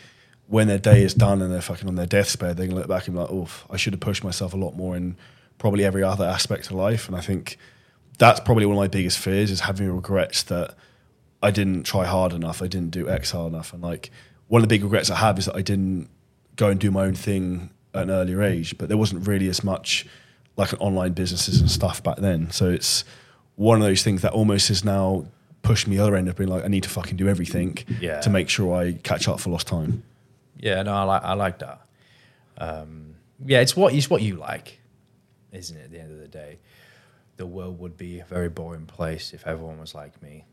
when 0.48 0.68
their 0.68 0.78
day 0.78 1.02
is 1.02 1.14
done 1.14 1.42
and 1.42 1.52
they're 1.52 1.60
fucking 1.62 1.88
on 1.88 1.94
their 1.94 2.06
deathbed, 2.06 2.56
they're 2.56 2.66
gonna 2.66 2.78
look 2.80 2.88
back 2.88 3.06
and 3.06 3.14
be 3.14 3.20
like, 3.20 3.30
oh, 3.30 3.48
I 3.70 3.76
should 3.76 3.92
have 3.92 4.00
pushed 4.00 4.24
myself 4.24 4.52
a 4.52 4.56
lot 4.56 4.74
more 4.76 4.96
in 4.96 5.16
probably 5.58 5.84
every 5.84 6.02
other 6.02 6.24
aspect 6.24 6.66
of 6.66 6.72
life. 6.72 7.08
And 7.08 7.16
I 7.16 7.20
think 7.20 7.56
that's 8.18 8.40
probably 8.40 8.66
one 8.66 8.76
of 8.76 8.80
my 8.80 8.88
biggest 8.88 9.18
fears 9.18 9.50
is 9.50 9.60
having 9.60 9.90
regrets 9.94 10.42
that 10.44 10.74
I 11.46 11.50
didn't 11.50 11.84
try 11.84 12.04
hard 12.06 12.32
enough. 12.32 12.60
I 12.62 12.66
didn't 12.66 12.90
do 12.90 13.08
X 13.08 13.30
hard 13.30 13.52
enough. 13.52 13.72
And 13.72 13.82
like 13.82 14.10
one 14.48 14.60
of 14.60 14.68
the 14.68 14.72
big 14.74 14.82
regrets 14.84 15.10
I 15.10 15.16
have 15.16 15.38
is 15.38 15.46
that 15.46 15.56
I 15.56 15.62
didn't 15.62 16.08
go 16.56 16.68
and 16.70 16.78
do 16.80 16.90
my 16.90 17.04
own 17.04 17.14
thing 17.14 17.70
at 17.94 18.02
an 18.04 18.10
earlier 18.10 18.42
age. 18.42 18.76
But 18.78 18.88
there 18.88 18.96
wasn't 18.98 19.26
really 19.26 19.48
as 19.48 19.62
much 19.64 20.06
like 20.56 20.72
an 20.72 20.78
online 20.78 21.12
businesses 21.12 21.60
and 21.60 21.70
stuff 21.70 22.02
back 22.02 22.16
then. 22.18 22.50
So 22.50 22.68
it's 22.70 23.04
one 23.56 23.80
of 23.80 23.86
those 23.86 24.02
things 24.02 24.22
that 24.22 24.32
almost 24.32 24.70
is 24.70 24.84
now 24.84 25.26
pushed 25.62 25.86
me 25.88 25.96
the 25.96 26.02
other 26.02 26.16
end 26.16 26.28
of 26.28 26.36
being 26.36 26.48
like, 26.50 26.64
I 26.64 26.68
need 26.68 26.82
to 26.84 26.88
fucking 26.88 27.16
do 27.16 27.28
everything 27.28 27.78
Yeah. 28.00 28.20
to 28.20 28.30
make 28.30 28.48
sure 28.48 28.74
I 28.76 28.92
catch 28.92 29.28
up 29.28 29.40
for 29.40 29.50
lost 29.50 29.66
time. 29.66 30.02
Yeah, 30.58 30.82
no, 30.82 30.94
I 30.94 31.02
like 31.02 31.22
I 31.22 31.34
like 31.34 31.58
that. 31.58 31.80
Um, 32.58 33.16
yeah, 33.44 33.60
it's 33.60 33.76
what 33.76 33.92
it's 33.94 34.08
what 34.08 34.22
you 34.22 34.36
like, 34.36 34.78
isn't 35.52 35.76
it? 35.76 35.84
At 35.84 35.90
the 35.90 36.00
end 36.00 36.12
of 36.12 36.18
the 36.18 36.28
day, 36.28 36.58
the 37.36 37.46
world 37.46 37.78
would 37.80 37.96
be 37.96 38.20
a 38.20 38.24
very 38.24 38.48
boring 38.48 38.86
place 38.86 39.34
if 39.34 39.46
everyone 39.46 39.78
was 39.78 39.94
like 39.94 40.22
me. 40.22 40.44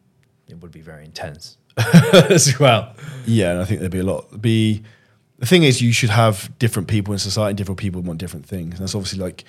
It 0.53 0.61
would 0.61 0.71
be 0.71 0.81
very 0.81 1.03
intense 1.03 1.57
as 1.77 2.59
well. 2.59 2.95
Yeah, 3.25 3.51
and 3.51 3.61
I 3.61 3.65
think 3.65 3.79
there'd 3.79 3.91
be 3.91 3.99
a 3.99 4.03
lot. 4.03 4.41
Be 4.41 4.83
the 5.39 5.45
thing 5.47 5.63
is, 5.63 5.81
you 5.81 5.91
should 5.91 6.11
have 6.11 6.51
different 6.59 6.87
people 6.87 7.11
in 7.13 7.19
society. 7.19 7.49
and 7.49 7.57
Different 7.57 7.79
people 7.79 8.01
want 8.01 8.19
different 8.19 8.45
things, 8.45 8.75
and 8.75 8.79
that's 8.83 8.95
obviously 8.95 9.19
like 9.19 9.43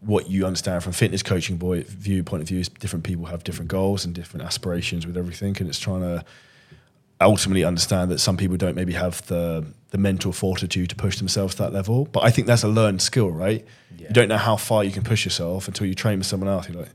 what 0.00 0.28
you 0.28 0.46
understand 0.46 0.82
from 0.82 0.92
fitness 0.92 1.22
coaching 1.22 1.56
boy 1.56 1.84
view 1.84 2.24
point 2.24 2.42
of 2.42 2.48
view. 2.48 2.58
Is 2.58 2.68
different 2.68 3.04
people 3.04 3.26
have 3.26 3.44
different 3.44 3.70
goals 3.70 4.04
and 4.04 4.14
different 4.14 4.44
aspirations 4.44 5.06
with 5.06 5.16
everything, 5.16 5.56
and 5.60 5.68
it's 5.68 5.78
trying 5.78 6.00
to 6.00 6.24
ultimately 7.20 7.64
understand 7.64 8.10
that 8.10 8.18
some 8.18 8.36
people 8.36 8.56
don't 8.56 8.74
maybe 8.74 8.94
have 8.94 9.24
the 9.26 9.64
the 9.90 9.98
mental 9.98 10.32
fortitude 10.32 10.88
to 10.90 10.96
push 10.96 11.18
themselves 11.18 11.54
to 11.54 11.62
that 11.62 11.72
level. 11.72 12.06
But 12.06 12.24
I 12.24 12.30
think 12.30 12.46
that's 12.46 12.62
a 12.62 12.68
learned 12.68 13.02
skill, 13.02 13.30
right? 13.30 13.64
Yeah. 13.96 14.08
You 14.08 14.14
don't 14.14 14.28
know 14.28 14.36
how 14.38 14.56
far 14.56 14.84
you 14.84 14.90
can 14.90 15.02
push 15.04 15.24
yourself 15.24 15.68
until 15.68 15.86
you 15.86 15.94
train 15.94 16.18
with 16.18 16.26
someone 16.26 16.48
else. 16.48 16.68
You're 16.68 16.82
like, 16.82 16.92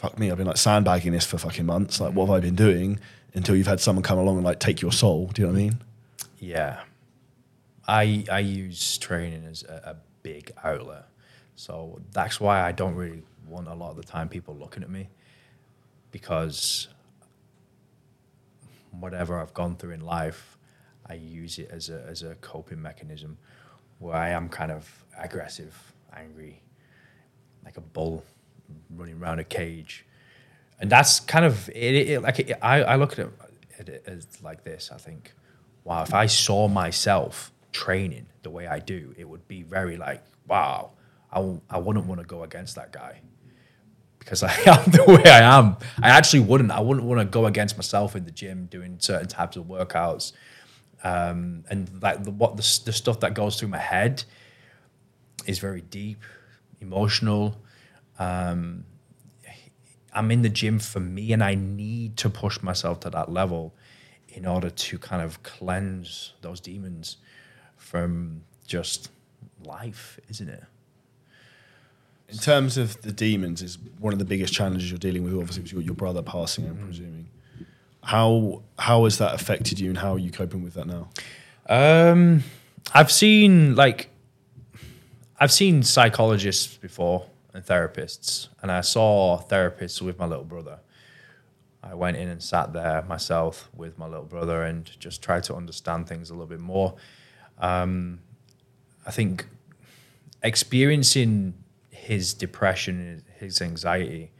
fuck 0.00 0.18
me, 0.18 0.30
I've 0.30 0.38
been 0.38 0.46
like 0.46 0.56
sandbagging 0.56 1.12
this 1.12 1.26
for 1.26 1.36
fucking 1.36 1.66
months. 1.66 2.00
Like, 2.00 2.14
what 2.14 2.26
have 2.26 2.34
I 2.34 2.40
been 2.40 2.54
doing? 2.54 2.98
Until 3.34 3.54
you've 3.54 3.66
had 3.66 3.80
someone 3.80 4.02
come 4.02 4.18
along 4.18 4.36
and 4.36 4.44
like 4.44 4.58
take 4.58 4.80
your 4.80 4.92
soul. 4.92 5.26
Do 5.26 5.42
you 5.42 5.46
know 5.46 5.52
what 5.52 5.60
I 5.60 5.62
mean? 5.62 5.78
Yeah, 6.38 6.80
I 7.86 8.24
I 8.32 8.38
use 8.38 8.96
training 8.96 9.44
as 9.44 9.62
a, 9.62 9.90
a 9.92 9.96
big 10.22 10.52
outlet, 10.64 11.06
so 11.54 12.00
that's 12.12 12.40
why 12.40 12.62
I 12.62 12.72
don't 12.72 12.94
really 12.94 13.22
want 13.46 13.68
a 13.68 13.74
lot 13.74 13.90
of 13.90 13.96
the 13.96 14.02
time 14.02 14.28
people 14.30 14.56
looking 14.56 14.82
at 14.82 14.88
me, 14.88 15.10
because 16.10 16.88
whatever 18.90 19.38
I've 19.38 19.52
gone 19.52 19.76
through 19.76 19.92
in 19.92 20.00
life, 20.00 20.56
I 21.06 21.14
use 21.14 21.58
it 21.58 21.68
as 21.70 21.90
a 21.90 22.02
as 22.08 22.22
a 22.22 22.36
coping 22.36 22.80
mechanism, 22.80 23.36
where 23.98 24.16
I 24.16 24.30
am 24.30 24.48
kind 24.48 24.72
of 24.72 25.04
aggressive, 25.18 25.74
angry, 26.16 26.62
like 27.64 27.76
a 27.76 27.82
bull 27.82 28.24
running 28.90 29.20
around 29.20 29.38
a 29.38 29.44
cage, 29.44 30.06
and 30.80 30.90
that's 30.90 31.20
kind 31.20 31.44
of 31.44 31.68
it. 31.70 31.94
it 31.94 32.22
like 32.22 32.38
it, 32.40 32.58
I 32.62 32.82
I 32.82 32.96
look 32.96 33.12
at 33.12 33.20
it, 33.20 33.30
at 33.78 33.88
it 33.88 34.04
as 34.06 34.26
like 34.42 34.64
this. 34.64 34.90
I 34.92 34.98
think, 34.98 35.32
wow, 35.84 36.02
if 36.02 36.14
I 36.14 36.26
saw 36.26 36.68
myself 36.68 37.52
training 37.72 38.26
the 38.42 38.50
way 38.50 38.66
I 38.66 38.78
do, 38.78 39.14
it 39.16 39.28
would 39.28 39.46
be 39.48 39.62
very 39.62 39.96
like, 39.96 40.22
wow, 40.46 40.92
I 41.30 41.36
w- 41.36 41.60
I 41.68 41.78
wouldn't 41.78 42.06
want 42.06 42.20
to 42.20 42.26
go 42.26 42.42
against 42.42 42.76
that 42.76 42.92
guy 42.92 43.20
because 44.20 44.42
I 44.44 44.52
am 44.66 44.90
the 44.90 45.04
way 45.06 45.30
I 45.30 45.58
am. 45.58 45.76
I 46.02 46.10
actually 46.10 46.40
wouldn't. 46.40 46.70
I 46.70 46.80
wouldn't 46.80 47.06
want 47.06 47.20
to 47.20 47.24
go 47.24 47.46
against 47.46 47.76
myself 47.76 48.14
in 48.14 48.24
the 48.24 48.30
gym 48.30 48.66
doing 48.66 48.96
certain 49.00 49.28
types 49.28 49.56
of 49.56 49.64
workouts, 49.64 50.32
um, 51.02 51.64
and 51.68 51.90
like 52.02 52.22
the, 52.22 52.30
what 52.30 52.56
the, 52.56 52.80
the 52.84 52.92
stuff 52.92 53.20
that 53.20 53.34
goes 53.34 53.58
through 53.58 53.68
my 53.68 53.78
head 53.78 54.24
is 55.46 55.58
very 55.58 55.80
deep, 55.80 56.22
emotional. 56.80 57.56
Um, 58.20 58.84
I'm 60.12 60.30
in 60.30 60.42
the 60.42 60.48
gym 60.48 60.78
for 60.78 61.00
me, 61.00 61.32
and 61.32 61.42
I 61.42 61.54
need 61.54 62.16
to 62.18 62.30
push 62.30 62.62
myself 62.62 63.00
to 63.00 63.10
that 63.10 63.32
level 63.32 63.74
in 64.28 64.46
order 64.46 64.70
to 64.70 64.98
kind 64.98 65.22
of 65.22 65.42
cleanse 65.42 66.34
those 66.42 66.60
demons 66.60 67.16
from 67.76 68.42
just 68.66 69.10
life, 69.64 70.20
isn't 70.28 70.48
it? 70.48 70.62
In 72.28 72.38
terms 72.38 72.76
of 72.76 73.00
the 73.02 73.10
demons, 73.10 73.62
is 73.62 73.78
one 73.98 74.12
of 74.12 74.18
the 74.20 74.24
biggest 74.24 74.52
challenges 74.52 74.90
you're 74.90 74.98
dealing 74.98 75.24
with. 75.24 75.34
Obviously, 75.34 75.62
was 75.62 75.72
your, 75.72 75.82
your 75.82 75.94
brother 75.94 76.22
passing. 76.22 76.66
I'm 76.66 76.76
presuming. 76.76 77.28
How 78.02 78.62
how 78.78 79.04
has 79.04 79.18
that 79.18 79.34
affected 79.34 79.80
you, 79.80 79.88
and 79.88 79.98
how 79.98 80.12
are 80.12 80.18
you 80.18 80.30
coping 80.30 80.62
with 80.62 80.74
that 80.74 80.86
now? 80.86 81.08
Um, 81.68 82.44
I've 82.94 83.10
seen 83.10 83.74
like 83.74 84.10
I've 85.38 85.52
seen 85.52 85.82
psychologists 85.82 86.76
before 86.76 87.26
and 87.52 87.64
therapists, 87.64 88.48
and 88.62 88.70
I 88.70 88.80
saw 88.80 89.38
therapists 89.38 90.00
with 90.00 90.18
my 90.18 90.26
little 90.26 90.44
brother. 90.44 90.80
I 91.82 91.94
went 91.94 92.16
in 92.16 92.28
and 92.28 92.42
sat 92.42 92.72
there 92.72 93.02
myself 93.02 93.70
with 93.74 93.98
my 93.98 94.06
little 94.06 94.24
brother 94.24 94.62
and 94.64 94.90
just 95.00 95.22
tried 95.22 95.44
to 95.44 95.54
understand 95.54 96.08
things 96.08 96.30
a 96.30 96.34
little 96.34 96.46
bit 96.46 96.60
more. 96.60 96.94
Um, 97.58 98.20
I 99.06 99.10
think 99.10 99.46
experiencing 100.42 101.54
his 101.90 102.34
depression, 102.34 103.24
his 103.38 103.62
anxiety, 103.62 104.30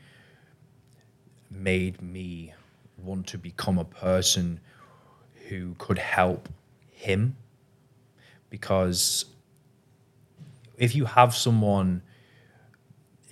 made 1.50 2.00
me 2.02 2.54
want 2.98 3.26
to 3.28 3.38
become 3.38 3.78
a 3.78 3.84
person 3.84 4.60
who 5.48 5.74
could 5.78 5.98
help 5.98 6.48
him 6.90 7.36
because 8.50 9.24
if 10.76 10.94
you 10.94 11.04
have 11.04 11.34
someone 11.34 12.02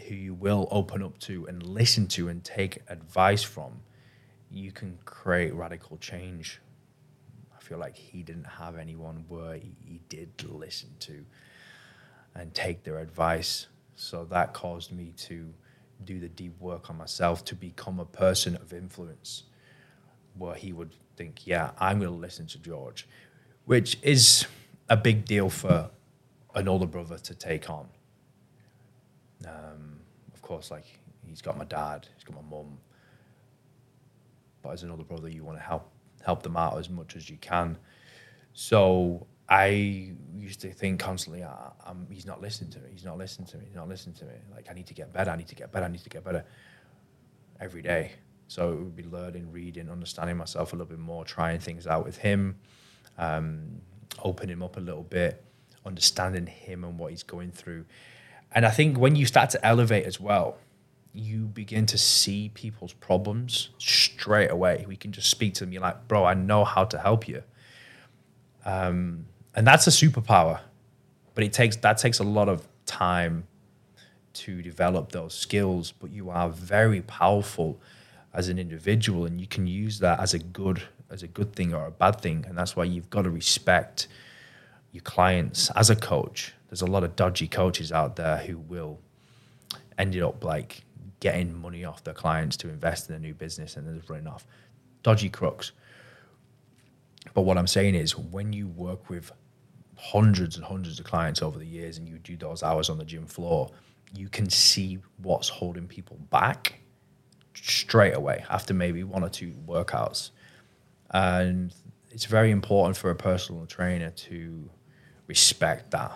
who 0.09 0.15
you 0.15 0.35
will 0.35 0.69
open 0.71 1.03
up 1.03 1.19
to 1.21 1.47
and 1.47 1.63
listen 1.63 2.07
to 2.09 2.29
and 2.29 2.43
take 2.43 2.79
advice 2.89 3.43
from, 3.43 3.81
you 4.51 4.73
can 4.73 4.99
create 5.05 5.55
radical 5.55 5.97
change. 5.99 6.61
I 7.57 7.61
feel 7.61 7.79
like 7.79 7.97
he 7.97 8.23
didn't 8.23 8.47
have 8.47 8.77
anyone 8.77 9.25
where 9.29 9.55
he, 9.55 9.73
he 9.85 10.01
did 10.09 10.31
listen 10.49 10.91
to 11.01 11.25
and 12.35 12.55
take 12.55 12.85
their 12.85 12.99
advice. 12.99 13.67
So 13.97 14.25
that 14.27 14.55
caused 14.55 14.93
me 14.93 15.13
to 15.19 15.53
do 16.05 16.21
the 16.21 16.29
deep 16.29 16.59
work 16.61 16.89
on 16.89 16.97
myself 16.97 17.45
to 17.47 17.55
become 17.55 17.99
a 17.99 18.05
person 18.05 18.57
of 18.57 18.73
influence 18.73 19.45
where 20.37 20.55
he 20.55 20.73
would 20.73 20.93
think, 21.17 21.47
yeah, 21.47 21.73
I'm 21.79 21.99
going 21.99 22.13
to 22.13 22.17
listen 22.17 22.47
to 22.49 22.59
George, 22.59 23.09
which 23.65 23.99
is 24.03 24.47
a 24.89 24.97
big 24.97 25.25
deal 25.25 25.51
for 25.51 25.91
an 26.55 26.69
older 26.69 26.87
brother 26.87 27.19
to 27.19 27.35
take 27.35 27.69
on. 27.69 27.89
Um, 29.45 29.78
course, 30.49 30.71
like 30.71 30.87
he's 31.27 31.43
got 31.43 31.59
my 31.59 31.65
dad, 31.65 32.09
he's 32.15 32.25
got 32.25 32.35
my 32.35 32.49
mum, 32.51 32.79
but 34.63 34.71
as 34.71 34.83
an 34.83 34.91
older 34.91 35.05
brother, 35.05 35.29
you 35.29 35.45
want 35.45 35.59
to 35.59 35.63
help 35.63 35.91
help 36.25 36.43
them 36.43 36.57
out 36.57 36.79
as 36.79 36.89
much 36.89 37.17
as 37.17 37.29
you 37.31 37.37
can. 37.37 37.77
So 38.55 39.27
I 39.49 40.13
used 40.37 40.61
to 40.63 40.73
think 40.73 41.01
constantly, 41.01 41.45
I'm, 41.45 42.07
he's 42.11 42.27
not 42.27 42.41
listening 42.41 42.71
to 42.73 42.79
me. 42.81 42.89
He's 42.93 43.05
not 43.05 43.19
listening 43.19 43.47
to 43.49 43.59
me. 43.59 43.65
He's 43.67 43.77
not 43.77 43.89
listening 43.89 44.17
to 44.17 44.25
me. 44.25 44.35
Like 44.55 44.67
I 44.71 44.75
need 44.75 44.87
to 44.87 44.95
get 44.95 45.13
better. 45.13 45.31
I 45.31 45.37
need 45.37 45.49
to 45.49 45.55
get 45.55 45.71
better. 45.71 45.85
I 45.85 45.89
need 45.89 46.03
to 46.03 46.11
get 46.11 46.25
better 46.25 46.45
every 47.61 47.83
day. 47.83 48.13
So 48.49 48.73
it 48.73 48.77
would 48.77 48.97
be 48.97 49.05
learning, 49.05 49.53
reading, 49.53 49.91
understanding 49.91 50.37
myself 50.37 50.73
a 50.73 50.77
little 50.77 50.91
bit 50.91 50.99
more, 50.99 51.25
trying 51.25 51.61
things 51.61 51.87
out 51.87 52.05
with 52.05 52.17
him, 52.17 52.57
um, 53.19 53.83
opening 54.23 54.55
him 54.55 54.63
up 54.63 54.77
a 54.79 54.81
little 54.81 55.03
bit, 55.03 55.45
understanding 55.85 56.47
him 56.47 56.85
and 56.85 56.99
what 56.99 57.11
he's 57.11 57.23
going 57.23 57.53
through. 57.53 57.85
And 58.53 58.65
I 58.65 58.71
think 58.71 58.99
when 58.99 59.17
you 59.17 59.27
start 59.27 59.51
to 59.51 59.65
elevate 59.65 60.07
as 60.07 60.19
well, 60.19 60.57
you 61.13 61.47
begin 61.47 61.87
to 61.87 61.99
see 61.99 62.51
people's 62.55 62.93
problems 62.93 63.71
straight 63.79 64.51
away. 64.51 64.85
We 64.87 64.97
can 64.97 65.13
just 65.13 65.31
speak 65.31 65.55
to 65.55 65.65
them. 65.65 65.73
You're 65.73 65.83
like, 65.83 66.07
bro, 66.07 66.25
I 66.25 66.35
know 66.35 66.65
how 66.65 66.85
to 66.85 66.99
help 66.99 67.27
you. 67.29 67.43
Um, 68.65 69.27
and 69.55 69.67
that's 69.67 69.87
a 69.87 69.91
superpower, 69.91 70.61
but 71.35 71.45
it 71.45 71.53
takes 71.53 71.77
that 71.77 71.99
takes 71.99 72.19
a 72.19 72.25
lot 72.25 72.49
of 72.49 72.69
time 72.87 73.47
to 74.35 74.63
develop 74.63 75.13
those 75.13 75.35
skills. 75.35 75.93
But 75.93 76.11
you 76.11 76.31
are 76.31 76.49
very 76.49 77.01
powerful 77.03 77.81
as 78.33 78.49
an 78.49 78.59
individual, 78.59 79.25
and 79.25 79.41
you 79.41 79.47
can 79.47 79.67
use 79.67 79.99
that 80.01 80.21
as 80.21 80.35
a 80.35 80.39
good 80.39 80.83
as 81.11 81.23
a 81.23 81.27
good 81.27 81.55
thing 81.55 81.75
or 81.75 81.87
a 81.87 81.91
bad 81.91 82.21
thing. 82.21 82.45
And 82.47 82.57
that's 82.57 82.77
why 82.77 82.85
you've 82.85 83.11
got 83.11 83.23
to 83.23 83.31
respect 83.31 84.07
your 84.93 85.03
clients 85.03 85.71
as 85.71 85.91
a 85.91 85.97
coach. 85.97 86.53
There's 86.69 86.83
a 86.83 86.87
lot 86.87 87.05
of 87.05 87.17
dodgy 87.17 87.49
coaches 87.49 87.93
out 87.93 88.17
there 88.17 88.39
who 88.39 88.59
will 88.59 89.01
ended 89.99 90.23
up 90.23 90.45
like 90.45 90.85
getting 91.21 91.53
money 91.55 91.85
off 91.85 92.05
their 92.05 92.15
clients 92.15 92.57
to 92.59 92.69
invest 92.69 93.09
in 93.09 93.17
a 93.17 93.19
new 93.19 93.35
business 93.35 93.77
and 93.77 93.87
then 93.87 93.97
just 93.97 94.09
running 94.09 94.27
off. 94.27 94.47
Dodgy 95.03 95.29
crooks. 95.29 95.73
But 97.35 97.43
what 97.43 97.59
I'm 97.59 97.67
saying 97.67 97.95
is 97.95 98.17
when 98.17 98.53
you 98.53 98.69
work 98.69 99.11
with 99.11 99.33
hundreds 99.97 100.57
and 100.57 100.65
hundreds 100.65 101.01
of 101.01 101.07
clients 101.07 101.43
over 101.43 101.59
the 101.59 101.67
years 101.67 101.99
and 101.99 102.09
you 102.09 102.19
do 102.19 102.37
those 102.37 102.63
hours 102.63 102.89
on 102.89 102.99
the 102.99 103.05
gym 103.05 103.27
floor, 103.27 103.71
you 104.15 104.29
can 104.29 104.49
see 104.49 104.99
what's 105.23 105.49
holding 105.49 105.87
people 105.87 106.17
back 106.31 106.81
straight 107.55 108.15
away 108.15 108.45
after 108.49 108.73
maybe 108.73 109.03
one 109.03 109.25
or 109.25 109.29
two 109.29 109.53
workouts. 109.67 110.31
And 111.11 111.75
it's 112.11 112.25
very 112.25 112.51
important 112.51 112.97
for 112.97 113.11
a 113.11 113.17
personal 113.17 113.67
trainer 113.67 114.11
to 114.11 114.71
respect 115.27 115.91
that. 115.91 116.13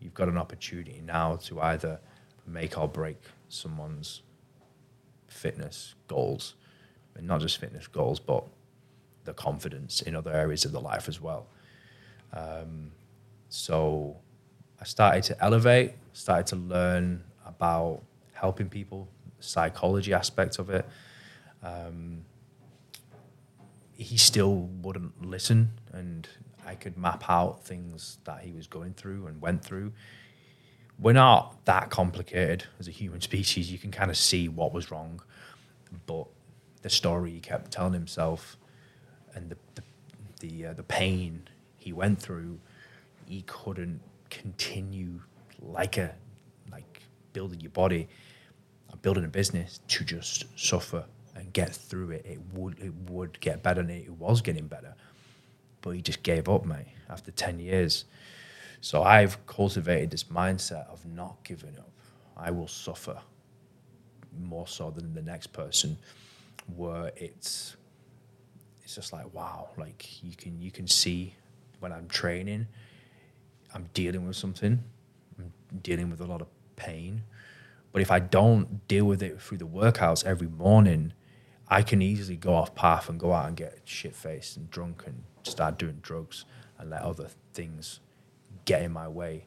You've 0.00 0.14
got 0.14 0.28
an 0.28 0.38
opportunity 0.38 1.02
now 1.04 1.36
to 1.44 1.60
either 1.60 2.00
make 2.46 2.78
or 2.78 2.88
break 2.88 3.20
someone's 3.48 4.22
fitness 5.26 5.94
goals, 6.08 6.54
and 7.14 7.26
not 7.26 7.40
just 7.40 7.58
fitness 7.58 7.86
goals, 7.86 8.20
but 8.20 8.44
the 9.24 9.32
confidence 9.32 10.02
in 10.02 10.14
other 10.14 10.32
areas 10.32 10.64
of 10.64 10.72
the 10.72 10.80
life 10.80 11.08
as 11.08 11.20
well. 11.20 11.46
Um, 12.32 12.92
so 13.48 14.16
I 14.80 14.84
started 14.84 15.24
to 15.24 15.44
elevate, 15.44 15.94
started 16.12 16.46
to 16.48 16.56
learn 16.56 17.24
about 17.44 18.02
helping 18.32 18.68
people, 18.68 19.08
psychology 19.40 20.12
aspect 20.12 20.58
of 20.58 20.70
it. 20.70 20.86
Um, 21.62 22.24
he 23.96 24.16
still 24.16 24.54
wouldn't 24.82 25.26
listen, 25.26 25.72
and 25.92 26.28
I 26.66 26.74
could 26.74 26.98
map 26.98 27.24
out 27.28 27.64
things 27.64 28.18
that 28.24 28.40
he 28.42 28.52
was 28.52 28.66
going 28.66 28.94
through 28.94 29.26
and 29.26 29.40
went 29.40 29.64
through. 29.64 29.92
We're 30.98 31.12
not 31.12 31.64
that 31.66 31.90
complicated 31.90 32.64
as 32.80 32.88
a 32.88 32.90
human 32.90 33.20
species. 33.30 33.70
You 33.70 33.78
can 33.78 33.90
kind 33.90 34.10
of 34.10 34.16
see 34.16 34.48
what 34.48 34.72
was 34.72 34.90
wrong, 34.90 35.22
but 36.06 36.26
the 36.82 36.90
story 36.90 37.30
he 37.32 37.40
kept 37.40 37.70
telling 37.70 37.92
himself 37.92 38.56
and 39.34 39.50
the 39.50 39.56
the 39.74 39.82
the, 40.40 40.66
uh, 40.66 40.72
the 40.74 40.82
pain 40.82 41.48
he 41.78 41.92
went 41.92 42.20
through, 42.20 42.60
he 43.26 43.42
couldn't 43.46 44.00
continue 44.28 45.20
like 45.60 45.96
a 45.96 46.14
like 46.70 47.02
building 47.32 47.60
your 47.60 47.70
body, 47.70 48.08
building 49.02 49.24
a 49.24 49.28
business 49.28 49.80
to 49.88 50.04
just 50.04 50.46
suffer 50.58 51.04
and 51.34 51.52
get 51.52 51.74
through 51.74 52.10
it. 52.10 52.26
It 52.26 52.40
would 52.52 52.78
it 52.78 52.92
would 53.08 53.38
get 53.40 53.62
better, 53.62 53.80
and 53.80 53.90
it 53.90 54.10
was 54.10 54.40
getting 54.42 54.66
better, 54.66 54.94
but 55.82 55.90
he 55.90 56.02
just 56.02 56.22
gave 56.22 56.48
up, 56.48 56.64
mate. 56.64 56.86
After 57.08 57.30
ten 57.30 57.60
years, 57.60 58.04
so 58.80 59.02
I've 59.02 59.44
cultivated 59.46 60.10
this 60.10 60.24
mindset 60.24 60.88
of 60.90 61.06
not 61.06 61.36
giving 61.44 61.78
up. 61.78 61.90
I 62.36 62.50
will 62.50 62.68
suffer 62.68 63.18
more 64.38 64.66
so 64.66 64.90
than 64.90 65.14
the 65.14 65.22
next 65.22 65.48
person, 65.48 65.96
where 66.74 67.12
it's 67.16 67.76
it's 68.82 68.94
just 68.94 69.12
like 69.12 69.32
wow, 69.32 69.70
like 69.76 70.22
you 70.22 70.34
can 70.36 70.60
you 70.60 70.70
can 70.70 70.86
see 70.86 71.34
when 71.80 71.92
I'm 71.92 72.08
training, 72.08 72.66
I'm 73.74 73.88
dealing 73.94 74.26
with 74.26 74.36
something, 74.36 74.82
I'm 75.38 75.78
dealing 75.82 76.10
with 76.10 76.20
a 76.20 76.26
lot 76.26 76.40
of 76.40 76.48
pain. 76.76 77.22
But 77.92 78.02
if 78.02 78.10
I 78.10 78.18
don't 78.18 78.86
deal 78.88 79.04
with 79.06 79.22
it 79.22 79.40
through 79.40 79.58
the 79.58 79.66
workouts 79.66 80.24
every 80.24 80.48
morning, 80.48 81.12
I 81.68 81.82
can 81.82 82.02
easily 82.02 82.36
go 82.36 82.54
off 82.54 82.74
path 82.74 83.08
and 83.08 83.18
go 83.18 83.32
out 83.32 83.48
and 83.48 83.56
get 83.56 83.80
shit 83.84 84.14
faced 84.14 84.56
and 84.56 84.70
drunk 84.70 85.04
and 85.06 85.24
start 85.50 85.78
doing 85.78 85.98
drugs 86.02 86.44
and 86.78 86.90
let 86.90 87.02
other 87.02 87.28
things 87.54 88.00
get 88.64 88.82
in 88.82 88.92
my 88.92 89.08
way. 89.08 89.46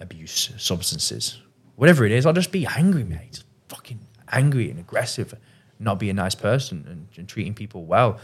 Abuse, 0.00 0.52
substances, 0.58 1.40
whatever 1.76 2.04
it 2.04 2.12
is, 2.12 2.26
I'll 2.26 2.32
just 2.32 2.52
be 2.52 2.66
angry, 2.66 3.04
mate. 3.04 3.32
Just 3.32 3.44
fucking 3.68 4.00
angry 4.30 4.70
and 4.70 4.78
aggressive, 4.80 5.34
not 5.78 5.98
be 5.98 6.10
a 6.10 6.14
nice 6.14 6.34
person 6.34 6.84
and, 6.88 7.08
and 7.16 7.28
treating 7.28 7.54
people 7.54 7.84
well. 7.84 8.18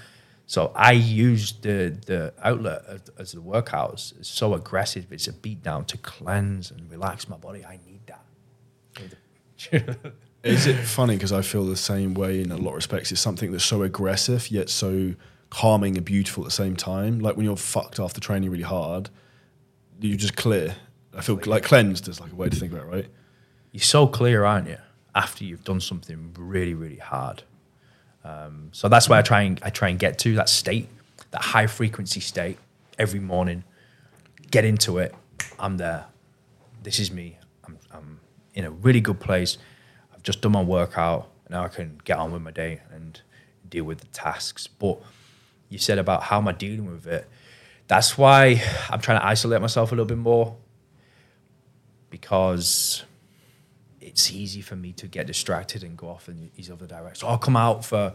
So 0.47 0.73
I 0.75 0.93
use 0.93 1.53
the 1.61 1.97
the 2.07 2.33
outlet 2.43 2.83
as, 2.89 3.01
as 3.19 3.33
the 3.33 3.41
workouts. 3.41 4.19
It's 4.19 4.31
so 4.31 4.55
aggressive. 4.55 5.13
It's 5.13 5.29
a 5.29 5.33
beat 5.33 5.63
down 5.63 5.85
to 5.87 5.99
cleanse 5.99 6.71
and 6.71 6.91
relax 6.91 7.29
my 7.29 7.37
body. 7.37 7.65
I 7.65 7.79
need 7.87 8.01
that. 8.07 8.25
Is 10.45 10.67
it 10.67 10.77
funny 10.77 11.17
because 11.17 11.33
I 11.33 11.43
feel 11.43 11.67
the 11.67 11.77
same 11.77 12.15
way 12.15 12.41
in 12.41 12.51
a 12.51 12.57
lot 12.57 12.71
of 12.71 12.77
respects? 12.77 13.13
It's 13.13 13.21
something 13.21 13.53
that's 13.53 13.65
so 13.65 13.83
aggressive 13.83 14.51
yet 14.51 14.71
so 14.71 15.15
calming 15.51 15.97
and 15.97 16.05
beautiful 16.05 16.45
at 16.45 16.47
the 16.47 16.51
same 16.51 16.77
time. 16.77 17.21
Like 17.21 17.37
when 17.37 17.47
you're 17.47 17.57
fucked 17.57 17.99
after 17.99 18.21
training 18.21 18.51
really 18.51 18.63
hard, 18.63 19.11
you 20.01 20.17
just 20.17 20.37
clear. 20.37 20.77
I 21.17 21.23
feel 21.23 21.41
like 21.47 21.65
cleansed 21.65 22.09
is 22.09 22.21
like 22.21 22.33
a 22.33 22.35
way 22.35 22.49
to 22.49 22.57
think 22.57 22.73
about 22.73 22.85
it, 22.85 22.91
right? 22.91 23.07
You're 23.73 23.83
so 23.83 24.07
clear, 24.07 24.45
aren't 24.45 24.69
you? 24.69 24.79
After 25.15 25.45
you've 25.45 25.65
done 25.65 25.81
something 25.81 26.35
really, 26.39 26.75
really 26.75 26.99
hard. 26.99 27.43
Um, 28.25 28.69
so 28.73 28.89
that's 28.89 29.09
why 29.09 29.19
I 29.19 29.23
try 29.23 29.43
and 29.43 29.61
I 29.63 29.71
try 29.71 29.89
and 29.89 29.99
get 29.99 30.19
to 30.21 30.35
that 30.35 30.49
state, 30.49 30.89
that 31.31 31.43
high 31.43 31.67
frequency 31.67 32.21
state 32.21 32.59
every 32.99 33.21
morning, 33.21 33.65
get 34.51 34.65
into 34.65 34.99
it. 34.99 35.15
I'm 35.59 35.77
there. 35.77 36.07
This 36.83 36.99
is 36.99 37.11
me. 37.11 37.39
I'm, 37.65 37.79
I'm 37.91 38.21
in 38.55 38.65
a 38.65 38.71
really 38.71 39.01
good 39.01 39.19
place. 39.19 39.59
I've 40.15 40.23
just 40.23 40.41
done 40.41 40.53
my 40.53 40.63
workout. 40.63 41.31
Now 41.49 41.65
I 41.65 41.69
can 41.69 42.01
get 42.05 42.19
on 42.19 42.33
with 42.33 42.43
my 42.43 42.51
day 42.51 42.81
and 42.93 43.21
deal 43.69 43.85
with 43.85 44.01
the 44.01 44.07
tasks. 44.09 44.67
But 44.67 45.01
you 45.69 45.79
said 45.79 45.99
about 45.99 46.23
how 46.25 46.39
am 46.39 46.49
I 46.49 46.53
dealing 46.53 46.87
with 46.87 47.07
it? 47.07 47.29
That's 47.87 48.19
why 48.19 48.63
I'm 48.91 49.01
trying 49.01 49.21
to 49.21 49.27
isolate 49.27 49.61
myself 49.61 49.93
a 49.93 49.95
little 49.95 50.07
bit 50.07 50.19
more 50.19 50.57
because 52.11 53.05
it's 54.01 54.31
easy 54.31 54.61
for 54.61 54.77
me 54.77 54.93
to 54.93 55.07
get 55.07 55.27
distracted 55.27 55.83
and 55.83 55.97
go 55.97 56.09
off 56.09 56.29
in 56.29 56.51
these 56.57 56.71
other 56.71 56.87
directions. 56.87 57.29
I'll 57.29 57.39
come 57.39 57.57
out 57.57 57.85
for 57.85 58.15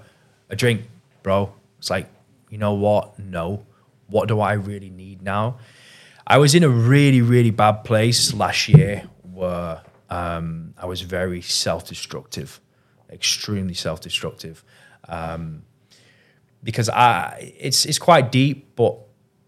a 0.49 0.55
drink, 0.55 0.83
bro. 1.21 1.53
It's 1.79 1.89
like, 1.89 2.07
you 2.49 2.57
know 2.57 2.73
what? 2.73 3.17
No. 3.19 3.65
What 4.07 4.27
do 4.27 4.39
I 4.39 4.53
really 4.53 4.89
need 4.89 5.21
now? 5.21 5.57
I 6.25 6.37
was 6.37 6.55
in 6.55 6.63
a 6.63 6.69
really, 6.69 7.21
really 7.21 7.51
bad 7.51 7.83
place 7.83 8.33
last 8.33 8.69
year 8.69 9.09
where 9.33 9.81
um, 10.09 10.73
I 10.77 10.85
was 10.85 11.01
very 11.01 11.41
self 11.41 11.87
destructive, 11.87 12.59
extremely 13.09 13.73
self 13.73 14.01
destructive. 14.01 14.63
Um, 15.07 15.63
because 16.63 16.89
I, 16.89 17.53
it's, 17.59 17.85
it's 17.85 17.99
quite 17.99 18.31
deep, 18.31 18.75
but 18.75 18.97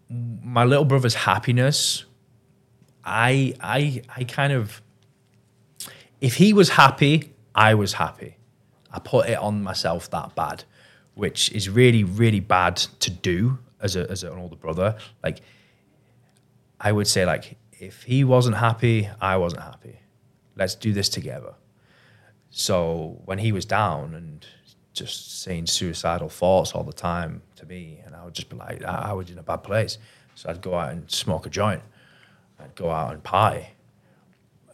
my 0.10 0.64
little 0.64 0.86
brother's 0.86 1.16
happiness, 1.16 2.06
I, 3.04 3.56
I, 3.62 4.02
I 4.16 4.24
kind 4.26 4.54
of, 4.54 4.82
if 6.22 6.36
he 6.36 6.54
was 6.54 6.70
happy, 6.70 7.34
I 7.54 7.74
was 7.76 7.94
happy. 7.94 8.38
I 8.92 9.00
put 9.00 9.30
it 9.30 9.38
on 9.38 9.64
myself 9.64 10.10
that 10.12 10.36
bad, 10.36 10.64
which 11.14 11.52
is 11.52 11.70
really, 11.70 12.04
really 12.04 12.40
bad 12.40 12.78
to 12.78 13.12
do 13.12 13.60
as 13.82 13.96
a 13.96 14.10
as 14.10 14.24
an 14.24 14.38
older 14.38 14.56
brother. 14.56 14.96
Like, 15.24 15.42
I 16.80 16.92
would 16.92 17.08
say, 17.08 17.26
like, 17.26 17.58
if 17.74 18.04
he 18.04 18.24
wasn't 18.24 18.58
happy, 18.58 19.10
I 19.20 19.38
wasn't 19.38 19.64
happy. 19.64 20.00
Let's 20.56 20.76
do 20.76 20.94
this 20.94 21.10
together. 21.10 21.54
So 22.50 23.22
when 23.26 23.40
he 23.40 23.52
was 23.52 23.66
down 23.66 24.16
and 24.16 24.46
just 24.96 25.42
saying 25.42 25.68
suicidal 25.68 26.30
thoughts 26.30 26.72
all 26.72 26.84
the 26.84 26.94
time 26.94 27.42
to 27.58 27.66
me, 27.66 28.00
and 28.06 28.16
I 28.16 28.24
would 28.26 28.34
just 28.34 28.50
be 28.50 28.56
like, 28.56 28.84
I, 28.84 29.10
I 29.10 29.14
was 29.14 29.30
in 29.30 29.38
a 29.38 29.44
bad 29.44 29.58
place. 29.58 29.98
So 30.36 30.50
I'd 30.50 30.62
go 30.62 30.76
out 30.76 30.92
and 30.92 31.10
smoke 31.10 31.46
a 31.46 31.50
joint. 31.50 31.82
I'd 32.60 32.76
go 32.76 32.90
out 32.90 33.14
and 33.14 33.24
party, 33.24 33.68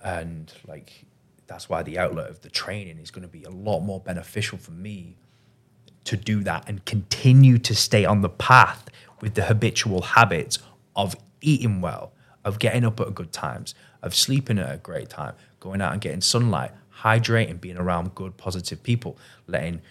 and 0.03 0.51
like 0.67 1.05
that's 1.47 1.67
why 1.67 1.83
the 1.83 1.99
outlet 1.99 2.29
of 2.29 2.41
the 2.41 2.49
training 2.49 2.97
is 2.99 3.11
going 3.11 3.23
to 3.23 3.27
be 3.27 3.43
a 3.43 3.49
lot 3.49 3.81
more 3.81 3.99
beneficial 3.99 4.57
for 4.57 4.71
me 4.71 5.17
to 6.05 6.15
do 6.15 6.43
that 6.43 6.63
and 6.67 6.85
continue 6.85 7.57
to 7.57 7.75
stay 7.75 8.05
on 8.05 8.21
the 8.21 8.29
path 8.29 8.89
with 9.19 9.33
the 9.35 9.43
habitual 9.43 10.01
habits 10.01 10.59
of 10.95 11.15
eating 11.41 11.81
well, 11.81 12.13
of 12.45 12.57
getting 12.59 12.85
up 12.85 12.99
at 12.99 13.13
good 13.13 13.31
times, 13.31 13.75
of 14.01 14.15
sleeping 14.15 14.57
at 14.59 14.73
a 14.73 14.77
great 14.77 15.09
time, 15.09 15.33
going 15.59 15.81
out 15.81 15.91
and 15.91 16.01
getting 16.01 16.21
sunlight, 16.21 16.71
hydrating, 17.01 17.59
being 17.59 17.77
around 17.77 18.15
good, 18.15 18.37
positive 18.37 18.81
people, 18.83 19.17
letting 19.47 19.81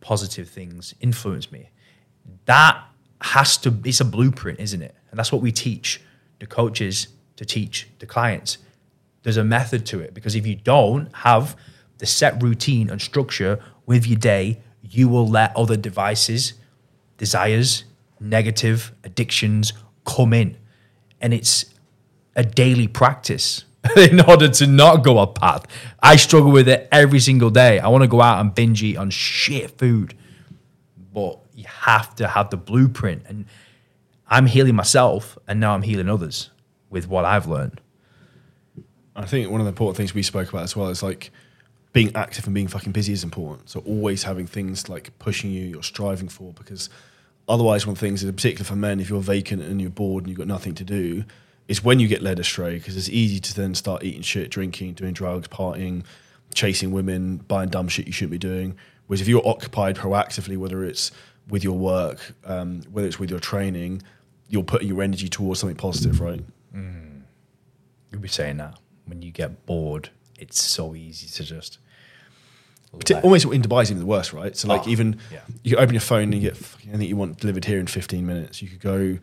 positive 0.00 0.48
things 0.48 0.94
influence 1.00 1.50
me. 1.50 1.70
That 2.46 2.82
has 3.22 3.56
to, 3.58 3.78
it's 3.84 4.00
a 4.00 4.04
blueprint, 4.04 4.60
isn't 4.60 4.82
it? 4.82 4.94
And 5.10 5.18
that's 5.18 5.32
what 5.32 5.42
we 5.42 5.52
teach 5.52 6.00
the 6.38 6.46
coaches 6.46 7.08
to 7.36 7.44
teach 7.44 7.88
the 7.98 8.06
clients 8.06 8.58
there's 9.22 9.36
a 9.36 9.44
method 9.44 9.86
to 9.86 10.00
it 10.00 10.14
because 10.14 10.34
if 10.34 10.46
you 10.46 10.54
don't 10.54 11.14
have 11.16 11.56
the 11.98 12.06
set 12.06 12.42
routine 12.42 12.88
and 12.88 13.00
structure 13.00 13.62
with 13.86 14.06
your 14.06 14.18
day, 14.18 14.60
you 14.82 15.08
will 15.08 15.28
let 15.28 15.54
other 15.56 15.76
devices, 15.76 16.54
desires, 17.18 17.84
negative 18.18 18.92
addictions 19.04 19.72
come 20.06 20.32
in. 20.32 20.56
And 21.20 21.34
it's 21.34 21.66
a 22.34 22.42
daily 22.42 22.88
practice 22.88 23.64
in 23.96 24.20
order 24.20 24.48
to 24.48 24.66
not 24.66 25.02
go 25.02 25.18
a 25.18 25.26
path. 25.26 25.66
I 26.02 26.16
struggle 26.16 26.50
with 26.50 26.68
it 26.68 26.88
every 26.92 27.20
single 27.20 27.50
day. 27.50 27.78
I 27.78 27.88
want 27.88 28.02
to 28.02 28.08
go 28.08 28.20
out 28.20 28.40
and 28.40 28.54
binge 28.54 28.82
eat 28.82 28.96
on 28.96 29.10
shit 29.10 29.78
food. 29.78 30.14
But 31.12 31.40
you 31.54 31.64
have 31.64 32.14
to 32.16 32.28
have 32.28 32.50
the 32.50 32.56
blueprint. 32.56 33.22
And 33.26 33.46
I'm 34.28 34.46
healing 34.46 34.76
myself, 34.76 35.36
and 35.48 35.60
now 35.60 35.74
I'm 35.74 35.82
healing 35.82 36.08
others 36.08 36.50
with 36.88 37.08
what 37.08 37.24
I've 37.24 37.46
learned. 37.46 37.80
I 39.16 39.26
think 39.26 39.50
one 39.50 39.60
of 39.60 39.64
the 39.64 39.70
important 39.70 39.96
things 39.96 40.14
we 40.14 40.22
spoke 40.22 40.48
about 40.48 40.62
as 40.62 40.76
well 40.76 40.88
is 40.88 41.02
like 41.02 41.30
being 41.92 42.14
active 42.14 42.46
and 42.46 42.54
being 42.54 42.68
fucking 42.68 42.92
busy 42.92 43.12
is 43.12 43.24
important. 43.24 43.68
So 43.68 43.80
always 43.80 44.22
having 44.22 44.46
things 44.46 44.88
like 44.88 45.18
pushing 45.18 45.50
you, 45.50 45.64
you're 45.64 45.82
striving 45.82 46.28
for, 46.28 46.52
because 46.52 46.88
otherwise, 47.48 47.86
one 47.86 47.92
of 47.92 48.00
the 48.00 48.06
things, 48.06 48.22
in 48.22 48.32
particular 48.32 48.64
for 48.64 48.76
men, 48.76 49.00
if 49.00 49.10
you're 49.10 49.20
vacant 49.20 49.62
and 49.62 49.80
you're 49.80 49.90
bored 49.90 50.24
and 50.24 50.30
you've 50.30 50.38
got 50.38 50.46
nothing 50.46 50.74
to 50.76 50.84
do, 50.84 51.24
is 51.70 51.84
when 51.84 52.00
you 52.00 52.08
get 52.08 52.20
led 52.20 52.40
astray 52.40 52.74
because 52.74 52.96
it's 52.96 53.08
easy 53.08 53.38
to 53.38 53.54
then 53.54 53.76
start 53.76 54.02
eating 54.02 54.22
shit, 54.22 54.50
drinking, 54.50 54.92
doing 54.94 55.12
drugs, 55.12 55.46
partying, 55.46 56.02
chasing 56.52 56.90
women, 56.90 57.36
buying 57.36 57.68
dumb 57.68 57.86
shit 57.86 58.08
you 58.08 58.12
shouldn't 58.12 58.32
be 58.32 58.38
doing. 58.38 58.76
Whereas 59.06 59.20
if 59.20 59.28
you're 59.28 59.46
occupied 59.46 59.94
proactively, 59.94 60.56
whether 60.56 60.84
it's 60.84 61.12
with 61.48 61.62
your 61.62 61.78
work, 61.78 62.34
um, 62.44 62.82
whether 62.90 63.06
it's 63.06 63.20
with 63.20 63.30
your 63.30 63.38
training, 63.38 64.02
you're 64.48 64.64
putting 64.64 64.88
your 64.88 65.00
energy 65.00 65.28
towards 65.28 65.60
something 65.60 65.76
positive, 65.76 66.20
right? 66.20 66.42
Mm. 66.74 67.22
You'll 68.10 68.20
be 68.20 68.26
saying 68.26 68.56
that 68.56 68.76
when 69.04 69.22
you 69.22 69.30
get 69.30 69.64
bored, 69.64 70.10
it's 70.40 70.60
so 70.60 70.96
easy 70.96 71.28
to 71.28 71.44
just. 71.44 71.78
Let. 72.92 73.22
Almost 73.22 73.44
in 73.46 73.62
Dubai 73.62 73.82
is 73.82 73.90
even 73.90 74.00
the 74.00 74.06
worst, 74.06 74.32
right? 74.32 74.56
So 74.56 74.66
like 74.66 74.86
oh, 74.86 74.90
even 74.90 75.20
yeah. 75.32 75.40
you 75.62 75.76
open 75.76 75.94
your 75.94 76.00
phone 76.00 76.24
and 76.24 76.34
you 76.34 76.50
get 76.50 76.76
anything 76.88 77.08
you 77.08 77.16
want 77.16 77.38
delivered 77.38 77.64
here 77.64 77.78
in 77.78 77.86
15 77.86 78.26
minutes. 78.26 78.62
You 78.62 78.68
could 78.68 78.80
go, 78.80 79.18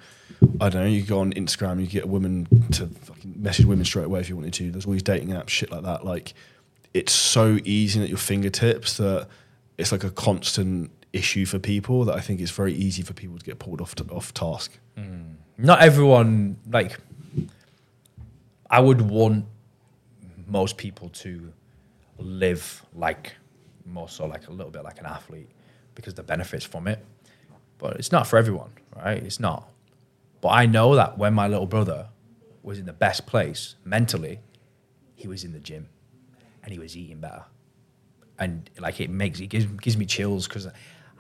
I 0.62 0.70
don't 0.70 0.84
know, 0.84 0.88
you 0.88 1.02
could 1.02 1.10
go 1.10 1.20
on 1.20 1.34
Instagram, 1.34 1.82
you 1.82 1.88
get 1.88 2.06
a 2.06 2.08
woman 2.08 2.48
to 2.72 2.90
message 3.26 3.66
women 3.66 3.84
straight 3.84 4.06
away 4.06 4.22
if 4.22 4.30
you 4.30 4.38
wanted 4.38 4.54
to. 4.54 4.72
There's 4.72 4.86
all 4.86 4.94
these 4.94 5.04
dating 5.04 5.30
apps, 5.30 5.50
shit 5.50 5.70
like 5.70 5.84
that. 5.84 6.06
Like 6.06 6.34
it's 6.94 7.12
so 7.12 7.60
easy 7.66 8.02
at 8.02 8.08
your 8.08 8.18
fingertips 8.18 8.98
that 8.98 9.28
it's 9.78 9.92
like 9.92 10.06
a 10.06 10.12
constant 10.12 10.92
issue 11.12 11.46
for 11.46 11.60
people 11.60 12.06
that 12.06 12.16
I 12.16 12.22
think 12.22 12.40
it's 12.40 12.52
very 12.52 12.74
easy 12.74 13.04
for 13.04 13.14
people 13.14 13.38
to 13.38 13.44
get 13.44 13.60
pulled 13.60 13.82
off 13.82 13.96
to, 13.96 14.06
off 14.06 14.34
task. 14.34 14.80
Mm. 14.98 15.36
Not 15.58 15.82
everyone 15.82 16.58
like. 16.70 17.00
I 18.70 18.82
would 18.82 19.02
want 19.02 19.46
most 20.46 20.78
people 20.78 21.10
to 21.10 21.54
live 22.18 22.86
like 22.94 23.34
more 23.88 24.10
so 24.10 24.26
like 24.26 24.48
a 24.48 24.52
little 24.52 24.72
bit 24.72 24.84
like 24.84 25.00
an 25.00 25.06
athlete 25.06 25.50
because 25.96 26.14
the 26.14 26.24
benefits 26.24 26.66
from 26.66 26.88
it. 26.88 27.04
But 27.78 27.98
it's 27.98 28.12
not 28.12 28.28
for 28.28 28.38
everyone, 28.38 28.72
right? 28.96 29.22
It's 29.22 29.40
not. 29.40 29.70
But 30.42 30.50
I 30.50 30.66
know 30.66 30.96
that 30.96 31.18
when 31.18 31.34
my 31.34 31.48
little 31.48 31.66
brother 31.66 32.10
was 32.64 32.80
in 32.80 32.86
the 32.86 32.94
best 32.94 33.26
place 33.26 33.76
mentally, 33.84 34.40
he 35.16 35.28
was 35.28 35.44
in 35.44 35.54
the 35.54 35.60
gym 35.60 35.88
and 36.64 36.72
he 36.72 36.80
was 36.80 36.96
eating 36.96 37.20
better. 37.20 37.46
And 38.40 38.70
like 38.80 39.00
it 39.00 39.10
makes 39.10 39.40
it 39.40 39.48
gives, 39.48 39.66
gives 39.66 39.98
me 39.98 40.06
chills 40.06 40.48
because 40.48 40.68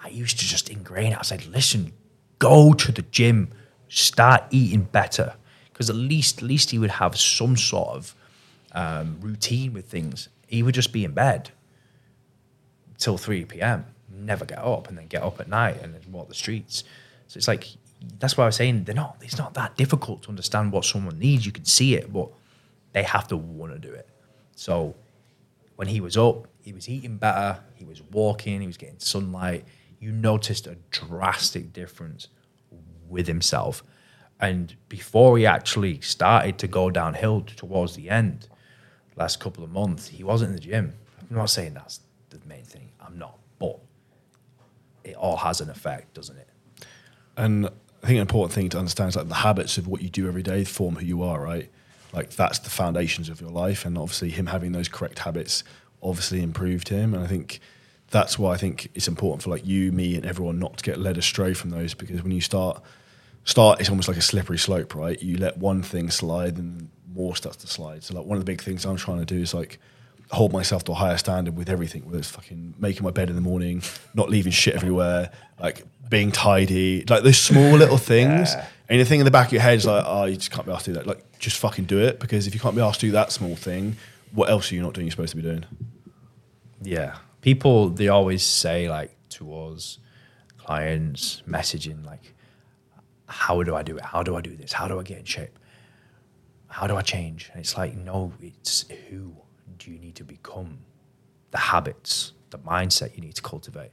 I 0.03 0.09
used 0.09 0.39
to 0.39 0.45
just 0.45 0.69
ingrain 0.69 1.13
it. 1.13 1.17
I 1.17 1.23
said, 1.23 1.45
listen, 1.47 1.93
go 2.39 2.73
to 2.73 2.91
the 2.91 3.01
gym, 3.03 3.51
start 3.87 4.43
eating 4.51 4.83
better. 4.83 5.35
Because 5.71 5.89
at 5.89 5.95
least 5.95 6.39
at 6.39 6.43
least 6.43 6.71
he 6.71 6.79
would 6.79 6.91
have 6.91 7.17
some 7.17 7.55
sort 7.55 7.89
of 7.89 8.15
um, 8.73 9.17
routine 9.21 9.73
with 9.73 9.85
things. 9.85 10.29
He 10.47 10.63
would 10.63 10.75
just 10.75 10.91
be 10.91 11.03
in 11.03 11.13
bed 11.13 11.51
till 12.97 13.17
3 13.17 13.45
p.m., 13.45 13.85
never 14.09 14.45
get 14.45 14.59
up, 14.59 14.87
and 14.87 14.97
then 14.97 15.07
get 15.07 15.23
up 15.23 15.39
at 15.39 15.47
night 15.47 15.81
and 15.81 15.95
walk 16.11 16.27
the 16.27 16.35
streets. 16.35 16.83
So 17.27 17.37
it's 17.37 17.47
like, 17.47 17.67
that's 18.19 18.37
why 18.37 18.43
I 18.43 18.47
was 18.47 18.55
saying 18.55 18.83
they're 18.85 18.95
not, 18.95 19.17
it's 19.21 19.37
not 19.37 19.53
that 19.55 19.75
difficult 19.75 20.23
to 20.23 20.29
understand 20.29 20.71
what 20.71 20.85
someone 20.85 21.19
needs. 21.19 21.45
You 21.45 21.51
can 21.51 21.65
see 21.65 21.95
it, 21.95 22.11
but 22.11 22.29
they 22.93 23.03
have 23.03 23.27
to 23.29 23.37
want 23.37 23.73
to 23.73 23.79
do 23.79 23.93
it. 23.93 24.07
So 24.55 24.95
when 25.75 25.87
he 25.87 26.01
was 26.01 26.17
up, 26.17 26.47
he 26.61 26.73
was 26.73 26.89
eating 26.89 27.17
better, 27.17 27.59
he 27.75 27.85
was 27.85 28.01
walking, 28.11 28.61
he 28.61 28.67
was 28.67 28.77
getting 28.77 28.99
sunlight. 28.99 29.65
You 29.99 30.11
noticed 30.11 30.67
a 30.67 30.77
drastic 30.91 31.73
difference 31.73 32.27
with 33.07 33.27
himself. 33.27 33.83
And 34.39 34.75
before 34.89 35.37
he 35.37 35.45
actually 35.45 36.01
started 36.01 36.57
to 36.59 36.67
go 36.67 36.89
downhill 36.89 37.41
towards 37.41 37.95
the 37.95 38.09
end, 38.09 38.47
last 39.15 39.39
couple 39.39 39.63
of 39.63 39.71
months, 39.71 40.07
he 40.07 40.23
wasn't 40.23 40.49
in 40.49 40.55
the 40.55 40.61
gym. 40.61 40.93
I'm 41.29 41.37
not 41.37 41.49
saying 41.49 41.73
that's 41.73 42.01
the 42.29 42.39
main 42.45 42.63
thing. 42.63 42.91
I'm 43.05 43.17
not, 43.17 43.37
but 43.59 43.79
it 45.03 45.15
all 45.15 45.37
has 45.37 45.61
an 45.61 45.69
effect, 45.69 46.13
doesn't 46.13 46.37
it? 46.37 46.47
And 47.35 47.67
I 47.67 48.07
think 48.07 48.17
an 48.17 48.21
important 48.21 48.53
thing 48.53 48.69
to 48.69 48.79
understand 48.79 49.09
is 49.09 49.15
like 49.15 49.27
the 49.27 49.35
habits 49.35 49.77
of 49.77 49.87
what 49.87 50.01
you 50.01 50.09
do 50.09 50.27
every 50.27 50.43
day 50.43 50.63
form 50.63 50.95
who 50.95 51.05
you 51.05 51.23
are, 51.23 51.41
right? 51.41 51.69
Like 52.13 52.31
that's 52.31 52.59
the 52.59 52.69
foundations 52.69 53.29
of 53.29 53.41
your 53.41 53.51
life, 53.51 53.85
and 53.85 53.97
obviously 53.97 54.29
him 54.29 54.47
having 54.47 54.71
those 54.71 54.87
correct 54.87 55.19
habits 55.19 55.63
obviously 56.01 56.41
improved 56.41 56.89
him. 56.89 57.13
And 57.13 57.23
I 57.23 57.27
think 57.27 57.59
that's 58.09 58.39
why 58.39 58.53
I 58.53 58.57
think 58.57 58.89
it's 58.95 59.07
important 59.07 59.43
for 59.43 59.49
like 59.49 59.65
you, 59.65 59.91
me, 59.91 60.15
and 60.15 60.25
everyone 60.25 60.59
not 60.59 60.77
to 60.77 60.83
get 60.83 60.99
led 60.99 61.17
astray 61.17 61.53
from 61.53 61.69
those 61.69 61.93
because 61.93 62.23
when 62.23 62.31
you 62.31 62.41
start 62.41 62.81
start, 63.43 63.79
it's 63.79 63.89
almost 63.89 64.07
like 64.07 64.17
a 64.17 64.21
slippery 64.21 64.57
slope, 64.57 64.93
right? 64.93 65.21
You 65.21 65.37
let 65.37 65.57
one 65.57 65.81
thing 65.81 66.09
slide 66.09 66.57
and 66.57 66.89
more 67.13 67.35
starts 67.35 67.57
to 67.57 67.67
slide. 67.67 68.03
So 68.03 68.13
like 68.15 68.25
one 68.25 68.37
of 68.37 68.45
the 68.45 68.51
big 68.51 68.61
things 68.61 68.85
I'm 68.85 68.97
trying 68.97 69.19
to 69.19 69.25
do 69.25 69.41
is 69.41 69.53
like 69.53 69.79
hold 70.31 70.51
myself 70.51 70.83
to 70.85 70.91
a 70.91 70.95
higher 70.95 71.17
standard 71.17 71.55
with 71.55 71.69
everything, 71.69 72.05
whether 72.05 72.17
it's 72.17 72.29
fucking 72.29 72.75
making 72.77 73.03
my 73.03 73.11
bed 73.11 73.29
in 73.29 73.35
the 73.35 73.41
morning, 73.41 73.81
not 74.13 74.29
leaving 74.29 74.51
shit 74.51 74.75
everywhere, 74.75 75.31
like 75.59 75.83
being 76.09 76.31
tidy, 76.31 77.03
like 77.07 77.23
those 77.23 77.39
small 77.39 77.71
little 77.77 77.97
things. 77.97 78.53
Yeah. 78.53 78.67
And 78.89 79.01
the 79.01 79.05
thing 79.05 79.19
in 79.19 79.25
the 79.25 79.31
back 79.31 79.47
of 79.47 79.53
your 79.53 79.61
head 79.61 79.77
is 79.77 79.85
like, 79.85 80.03
oh, 80.07 80.25
you 80.25 80.35
just 80.35 80.51
can't 80.51 80.65
be 80.65 80.71
asked 80.71 80.85
to 80.85 80.91
do 80.91 80.95
that. 80.95 81.07
Like, 81.07 81.39
just 81.39 81.57
fucking 81.57 81.85
do 81.85 81.99
it 81.99 82.19
because 82.19 82.47
if 82.47 82.53
you 82.53 82.59
can't 82.59 82.75
be 82.75 82.81
asked 82.81 83.01
to 83.01 83.07
do 83.07 83.11
that 83.13 83.31
small 83.31 83.55
thing, 83.55 83.97
what 84.31 84.49
else 84.49 84.71
are 84.71 84.75
you 84.75 84.81
not 84.81 84.93
doing? 84.93 85.07
You're 85.07 85.11
supposed 85.11 85.31
to 85.31 85.37
be 85.37 85.41
doing. 85.41 85.65
Yeah. 86.81 87.17
People, 87.41 87.89
they 87.89 88.07
always 88.07 88.43
say, 88.43 88.89
like, 88.89 89.15
to 89.29 89.53
us, 89.55 89.99
clients, 90.57 91.41
messaging, 91.47 92.05
like, 92.05 92.33
how 93.27 93.61
do 93.63 93.75
I 93.75 93.83
do 93.83 93.97
it? 93.97 94.03
How 94.03 94.23
do 94.23 94.35
I 94.35 94.41
do 94.41 94.55
this? 94.55 94.71
How 94.71 94.87
do 94.87 94.99
I 94.99 95.03
get 95.03 95.19
in 95.19 95.25
shape? 95.25 95.57
How 96.67 96.87
do 96.87 96.95
I 96.95 97.01
change? 97.01 97.49
And 97.51 97.59
it's 97.59 97.77
like, 97.77 97.95
no, 97.95 98.33
it's 98.41 98.85
who 99.09 99.35
do 99.77 99.91
you 99.91 99.97
need 99.97 100.15
to 100.15 100.23
become? 100.23 100.79
The 101.51 101.57
habits, 101.57 102.33
the 102.49 102.59
mindset 102.59 103.15
you 103.15 103.21
need 103.21 103.35
to 103.35 103.41
cultivate. 103.41 103.91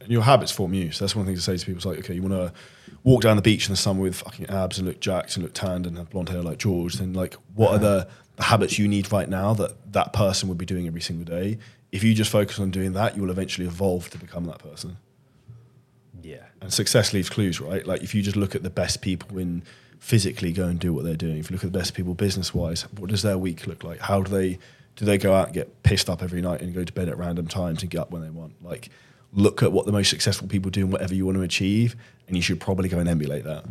And 0.00 0.10
your 0.10 0.22
habits 0.22 0.50
form 0.50 0.74
you. 0.74 0.90
So 0.90 1.04
that's 1.04 1.14
one 1.14 1.26
thing 1.26 1.36
to 1.36 1.40
say 1.40 1.56
to 1.56 1.64
people. 1.64 1.76
It's 1.76 1.86
like, 1.86 1.98
okay, 2.00 2.14
you 2.14 2.22
want 2.22 2.34
to 2.34 2.52
walk 3.04 3.22
down 3.22 3.36
the 3.36 3.42
beach 3.42 3.68
in 3.68 3.72
the 3.72 3.76
summer 3.76 4.00
with 4.00 4.16
fucking 4.16 4.46
abs 4.50 4.78
and 4.78 4.88
look 4.88 5.00
jacked 5.00 5.36
and 5.36 5.44
look 5.44 5.54
tanned 5.54 5.86
and 5.86 5.96
have 5.96 6.10
blonde 6.10 6.28
hair 6.28 6.42
like 6.42 6.58
George. 6.58 6.94
Then 6.94 7.12
like, 7.12 7.36
what 7.54 7.72
are 7.72 7.78
the, 7.78 8.08
the 8.36 8.44
habits 8.44 8.78
you 8.78 8.88
need 8.88 9.12
right 9.12 9.28
now 9.28 9.54
that 9.54 9.92
that 9.92 10.12
person 10.12 10.48
would 10.48 10.58
be 10.58 10.66
doing 10.66 10.86
every 10.86 11.00
single 11.00 11.24
day? 11.24 11.58
If 11.92 12.02
you 12.02 12.14
just 12.14 12.30
focus 12.30 12.58
on 12.58 12.70
doing 12.70 12.94
that, 12.94 13.16
you 13.16 13.22
will 13.22 13.30
eventually 13.30 13.66
evolve 13.66 14.10
to 14.10 14.18
become 14.18 14.46
that 14.46 14.58
person. 14.58 14.96
Yeah. 16.22 16.44
And 16.60 16.72
success 16.72 17.12
leaves 17.12 17.28
clues, 17.28 17.60
right? 17.60 17.86
Like 17.86 18.02
if 18.02 18.14
you 18.14 18.22
just 18.22 18.36
look 18.36 18.54
at 18.54 18.62
the 18.62 18.70
best 18.70 19.02
people 19.02 19.38
in 19.38 19.62
physically 20.02 20.50
go 20.50 20.64
and 20.64 20.80
do 20.80 20.92
what 20.92 21.04
they're 21.04 21.14
doing. 21.14 21.38
If 21.38 21.48
you 21.48 21.54
look 21.54 21.62
at 21.62 21.72
the 21.72 21.78
best 21.78 21.94
people 21.94 22.12
business 22.12 22.52
wise, 22.52 22.82
what 22.98 23.08
does 23.08 23.22
their 23.22 23.38
week 23.38 23.68
look 23.68 23.84
like? 23.84 24.00
How 24.00 24.20
do 24.20 24.30
they 24.32 24.58
do 24.96 25.04
they 25.04 25.16
go 25.16 25.32
out 25.32 25.46
and 25.46 25.54
get 25.54 25.84
pissed 25.84 26.10
up 26.10 26.22
every 26.22 26.42
night 26.42 26.60
and 26.60 26.74
go 26.74 26.82
to 26.82 26.92
bed 26.92 27.08
at 27.08 27.16
random 27.16 27.46
times 27.46 27.82
and 27.82 27.90
get 27.90 28.00
up 28.00 28.10
when 28.10 28.20
they 28.20 28.28
want? 28.28 28.52
Like 28.64 28.90
look 29.32 29.62
at 29.62 29.70
what 29.70 29.86
the 29.86 29.92
most 29.92 30.10
successful 30.10 30.48
people 30.48 30.72
do 30.72 30.80
and 30.82 30.92
whatever 30.92 31.14
you 31.14 31.24
want 31.24 31.36
to 31.36 31.42
achieve, 31.42 31.94
and 32.26 32.36
you 32.36 32.42
should 32.42 32.60
probably 32.60 32.88
go 32.88 32.98
and 32.98 33.08
emulate 33.08 33.44
that. 33.44 33.64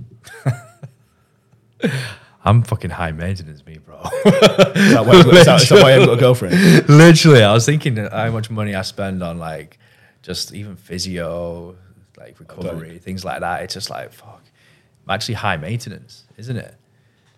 I'm 2.46 2.64
fucking 2.64 2.92
high 2.92 3.12
maintenance, 3.12 3.66
me, 3.66 3.78
bro. 3.78 4.00
Is 4.00 4.94
that 4.94 5.04
why, 5.06 5.16
is 5.18 5.46
that, 5.46 5.62
is 5.62 5.70
that 5.70 5.84
why 5.84 5.90
I 5.90 5.92
haven't 5.92 6.08
got 6.08 6.18
a 6.18 6.20
girlfriend? 6.20 6.56
Literally, 6.90 7.44
I 7.44 7.54
was 7.54 7.66
thinking 7.66 7.98
how 7.98 8.32
much 8.32 8.50
money 8.50 8.74
I 8.74 8.84
spend 8.84 9.22
on 9.22 9.38
like 9.38 9.78
just 10.22 10.54
even 10.54 10.78
physio, 10.78 11.76
like 12.18 12.40
recovery, 12.40 13.00
things 13.00 13.26
like 13.26 13.42
that. 13.42 13.64
It's 13.64 13.74
just 13.74 13.90
like 13.90 14.14
fuck. 14.14 14.42
Actually 15.10 15.36
high 15.36 15.58
maintenance, 15.58 16.24
isn't 16.38 16.56
it? 16.58 16.76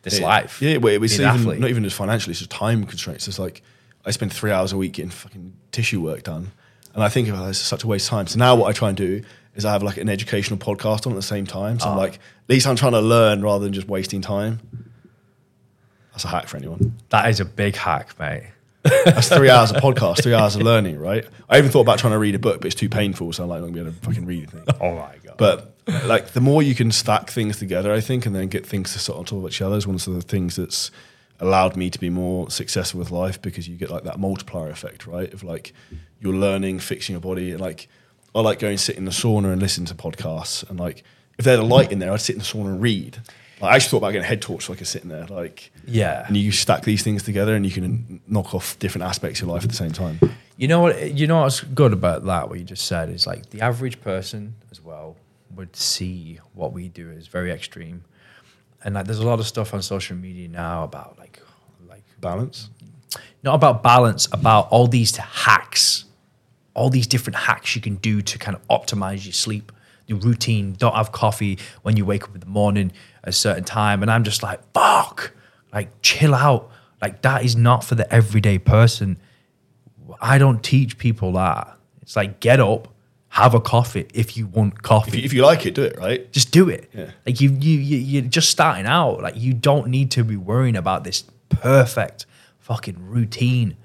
This 0.03 0.19
life. 0.19 0.61
Yeah, 0.61 0.77
well, 0.77 1.01
it's 1.01 1.17
even, 1.19 1.59
not 1.59 1.69
even 1.69 1.83
just 1.83 1.95
financially, 1.95 2.31
it's 2.31 2.39
just 2.39 2.51
time 2.51 2.83
constraints. 2.85 3.27
It's 3.27 3.39
like 3.39 3.61
I 4.05 4.11
spend 4.11 4.33
three 4.33 4.51
hours 4.51 4.73
a 4.73 4.77
week 4.77 4.93
getting 4.93 5.09
fucking 5.11 5.53
tissue 5.71 6.01
work 6.01 6.23
done. 6.23 6.51
And 6.93 7.01
I 7.03 7.09
think 7.09 7.27
about 7.29 7.47
this 7.47 7.61
as 7.61 7.65
such 7.67 7.83
a 7.83 7.87
waste 7.87 8.07
of 8.07 8.09
time. 8.11 8.27
So 8.27 8.37
now 8.37 8.53
what 8.55 8.67
I 8.67 8.73
try 8.73 8.89
and 8.89 8.97
do 8.97 9.23
is 9.55 9.65
I 9.65 9.71
have 9.71 9.81
like 9.81 9.97
an 9.97 10.09
educational 10.09 10.59
podcast 10.59 11.07
on 11.07 11.13
at 11.13 11.15
the 11.15 11.21
same 11.21 11.47
time. 11.47 11.79
So 11.79 11.87
I'm 11.87 11.93
Ah. 11.97 12.01
like, 12.01 12.15
at 12.15 12.19
least 12.49 12.67
I'm 12.67 12.75
trying 12.75 12.91
to 12.91 13.01
learn 13.01 13.41
rather 13.41 13.63
than 13.63 13.73
just 13.73 13.87
wasting 13.87 14.21
time. 14.21 14.59
That's 16.11 16.25
a 16.25 16.27
hack 16.27 16.47
for 16.47 16.57
anyone. 16.57 16.95
That 17.09 17.29
is 17.29 17.39
a 17.39 17.45
big 17.45 17.75
hack, 17.75 18.19
mate. 18.19 18.43
That's 18.83 19.29
three 19.29 19.49
hours 19.49 19.71
of 19.71 19.77
podcast, 19.77 20.21
three 20.21 20.33
hours 20.33 20.55
of 20.55 20.61
learning, 20.71 20.99
right? 20.99 21.25
I 21.49 21.57
even 21.57 21.71
thought 21.71 21.81
about 21.81 21.97
trying 21.99 22.11
to 22.13 22.19
read 22.19 22.35
a 22.35 22.39
book, 22.39 22.59
but 22.59 22.65
it's 22.67 22.75
too 22.75 22.89
painful. 22.89 23.31
So 23.33 23.43
I'm 23.43 23.49
like, 23.49 23.61
I'm 23.61 23.67
not 23.67 23.73
going 23.73 23.85
to 23.85 23.91
be 23.91 23.95
able 23.95 24.01
to 24.01 24.05
fucking 24.07 24.25
read 24.25 24.49
anything. 24.53 24.75
Oh 24.81 24.95
my 24.95 25.15
god. 25.23 25.35
But 25.37 25.72
like 25.87 26.31
the 26.31 26.41
more 26.41 26.63
you 26.63 26.75
can 26.75 26.91
stack 26.91 27.29
things 27.29 27.57
together, 27.57 27.91
I 27.93 27.99
think, 27.99 28.25
and 28.25 28.35
then 28.35 28.47
get 28.47 28.65
things 28.65 28.93
to 28.93 28.99
sort 28.99 29.19
on 29.19 29.25
top 29.25 29.39
of 29.39 29.47
each 29.47 29.61
other 29.61 29.75
is 29.75 29.87
one 29.87 29.95
of 29.95 30.05
the 30.05 30.21
things 30.21 30.55
that's 30.55 30.91
allowed 31.39 31.75
me 31.75 31.89
to 31.89 31.99
be 31.99 32.09
more 32.09 32.49
successful 32.49 32.99
with 32.99 33.11
life 33.11 33.41
because 33.41 33.67
you 33.67 33.75
get 33.75 33.89
like 33.89 34.03
that 34.03 34.19
multiplier 34.19 34.69
effect, 34.69 35.05
right? 35.05 35.33
Of 35.33 35.43
like 35.43 35.73
you're 36.19 36.33
learning, 36.33 36.79
fixing 36.79 37.13
your 37.13 37.21
body, 37.21 37.51
and 37.51 37.61
like 37.61 37.87
I 38.33 38.41
like 38.41 38.59
going 38.59 38.77
sit 38.77 38.97
in 38.97 39.05
the 39.05 39.11
sauna 39.11 39.51
and 39.51 39.61
listen 39.61 39.85
to 39.85 39.95
podcasts, 39.95 40.67
and 40.69 40.79
like 40.79 41.03
if 41.37 41.45
had 41.45 41.59
a 41.59 41.63
light 41.63 41.91
in 41.91 41.99
there, 41.99 42.11
I'd 42.11 42.21
sit 42.21 42.35
in 42.35 42.39
the 42.39 42.45
sauna 42.45 42.67
and 42.67 42.81
read. 42.81 43.17
Like, 43.59 43.71
I 43.71 43.75
actually 43.75 43.89
thought 43.91 43.97
about 43.97 44.11
getting 44.11 44.25
a 44.25 44.27
head 44.27 44.41
torch 44.41 44.65
so 44.65 44.73
I 44.73 44.75
could 44.75 44.87
sit 44.87 45.03
in 45.03 45.09
there, 45.09 45.25
like 45.27 45.71
Yeah. 45.85 46.25
And 46.27 46.35
you 46.35 46.51
stack 46.51 46.83
these 46.83 47.03
things 47.03 47.23
together, 47.23 47.55
and 47.55 47.65
you 47.65 47.71
can 47.71 48.21
knock 48.27 48.53
off 48.53 48.77
different 48.79 49.05
aspects 49.05 49.39
of 49.39 49.47
your 49.47 49.55
life 49.55 49.63
at 49.63 49.69
the 49.69 49.75
same 49.75 49.91
time. 49.91 50.19
You 50.55 50.67
know 50.67 50.81
what? 50.81 51.13
You 51.13 51.27
know 51.27 51.41
what's 51.41 51.61
good 51.61 51.93
about 51.93 52.25
that? 52.25 52.49
What 52.49 52.59
you 52.59 52.65
just 52.65 52.85
said 52.85 53.09
is 53.09 53.25
like 53.25 53.49
the 53.49 53.61
average 53.61 53.99
person 54.01 54.55
as 54.71 54.81
well 54.81 55.17
would 55.55 55.75
see 55.75 56.39
what 56.53 56.73
we 56.73 56.89
do 56.89 57.11
as 57.11 57.27
very 57.27 57.51
extreme, 57.51 58.03
and 58.83 58.95
like 58.95 59.05
there's 59.05 59.19
a 59.19 59.25
lot 59.25 59.39
of 59.39 59.47
stuff 59.47 59.73
on 59.73 59.81
social 59.81 60.15
media 60.15 60.47
now 60.47 60.83
about 60.83 61.17
like 61.19 61.39
like 61.87 62.03
Balance. 62.19 62.69
not 63.43 63.55
about 63.55 63.83
balance, 63.83 64.27
about 64.31 64.69
all 64.69 64.87
these 64.87 65.15
hacks, 65.17 66.05
all 66.73 66.89
these 66.89 67.07
different 67.07 67.35
hacks 67.35 67.75
you 67.75 67.81
can 67.81 67.95
do 67.95 68.21
to 68.21 68.37
kind 68.39 68.55
of 68.55 68.67
optimize 68.69 69.25
your 69.25 69.33
sleep, 69.33 69.71
your 70.07 70.19
routine. 70.19 70.73
Don't 70.73 70.95
have 70.95 71.11
coffee 71.11 71.59
when 71.81 71.97
you 71.97 72.05
wake 72.05 72.23
up 72.23 72.33
in 72.33 72.39
the 72.39 72.45
morning 72.47 72.91
at 73.23 73.29
a 73.29 73.33
certain 73.33 73.63
time. 73.63 74.01
And 74.01 74.09
I'm 74.09 74.23
just 74.23 74.41
like, 74.41 74.61
fuck, 74.73 75.33
like 75.73 75.89
chill 76.01 76.33
out. 76.33 76.71
Like 77.01 77.21
that 77.23 77.43
is 77.43 77.55
not 77.55 77.83
for 77.83 77.95
the 77.95 78.11
everyday 78.13 78.57
person. 78.57 79.17
I 80.21 80.37
don't 80.37 80.63
teach 80.63 80.97
people 80.97 81.33
that. 81.33 81.77
It's 82.01 82.15
like 82.15 82.39
get 82.39 82.59
up, 82.59 82.92
have 83.33 83.55
a 83.55 83.59
coffee 83.59 84.05
if 84.13 84.37
you 84.37 84.45
want 84.45 84.83
coffee 84.83 85.09
If 85.09 85.15
you, 85.15 85.23
if 85.23 85.33
you 85.33 85.43
like 85.43 85.65
it, 85.65 85.73
do 85.73 85.81
it, 85.81 85.97
right? 85.97 86.31
just 86.31 86.51
do 86.51 86.69
it. 86.69 86.87
Yeah. 86.93 87.09
Like 87.25 87.41
you, 87.41 87.49
you, 87.49 87.79
you, 87.79 87.97
you're 87.97 88.21
just 88.21 88.51
starting 88.51 88.85
out. 88.85 89.23
Like 89.23 89.35
you 89.35 89.55
don't 89.55 89.87
need 89.87 90.11
to 90.11 90.23
be 90.23 90.37
worrying 90.37 90.75
about 90.75 91.03
this 91.03 91.23
perfect 91.49 92.27
fucking 92.59 92.97
routine. 92.99 93.69
Do 93.69 93.75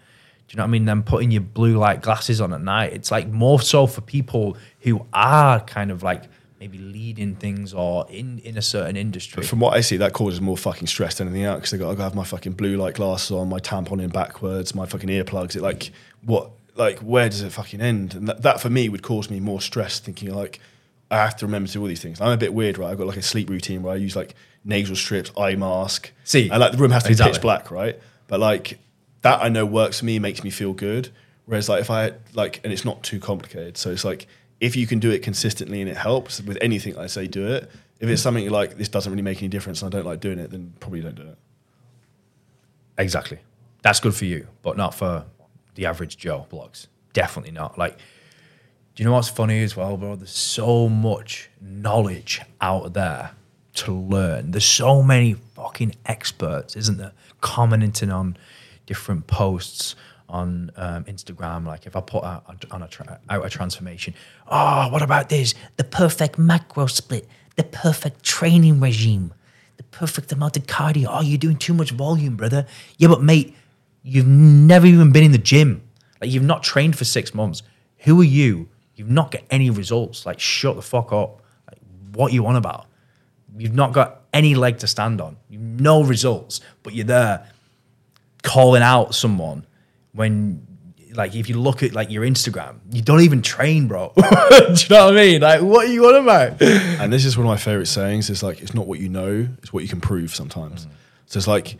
you 0.50 0.56
know 0.58 0.64
what 0.64 0.68
I 0.68 0.70
mean? 0.70 0.84
Then 0.84 1.02
putting 1.02 1.30
your 1.30 1.40
blue 1.40 1.78
light 1.78 2.02
glasses 2.02 2.42
on 2.42 2.52
at 2.52 2.60
night. 2.60 2.92
It's 2.92 3.10
like 3.10 3.26
more 3.28 3.58
so 3.58 3.86
for 3.86 4.02
people 4.02 4.58
who 4.80 5.06
are 5.14 5.60
kind 5.60 5.90
of 5.90 6.02
like 6.02 6.24
maybe 6.60 6.76
leading 6.76 7.34
things 7.34 7.72
or 7.72 8.06
in 8.10 8.40
in 8.40 8.58
a 8.58 8.62
certain 8.62 8.96
industry. 8.96 9.44
From 9.44 9.60
what 9.60 9.74
I 9.74 9.80
see, 9.80 9.96
that 9.96 10.12
causes 10.12 10.42
more 10.42 10.58
fucking 10.58 10.88
stress 10.88 11.14
than 11.16 11.28
anything 11.28 11.44
else 11.44 11.60
because 11.60 11.70
they 11.70 11.78
got 11.78 11.96
to 11.96 12.02
have 12.02 12.14
my 12.14 12.24
fucking 12.24 12.52
blue 12.52 12.76
light 12.76 12.96
glasses 12.96 13.30
on, 13.30 13.48
my 13.48 13.60
tampon 13.60 14.02
in 14.02 14.10
backwards, 14.10 14.74
my 14.74 14.84
fucking 14.84 15.08
earplugs. 15.08 15.56
It 15.56 15.62
like 15.62 15.90
what 16.20 16.50
like 16.78 17.00
where 17.00 17.28
does 17.28 17.42
it 17.42 17.50
fucking 17.50 17.80
end? 17.80 18.14
And 18.14 18.28
that, 18.28 18.42
that 18.42 18.60
for 18.60 18.70
me 18.70 18.88
would 18.88 19.02
cause 19.02 19.28
me 19.28 19.40
more 19.40 19.60
stress 19.60 19.98
thinking 19.98 20.32
like 20.34 20.60
I 21.10 21.16
have 21.16 21.36
to 21.36 21.46
remember 21.46 21.66
to 21.66 21.72
do 21.74 21.80
all 21.80 21.86
these 21.86 22.02
things. 22.02 22.20
I'm 22.20 22.32
a 22.32 22.36
bit 22.36 22.54
weird, 22.54 22.78
right? 22.78 22.90
I've 22.90 22.98
got 22.98 23.06
like 23.06 23.16
a 23.16 23.22
sleep 23.22 23.50
routine 23.50 23.82
where 23.82 23.92
I 23.92 23.96
use 23.96 24.14
like 24.14 24.34
nasal 24.64 24.96
strips, 24.96 25.32
eye 25.36 25.56
mask. 25.56 26.12
See, 26.24 26.48
and 26.48 26.60
like 26.60 26.72
the 26.72 26.78
room 26.78 26.90
has 26.90 27.02
to 27.02 27.08
be 27.08 27.12
exactly. 27.12 27.34
pitch 27.34 27.42
black, 27.42 27.70
right? 27.70 27.98
But 28.28 28.40
like 28.40 28.78
that 29.22 29.42
I 29.42 29.48
know 29.48 29.66
works 29.66 30.00
for 30.00 30.04
me, 30.04 30.18
makes 30.18 30.44
me 30.44 30.50
feel 30.50 30.72
good. 30.72 31.10
Whereas 31.46 31.68
like 31.68 31.80
if 31.80 31.90
I 31.90 32.12
like 32.34 32.60
and 32.62 32.72
it's 32.72 32.84
not 32.84 33.02
too 33.02 33.18
complicated. 33.18 33.76
So 33.76 33.90
it's 33.90 34.04
like 34.04 34.26
if 34.60 34.76
you 34.76 34.86
can 34.86 34.98
do 34.98 35.10
it 35.10 35.22
consistently 35.22 35.80
and 35.80 35.90
it 35.90 35.96
helps 35.96 36.42
with 36.42 36.58
anything 36.60 36.96
I 36.98 37.06
say 37.06 37.26
do 37.26 37.46
it. 37.46 37.70
If 38.00 38.08
it's 38.08 38.22
something 38.22 38.48
like 38.50 38.76
this 38.76 38.88
doesn't 38.88 39.10
really 39.10 39.22
make 39.22 39.38
any 39.38 39.48
difference 39.48 39.82
and 39.82 39.92
I 39.92 39.96
don't 39.96 40.06
like 40.06 40.20
doing 40.20 40.38
it, 40.38 40.50
then 40.50 40.72
probably 40.78 41.00
don't 41.00 41.16
do 41.16 41.22
it. 41.22 41.38
Exactly. 42.96 43.38
That's 43.82 43.98
good 43.98 44.14
for 44.14 44.24
you, 44.24 44.46
but 44.62 44.76
not 44.76 44.94
for 44.94 45.24
the 45.78 45.86
average 45.86 46.16
Joe 46.16 46.44
Bloggs. 46.50 46.88
Definitely 47.12 47.52
not. 47.52 47.78
Like, 47.78 47.96
do 47.96 49.02
you 49.02 49.04
know 49.04 49.12
what's 49.12 49.28
funny 49.28 49.62
as 49.62 49.76
well, 49.76 49.96
bro? 49.96 50.16
There's 50.16 50.30
so 50.30 50.88
much 50.88 51.48
knowledge 51.60 52.42
out 52.60 52.94
there 52.94 53.30
to 53.74 53.94
learn. 53.94 54.50
There's 54.50 54.64
so 54.64 55.04
many 55.04 55.34
fucking 55.54 55.94
experts, 56.04 56.74
isn't 56.74 56.98
there? 56.98 57.12
Commenting 57.40 58.10
on 58.10 58.36
different 58.86 59.28
posts 59.28 59.94
on 60.28 60.72
um, 60.74 61.04
Instagram. 61.04 61.64
Like, 61.64 61.86
if 61.86 61.94
I 61.94 62.00
put 62.00 62.24
out, 62.24 62.44
on 62.72 62.82
a 62.82 62.88
tra- 62.88 63.20
out 63.30 63.46
a 63.46 63.48
transformation, 63.48 64.14
oh, 64.48 64.88
what 64.88 65.02
about 65.02 65.28
this? 65.28 65.54
The 65.76 65.84
perfect 65.84 66.38
macro 66.38 66.86
split, 66.86 67.28
the 67.54 67.62
perfect 67.62 68.24
training 68.24 68.80
regime 68.80 69.32
the 69.76 69.84
perfect 69.84 70.32
amount 70.32 70.56
of 70.56 70.66
cardio. 70.66 71.06
Oh, 71.08 71.20
you're 71.20 71.38
doing 71.38 71.56
too 71.56 71.72
much 71.72 71.92
volume, 71.92 72.34
brother. 72.34 72.66
Yeah, 72.96 73.06
but 73.06 73.22
mate, 73.22 73.54
you've 74.02 74.26
never 74.26 74.86
even 74.86 75.12
been 75.12 75.24
in 75.24 75.32
the 75.32 75.38
gym. 75.38 75.82
Like 76.20 76.30
you've 76.30 76.42
not 76.42 76.62
trained 76.62 76.96
for 76.96 77.04
six 77.04 77.34
months. 77.34 77.62
Who 77.98 78.20
are 78.20 78.24
you? 78.24 78.68
You've 78.94 79.10
not 79.10 79.30
got 79.30 79.42
any 79.50 79.70
results. 79.70 80.26
Like 80.26 80.40
shut 80.40 80.76
the 80.76 80.82
fuck 80.82 81.12
up. 81.12 81.42
Like 81.68 81.78
what 82.12 82.32
you 82.32 82.46
on 82.46 82.56
about? 82.56 82.86
You've 83.56 83.74
not 83.74 83.92
got 83.92 84.22
any 84.32 84.54
leg 84.54 84.78
to 84.78 84.86
stand 84.86 85.20
on. 85.20 85.36
You've 85.48 85.62
no 85.62 86.02
results, 86.02 86.60
but 86.82 86.94
you're 86.94 87.06
there 87.06 87.48
calling 88.42 88.82
out 88.82 89.14
someone 89.14 89.66
when 90.12 90.66
like 91.14 91.34
if 91.34 91.48
you 91.48 91.58
look 91.58 91.82
at 91.82 91.92
like 91.92 92.10
your 92.10 92.24
Instagram, 92.24 92.78
you 92.90 93.02
don't 93.02 93.20
even 93.20 93.42
train, 93.42 93.88
bro. 93.88 94.12
Do 94.16 94.22
you 94.22 94.26
know 94.90 95.06
what 95.06 95.12
I 95.12 95.12
mean? 95.12 95.40
Like 95.40 95.62
what 95.62 95.86
are 95.86 95.92
you 95.92 96.06
on 96.06 96.22
about? 96.22 96.60
And 96.62 97.12
this 97.12 97.24
is 97.24 97.36
one 97.36 97.46
of 97.46 97.50
my 97.50 97.56
favorite 97.56 97.86
sayings. 97.86 98.30
It's 98.30 98.42
like 98.42 98.60
it's 98.60 98.74
not 98.74 98.86
what 98.86 98.98
you 99.00 99.08
know, 99.08 99.48
it's 99.62 99.72
what 99.72 99.82
you 99.82 99.88
can 99.88 100.00
prove 100.00 100.34
sometimes. 100.34 100.86
Mm. 100.86 100.90
So 101.26 101.38
it's 101.38 101.46
like 101.46 101.76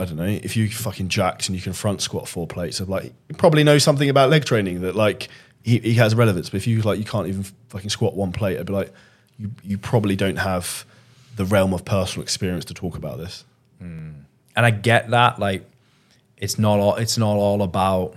I 0.00 0.04
don't 0.06 0.16
know 0.16 0.24
if 0.24 0.56
you 0.56 0.68
fucking 0.68 1.08
jacks 1.08 1.48
and 1.48 1.56
you 1.56 1.62
can 1.62 1.72
front 1.72 2.00
squat 2.00 2.28
four 2.28 2.46
plates. 2.46 2.80
Of 2.80 2.88
like 2.88 3.12
you 3.28 3.34
probably 3.36 3.64
know 3.64 3.78
something 3.78 4.08
about 4.08 4.30
leg 4.30 4.44
training 4.44 4.80
that 4.80 4.96
like 4.96 5.28
he, 5.62 5.78
he 5.78 5.94
has 5.94 6.14
relevance. 6.14 6.50
But 6.50 6.56
if 6.56 6.66
you 6.66 6.80
like 6.82 6.98
you 6.98 7.04
can't 7.04 7.28
even 7.28 7.44
fucking 7.68 7.90
squat 7.90 8.14
one 8.14 8.32
plate, 8.32 8.58
I'd 8.58 8.66
be 8.66 8.72
like 8.72 8.92
you 9.38 9.50
you 9.62 9.78
probably 9.78 10.16
don't 10.16 10.36
have 10.36 10.84
the 11.36 11.44
realm 11.44 11.72
of 11.72 11.84
personal 11.84 12.22
experience 12.22 12.64
to 12.66 12.74
talk 12.74 12.96
about 12.96 13.18
this. 13.18 13.44
Hmm. 13.78 14.10
and 14.56 14.66
I 14.66 14.70
get 14.70 15.08
that. 15.10 15.38
Like, 15.38 15.64
it's 16.36 16.58
not 16.58 16.78
all 16.78 16.96
it's 16.96 17.18
not 17.18 17.36
all 17.36 17.62
about 17.62 18.16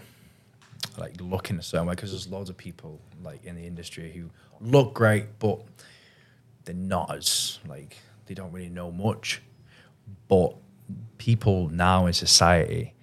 like 0.98 1.20
looking 1.20 1.58
a 1.58 1.62
certain 1.64 1.88
way 1.88 1.96
because 1.96 2.12
there's 2.12 2.28
loads 2.28 2.50
of 2.50 2.58
people 2.58 3.00
like 3.24 3.44
in 3.46 3.56
the 3.56 3.66
industry 3.66 4.12
who 4.12 4.30
look 4.62 4.94
great 4.94 5.26
but 5.40 5.60
they're 6.66 6.76
not 6.76 7.14
as 7.16 7.60
like 7.68 7.98
they 8.26 8.34
don't 8.34 8.52
really 8.52 8.70
know 8.70 8.92
much 8.92 9.42
but 10.28 10.56
people 11.18 11.70
now 11.70 12.06
in 12.06 12.14
society 12.14 12.94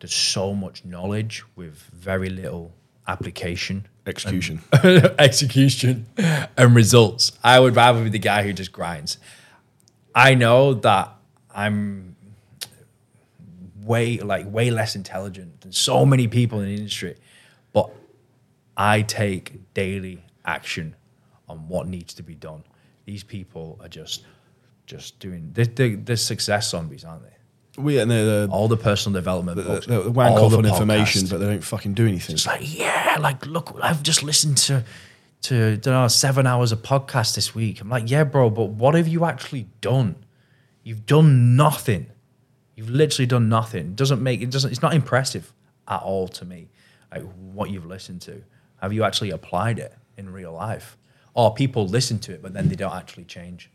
there's 0.00 0.14
so 0.14 0.54
much 0.54 0.84
knowledge 0.84 1.42
with 1.56 1.74
very 1.92 2.28
little 2.28 2.74
application 3.08 3.86
Execution. 4.06 4.62
execution 5.18 6.06
and 6.16 6.76
results. 6.76 7.32
I 7.42 7.58
would 7.58 7.74
rather 7.74 8.04
be 8.04 8.10
the 8.10 8.20
guy 8.20 8.44
who 8.44 8.52
just 8.52 8.70
grinds. 8.70 9.18
I 10.14 10.34
know 10.34 10.74
that 10.74 11.12
I'm 11.52 12.14
way 13.82 14.18
like 14.18 14.46
way 14.48 14.70
less 14.70 14.94
intelligent 14.94 15.60
than 15.62 15.72
so 15.72 16.06
many 16.06 16.28
people 16.28 16.60
in 16.60 16.66
the 16.66 16.76
industry, 16.76 17.16
but 17.72 17.90
I 18.76 19.02
take 19.02 19.74
daily 19.74 20.24
action 20.44 20.94
on 21.48 21.66
what 21.66 21.88
needs 21.88 22.14
to 22.14 22.22
be 22.22 22.36
done. 22.36 22.62
These 23.06 23.24
people 23.24 23.76
are 23.82 23.88
just 23.88 24.24
just 24.86 25.18
doing 25.18 25.50
they're, 25.52 25.64
they're, 25.66 25.96
they're 25.96 26.16
success 26.16 26.70
zombies, 26.70 27.04
aren't 27.04 27.22
they? 27.24 27.36
we 27.78 27.98
and 27.98 28.10
they're 28.10 28.46
the, 28.46 28.52
All 28.52 28.68
the 28.68 28.76
personal 28.76 29.14
development 29.14 29.64
books, 29.64 29.86
the, 29.86 30.02
the 30.02 30.10
wank 30.10 30.36
all 30.36 30.46
off 30.46 30.50
the 30.52 30.58
on 30.58 30.66
information, 30.66 31.26
but 31.28 31.38
they 31.38 31.46
don't 31.46 31.64
fucking 31.64 31.94
do 31.94 32.06
anything. 32.06 32.34
It's 32.34 32.46
like, 32.46 32.60
yeah, 32.62 33.18
like 33.20 33.44
look, 33.46 33.78
I've 33.82 34.02
just 34.02 34.22
listened 34.22 34.56
to 34.58 34.84
to 35.42 35.78
know, 35.84 36.08
seven 36.08 36.46
hours 36.46 36.72
of 36.72 36.82
podcast 36.82 37.34
this 37.34 37.54
week. 37.54 37.80
I'm 37.80 37.88
like, 37.88 38.10
yeah, 38.10 38.24
bro, 38.24 38.50
but 38.50 38.70
what 38.70 38.94
have 38.94 39.06
you 39.06 39.24
actually 39.24 39.68
done? 39.80 40.16
You've 40.82 41.06
done 41.06 41.56
nothing. 41.56 42.06
You've 42.74 42.90
literally 42.90 43.26
done 43.26 43.48
nothing. 43.48 43.86
It 43.86 43.96
doesn't 43.96 44.22
make 44.22 44.40
it 44.40 44.50
doesn't 44.50 44.70
it's 44.70 44.82
not 44.82 44.94
impressive 44.94 45.52
at 45.88 46.02
all 46.02 46.28
to 46.28 46.44
me. 46.44 46.68
Like 47.10 47.22
what 47.52 47.70
you've 47.70 47.86
listened 47.86 48.22
to. 48.22 48.42
Have 48.80 48.92
you 48.92 49.04
actually 49.04 49.30
applied 49.30 49.78
it 49.78 49.94
in 50.16 50.32
real 50.32 50.52
life? 50.52 50.96
Or 51.34 51.52
people 51.54 51.86
listen 51.86 52.18
to 52.20 52.32
it, 52.32 52.42
but 52.42 52.54
then 52.54 52.68
they 52.68 52.76
don't 52.76 52.94
actually 52.94 53.24
change. 53.24 53.70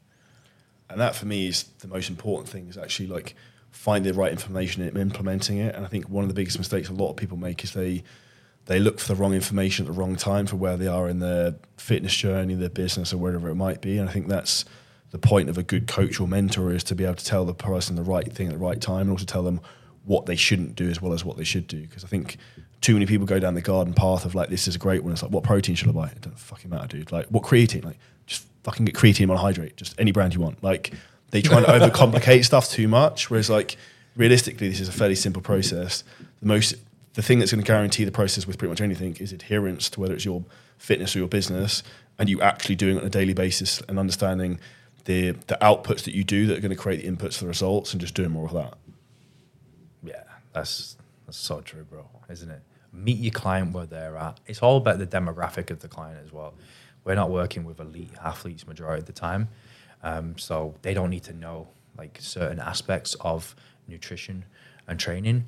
And 0.91 1.01
that 1.01 1.15
for 1.15 1.25
me 1.25 1.47
is 1.47 1.63
the 1.79 1.87
most 1.87 2.09
important 2.09 2.49
thing 2.49 2.67
is 2.67 2.77
actually 2.77 3.07
like 3.07 3.35
finding 3.71 4.11
the 4.11 4.17
right 4.19 4.31
information 4.31 4.83
and 4.83 4.97
implementing 4.97 5.57
it. 5.57 5.75
And 5.75 5.85
i 5.85 5.89
think 5.89 6.09
one 6.09 6.23
of 6.23 6.27
the 6.27 6.33
biggest 6.33 6.57
mistakes 6.57 6.89
a 6.89 6.93
lot 6.93 7.11
of 7.11 7.17
people 7.17 7.37
make 7.37 7.63
is 7.63 7.73
they 7.73 8.03
they 8.65 8.79
look 8.79 8.99
for 8.99 9.07
the 9.07 9.15
wrong 9.15 9.33
information 9.33 9.85
at 9.85 9.93
the 9.93 9.99
wrong 9.99 10.15
time 10.15 10.45
for 10.45 10.55
where 10.55 10.77
they 10.77 10.87
are 10.87 11.09
in 11.09 11.19
their 11.19 11.55
fitness 11.77 12.15
journey 12.15 12.53
their 12.53 12.69
business 12.69 13.11
or 13.11 13.17
wherever 13.17 13.49
it 13.49 13.55
might 13.55 13.81
be. 13.81 13.97
And 13.97 14.09
i 14.09 14.13
think 14.13 14.27
that's 14.27 14.65
the 15.11 15.19
point 15.19 15.49
of 15.49 15.57
a 15.57 15.63
good 15.63 15.87
coach 15.87 16.19
or 16.19 16.27
mentor 16.27 16.71
is 16.71 16.83
to 16.85 16.95
be 16.95 17.03
able 17.03 17.15
to 17.15 17.25
tell 17.25 17.43
the 17.43 17.53
person 17.53 17.95
the 17.95 18.03
right 18.03 18.31
thing 18.31 18.47
at 18.47 18.53
the 18.53 18.59
right 18.59 18.79
time 18.79 19.01
and 19.01 19.11
also 19.11 19.25
tell 19.25 19.43
them 19.43 19.59
what 20.05 20.25
they 20.25 20.35
shouldn't 20.35 20.75
do 20.75 20.89
as 20.89 21.01
well 21.01 21.13
as 21.13 21.23
what 21.23 21.37
they 21.37 21.43
should 21.43 21.67
do. 21.67 21.81
Because 21.81 22.03
i 22.03 22.07
think 22.07 22.37
too 22.81 22.93
many 22.93 23.05
people 23.05 23.27
go 23.27 23.39
down 23.39 23.53
the 23.53 23.61
garden 23.61 23.93
path 23.93 24.25
of 24.25 24.35
like 24.35 24.49
this 24.49 24.67
is 24.67 24.75
a 24.75 24.79
great 24.79 25.03
one. 25.03 25.13
It's 25.13 25.21
like 25.21 25.31
what 25.31 25.43
protein 25.43 25.75
should 25.75 25.89
i 25.89 25.91
buy? 25.91 26.07
It 26.07 26.21
doesn't 26.21 26.39
fucking 26.39 26.69
matter 26.69 26.87
dude. 26.87 27.11
Like 27.11 27.27
what 27.27 27.43
creatine? 27.43 27.85
Like 27.85 27.99
just 28.31 28.45
fucking 28.63 28.85
get 28.85 28.95
creatine 28.95 29.27
monohydrate 29.27 29.75
just 29.75 29.99
any 29.99 30.11
brand 30.11 30.33
you 30.33 30.39
want 30.39 30.63
like 30.63 30.93
they 31.31 31.41
try 31.41 31.57
and 31.57 31.65
overcomplicate 31.65 32.45
stuff 32.45 32.69
too 32.69 32.87
much. 32.87 33.29
Whereas, 33.29 33.49
like 33.49 33.77
realistically, 34.15 34.69
this 34.69 34.79
is 34.79 34.89
a 34.89 34.91
fairly 34.91 35.15
simple 35.15 35.41
process. 35.41 36.03
The 36.41 36.47
most, 36.47 36.75
the 37.13 37.21
thing 37.21 37.39
that's 37.39 37.51
going 37.51 37.63
to 37.63 37.67
guarantee 37.67 38.03
the 38.03 38.11
process 38.11 38.45
with 38.45 38.57
pretty 38.57 38.69
much 38.69 38.81
anything 38.81 39.15
is 39.17 39.31
adherence 39.31 39.89
to 39.91 39.99
whether 39.99 40.13
it's 40.13 40.25
your 40.25 40.43
fitness 40.77 41.15
or 41.15 41.19
your 41.19 41.27
business, 41.27 41.83
and 42.19 42.29
you 42.29 42.41
actually 42.41 42.75
doing 42.75 42.97
it 42.97 42.99
on 42.99 43.05
a 43.07 43.09
daily 43.09 43.33
basis 43.33 43.81
and 43.87 43.97
understanding 43.97 44.59
the 45.05 45.31
the 45.47 45.57
outputs 45.61 46.03
that 46.03 46.13
you 46.13 46.23
do 46.23 46.45
that 46.47 46.57
are 46.57 46.61
going 46.61 46.69
to 46.69 46.75
create 46.75 47.01
the 47.01 47.09
inputs 47.09 47.37
for 47.37 47.45
the 47.45 47.47
results, 47.47 47.93
and 47.93 48.01
just 48.01 48.13
doing 48.13 48.31
more 48.31 48.45
of 48.45 48.53
that. 48.53 48.77
Yeah, 50.03 50.23
that's 50.53 50.97
that's 51.25 51.37
so 51.37 51.61
true, 51.61 51.85
bro, 51.85 52.05
isn't 52.29 52.49
it? 52.49 52.61
Meet 52.93 53.19
your 53.19 53.31
client 53.31 53.71
where 53.71 53.85
they're 53.85 54.17
at. 54.17 54.41
It's 54.47 54.61
all 54.61 54.75
about 54.75 54.99
the 54.99 55.07
demographic 55.07 55.71
of 55.71 55.79
the 55.79 55.87
client 55.87 56.19
as 56.25 56.33
well. 56.33 56.53
We're 57.03 57.15
not 57.15 57.31
working 57.31 57.63
with 57.63 57.79
elite 57.79 58.13
athletes 58.23 58.67
majority 58.67 58.99
of 58.99 59.05
the 59.05 59.13
time, 59.13 59.49
um, 60.03 60.37
so 60.37 60.75
they 60.81 60.93
don't 60.93 61.09
need 61.09 61.23
to 61.23 61.33
know 61.33 61.69
like 61.97 62.17
certain 62.21 62.59
aspects 62.59 63.15
of 63.21 63.55
nutrition 63.87 64.45
and 64.87 64.99
training. 64.99 65.47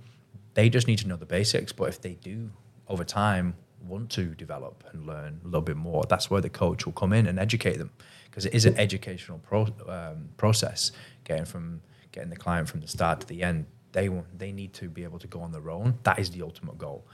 They 0.54 0.70
just 0.70 0.88
need 0.88 1.00
to 1.00 1.08
know 1.08 1.16
the 1.16 1.26
basics. 1.26 1.72
But 1.72 1.90
if 1.90 2.02
they 2.02 2.14
do 2.14 2.52
over 2.88 3.04
time 3.04 3.56
want 3.82 4.10
to 4.12 4.34
develop 4.36 4.84
and 4.92 5.06
learn 5.06 5.42
a 5.44 5.46
little 5.46 5.62
bit 5.62 5.78
more, 5.78 6.04
that's 6.08 6.30
where 6.30 6.42
the 6.42 6.50
coach 6.50 6.86
will 6.86 6.94
come 6.94 7.14
in 7.14 7.28
and 7.28 7.40
educate 7.40 7.78
them 7.78 7.92
because 8.30 8.46
it 8.46 8.54
is 8.54 8.66
an 8.66 8.78
educational 8.78 9.40
pro, 9.40 9.68
um, 9.88 10.30
process. 10.38 10.92
Getting 11.24 11.46
from 11.46 11.82
getting 12.12 12.30
the 12.30 12.36
client 12.36 12.68
from 12.70 12.82
the 12.82 12.88
start 12.88 13.22
to 13.22 13.28
the 13.28 13.44
end, 13.44 13.66
they 13.92 14.10
they 14.38 14.52
need 14.52 14.74
to 14.74 14.90
be 14.90 15.04
able 15.04 15.20
to 15.20 15.28
go 15.28 15.42
on 15.42 15.52
their 15.52 15.70
own. 15.70 16.00
That 16.04 16.20
is 16.20 16.32
the 16.32 16.42
ultimate 16.42 16.78
goal. 16.78 17.06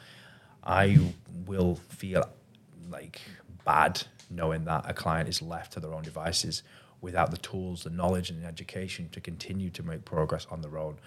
I 0.64 0.98
will 1.46 1.76
feel 1.76 2.24
like 2.90 3.22
bad 3.66 4.04
knowing 4.30 4.66
that 4.66 4.86
a 4.88 4.94
client 4.94 5.28
is 5.30 5.42
left 5.42 5.74
to 5.74 5.80
their 5.80 5.94
own 5.94 6.04
devices 6.04 6.64
without 7.02 7.32
the 7.32 7.38
tools, 7.38 7.84
the 7.84 7.90
knowledge, 7.90 8.30
and 8.30 8.44
the 8.44 8.48
education 8.48 9.10
to 9.12 9.22
continue 9.22 9.70
to 9.70 9.84
make 9.84 10.06
progress 10.06 10.46
on 10.52 10.62
their 10.62 10.78
own. 10.78 10.98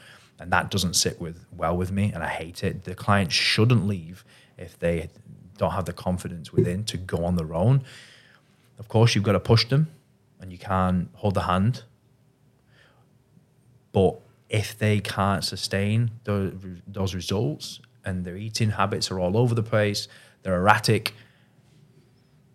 And 0.41 0.51
that 0.53 0.71
doesn't 0.71 0.95
sit 0.95 1.21
with 1.21 1.45
well 1.53 1.77
with 1.77 1.93
me, 1.93 2.11
and 2.13 2.23
I 2.23 2.29
hate 2.29 2.65
it. 2.65 2.85
The 2.85 2.95
client 2.95 3.31
shouldn't 3.31 3.87
leave 3.87 4.25
if 4.57 4.79
they 4.79 5.11
don't 5.59 5.73
have 5.73 5.85
the 5.85 5.93
confidence 5.93 6.53
within 6.53 6.85
to 6.85 6.97
go 6.97 7.25
on 7.25 7.37
their 7.37 7.55
own. 7.55 7.85
Of 8.79 8.89
course, 8.89 9.15
you've 9.15 9.25
got 9.25 9.33
to 9.33 9.41
push 9.41 9.67
them, 9.67 9.89
and 10.41 10.51
you 10.51 10.59
can't 10.59 11.09
hold 11.15 11.35
the 11.35 11.43
hand. 11.43 11.85
But 13.93 14.19
if 14.49 14.77
they 14.77 15.01
can't 15.01 15.45
sustain 15.45 16.11
those, 16.25 16.53
those 16.87 17.15
results 17.15 17.81
and 18.05 18.25
their 18.25 18.37
eating 18.37 18.71
habits 18.71 19.11
are 19.11 19.21
all 19.21 19.37
over 19.37 19.55
the 19.55 19.63
place, 19.63 20.09
they're 20.43 20.57
erratic, 20.57 21.15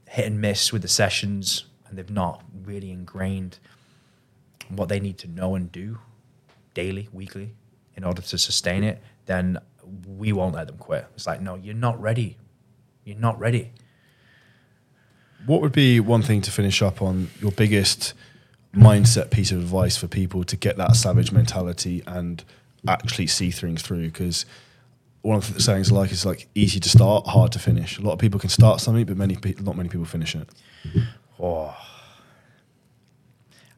hit 0.07 0.25
and 0.25 0.41
miss 0.41 0.71
with 0.71 0.81
the 0.81 0.87
sessions, 0.87 1.65
and 1.87 1.97
they've 1.97 2.09
not 2.09 2.43
really 2.63 2.91
ingrained 2.91 3.59
what 4.69 4.89
they 4.89 4.99
need 4.99 5.17
to 5.19 5.27
know 5.27 5.55
and 5.55 5.71
do 5.71 5.99
daily, 6.73 7.09
weekly, 7.11 7.51
in 7.95 8.03
order 8.03 8.21
to 8.21 8.37
sustain 8.37 8.83
it, 8.83 9.01
then 9.25 9.57
we 10.05 10.31
won't 10.31 10.53
let 10.53 10.67
them 10.67 10.77
quit. 10.77 11.07
It's 11.15 11.25
like, 11.25 11.41
no, 11.41 11.55
you're 11.55 11.73
not 11.73 11.99
ready. 12.01 12.37
You're 13.03 13.17
not 13.17 13.39
ready. 13.39 13.71
What 15.45 15.61
would 15.61 15.71
be 15.71 15.99
one 15.99 16.21
thing 16.21 16.41
to 16.41 16.51
finish 16.51 16.81
up 16.81 17.01
on 17.01 17.29
your 17.39 17.51
biggest 17.51 18.13
mindset 18.75 19.31
piece 19.31 19.51
of 19.51 19.59
advice 19.59 19.97
for 19.97 20.07
people 20.07 20.43
to 20.43 20.55
get 20.55 20.77
that 20.77 20.95
savage 20.95 21.31
mentality 21.31 22.03
and 22.05 22.43
actually 22.87 23.27
see 23.27 23.49
things 23.49 23.81
through? 23.81 24.03
Because 24.03 24.45
one 25.21 25.37
of 25.37 25.53
the 25.53 25.61
sayings 25.61 25.91
like 25.91 26.11
is 26.11 26.25
like 26.25 26.47
easy 26.55 26.79
to 26.79 26.89
start, 26.89 27.27
hard 27.27 27.51
to 27.53 27.59
finish. 27.59 27.97
A 27.97 28.01
lot 28.01 28.13
of 28.13 28.19
people 28.19 28.39
can 28.39 28.49
start 28.49 28.79
something, 28.79 29.05
but 29.05 29.17
many 29.17 29.35
pe- 29.35 29.55
not 29.61 29.75
many 29.75 29.89
people 29.89 30.05
finish 30.05 30.35
it. 30.35 30.47
Oh, 31.39 31.75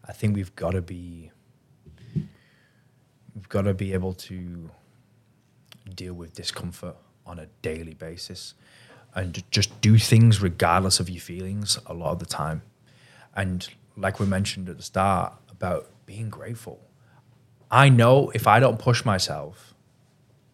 I 0.07 0.11
think 0.11 0.35
we've 0.35 0.55
got 0.55 0.71
to 0.71 0.81
be, 0.81 1.31
we've 3.35 3.49
got 3.49 3.63
to 3.63 3.73
be 3.73 3.93
able 3.93 4.13
to 4.13 4.69
deal 5.95 6.13
with 6.13 6.33
discomfort 6.33 6.95
on 7.25 7.39
a 7.39 7.47
daily 7.61 7.93
basis, 7.93 8.53
and 9.15 9.43
just 9.51 9.81
do 9.81 9.97
things 9.97 10.41
regardless 10.41 10.99
of 10.99 11.09
your 11.09 11.21
feelings 11.21 11.79
a 11.85 11.93
lot 11.93 12.11
of 12.11 12.19
the 12.19 12.25
time. 12.25 12.61
And 13.35 13.67
like 13.97 14.19
we 14.19 14.25
mentioned 14.25 14.69
at 14.69 14.77
the 14.77 14.83
start 14.83 15.33
about 15.49 15.89
being 16.05 16.29
grateful, 16.29 16.79
I 17.71 17.89
know 17.89 18.31
if 18.33 18.47
I 18.47 18.59
don't 18.59 18.79
push 18.79 19.05
myself, 19.05 19.68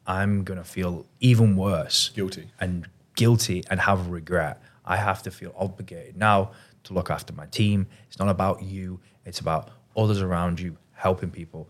I'm 0.08 0.43
gonna 0.43 0.64
feel 0.64 1.06
even 1.20 1.56
worse 1.56 2.10
Guilty. 2.10 2.49
and 2.60 2.88
guilty 3.16 3.64
and 3.70 3.80
have 3.80 4.08
regret. 4.08 4.62
I 4.86 4.97
have 4.97 5.24
to 5.24 5.32
feel 5.32 5.53
obligated 5.58 6.16
now 6.18 6.51
to 6.84 6.93
look 6.93 7.10
after 7.10 7.34
my 7.34 7.47
team. 7.47 7.88
It's 8.08 8.20
not 8.20 8.30
about 8.30 8.62
you, 8.62 8.99
it's 9.26 9.39
about 9.39 9.72
others 9.97 10.22
around 10.22 10.60
you, 10.60 10.78
helping 10.93 11.32
people. 11.32 11.70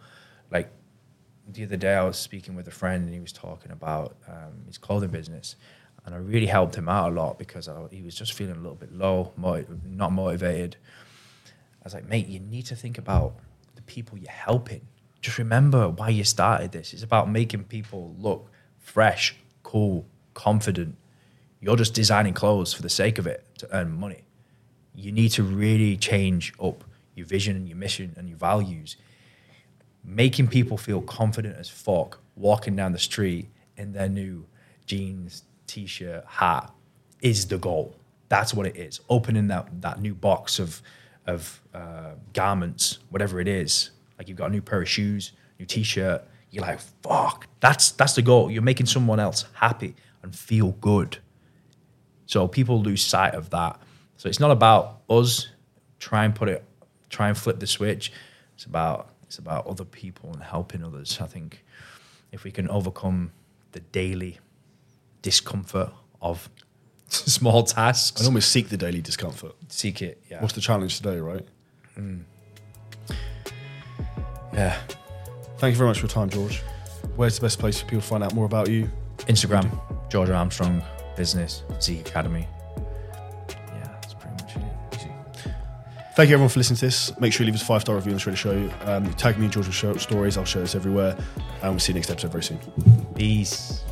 Like 0.52 0.70
the 1.48 1.64
other 1.64 1.78
day, 1.78 1.94
I 1.96 2.04
was 2.04 2.18
speaking 2.18 2.56
with 2.56 2.68
a 2.68 2.72
friend 2.72 3.06
and 3.06 3.14
he 3.14 3.20
was 3.20 3.32
talking 3.32 3.72
about 3.72 4.18
um, 4.28 4.66
his 4.68 4.78
clothing 4.78 5.12
business. 5.12 5.56
And 6.06 6.14
I 6.14 6.18
really 6.20 6.46
helped 6.48 6.76
him 6.76 6.88
out 6.90 7.12
a 7.12 7.16
lot 7.16 7.40
because 7.40 7.68
I, 7.68 7.76
he 7.90 8.02
was 8.04 8.14
just 8.16 8.34
feeling 8.34 8.56
a 8.56 8.60
little 8.60 8.76
bit 8.76 8.92
low, 8.92 9.32
moti- 9.38 9.66
not 9.86 10.12
motivated. 10.12 10.76
I 11.48 11.84
was 11.86 11.94
like, 11.94 12.08
mate, 12.08 12.28
you 12.28 12.40
need 12.40 12.66
to 12.68 12.76
think 12.76 12.98
about 12.98 13.36
the 13.76 13.82
people 13.84 14.18
you're 14.18 14.30
helping. 14.30 14.82
Just 15.26 15.40
remember 15.40 15.90
why 15.90 16.10
you 16.10 16.24
started 16.24 16.72
this. 16.72 16.94
It's 16.94 17.02
about 17.02 17.32
making 17.32 17.64
people 17.64 18.16
look 18.20 18.48
fresh, 18.78 19.36
cool, 19.64 20.06
confident. 20.36 20.98
You're 21.60 21.78
just 21.78 21.96
designing 21.96 22.36
clothes 22.36 22.74
for 22.74 22.84
the 22.84 22.92
sake 22.92 23.18
of 23.18 23.26
it 23.26 23.44
to 23.58 23.76
earn 23.76 23.92
money. 23.92 24.22
You 24.94 25.12
need 25.12 25.30
to 25.30 25.42
really 25.42 25.98
change 25.98 26.54
up 26.62 26.84
your 27.16 27.26
vision 27.26 27.56
and 27.56 27.68
your 27.68 27.76
mission 27.76 28.14
and 28.18 28.30
your 28.30 28.38
values. 28.38 28.98
Making 30.04 30.48
people 30.48 30.78
feel 30.78 31.02
confident 31.02 31.58
as 31.58 31.70
fuck 31.70 32.20
walking 32.36 32.76
down 32.76 32.92
the 32.92 33.00
street 33.00 33.50
in 33.78 33.94
their 33.94 34.08
new 34.08 34.46
jeans, 34.86 35.42
t 35.66 35.88
shirt, 35.88 36.24
hat 36.28 36.72
is 37.22 37.48
the 37.48 37.58
goal. 37.58 37.96
That's 38.30 38.54
what 38.54 38.68
it 38.68 38.76
is. 38.76 39.00
Opening 39.10 39.48
that, 39.48 39.82
that 39.82 40.00
new 40.00 40.14
box 40.14 40.60
of, 40.60 40.84
of 41.26 41.64
uh, 41.74 42.12
garments, 42.34 43.00
whatever 43.10 43.40
it 43.40 43.48
is. 43.48 43.90
Like 44.18 44.28
you've 44.30 44.38
got 44.38 44.50
a 44.50 44.52
new 44.54 44.62
pair 44.62 44.82
of 44.82 44.90
shoes, 44.90 45.34
new 45.60 45.66
t 45.66 45.84
shirt, 45.84 46.24
you're 46.52 46.64
like, 46.64 46.80
fuck, 47.04 47.48
that's 47.60 47.92
that's 47.92 48.14
the 48.16 48.22
goal. 48.22 48.50
You're 48.50 48.62
making 48.62 48.86
someone 48.86 49.20
else 49.20 49.46
happy 49.54 49.96
and 50.24 50.36
feel 50.36 50.72
good. 50.74 51.18
So 52.26 52.48
people 52.48 52.82
lose 52.82 53.04
sight 53.04 53.34
of 53.36 53.50
that. 53.52 53.80
So 54.18 54.30
it's 54.30 54.40
not 54.40 54.52
about 54.52 55.02
us 55.10 55.50
try 56.00 56.24
and 56.26 56.34
put 56.34 56.48
it, 56.50 56.64
try 57.10 57.28
and 57.30 57.38
flip 57.38 57.60
the 57.60 57.68
switch. 57.68 58.12
It's 58.56 58.66
about 58.66 59.10
it's 59.24 59.38
about 59.38 59.68
other 59.68 59.84
people 59.86 60.32
and 60.34 60.42
helping 60.42 60.84
others. 60.84 61.20
I 61.22 61.26
think 61.28 61.64
if 62.32 62.44
we 62.44 62.52
can 62.52 62.70
overcome 62.70 63.32
the 63.74 63.80
daily 63.82 64.40
discomfort 65.22 65.90
of 66.22 66.50
small 67.10 67.64
tasks, 67.64 68.22
And 68.22 68.28
almost 68.28 68.52
seek 68.52 68.70
the 68.70 68.78
daily 68.78 69.02
discomfort. 69.02 69.54
seek 69.68 70.02
it. 70.02 70.22
Yeah, 70.30 70.42
What's 70.42 70.54
the 70.54 70.62
challenge 70.62 70.98
today, 70.98 71.18
right? 71.20 71.46
Hmm. 71.96 72.20
Yeah. 74.56 74.80
Thank 75.58 75.74
you 75.74 75.78
very 75.78 75.90
much 75.90 76.00
for 76.00 76.06
your 76.06 76.10
time, 76.10 76.30
George. 76.30 76.64
Where's 77.16 77.36
the 77.38 77.46
best 77.46 77.60
place 77.60 77.80
for 77.80 77.86
people 77.86 78.02
to 78.02 78.08
find 78.08 78.24
out 78.24 78.34
more 78.34 78.46
about 78.46 78.70
you? 78.70 78.90
Instagram, 79.28 79.70
George 80.10 80.30
Armstrong 80.30 80.84
Business, 81.16 81.64
Zeke 81.82 82.02
Academy. 82.02 82.48
Yeah, 83.48 83.88
that's 84.02 84.14
pretty 84.14 84.36
much 84.44 84.56
it. 84.56 85.06
Thank 86.16 86.30
you 86.30 86.36
everyone 86.36 86.50
for 86.50 86.60
listening 86.60 86.78
to 86.78 86.86
this. 86.86 87.18
Make 87.20 87.32
sure 87.32 87.46
you 87.46 87.52
leave 87.52 87.56
us 87.56 87.62
a 87.62 87.66
five 87.66 87.82
star 87.82 87.96
review 87.96 88.12
on 88.12 88.18
the 88.18 88.24
Shredder 88.24 88.36
Show. 88.36 88.72
Um, 88.86 89.14
tag 89.14 89.38
me 89.38 89.46
in 89.46 89.52
George's 89.52 89.74
show, 89.74 89.96
stories. 89.98 90.38
I'll 90.38 90.46
share 90.46 90.62
this 90.62 90.76
everywhere. 90.76 91.18
And 91.62 91.72
we'll 91.72 91.80
see 91.80 91.94
you 91.94 91.96
next 91.96 92.10
episode 92.12 92.32
very 92.32 92.44
soon. 92.44 92.60
Peace. 93.16 93.85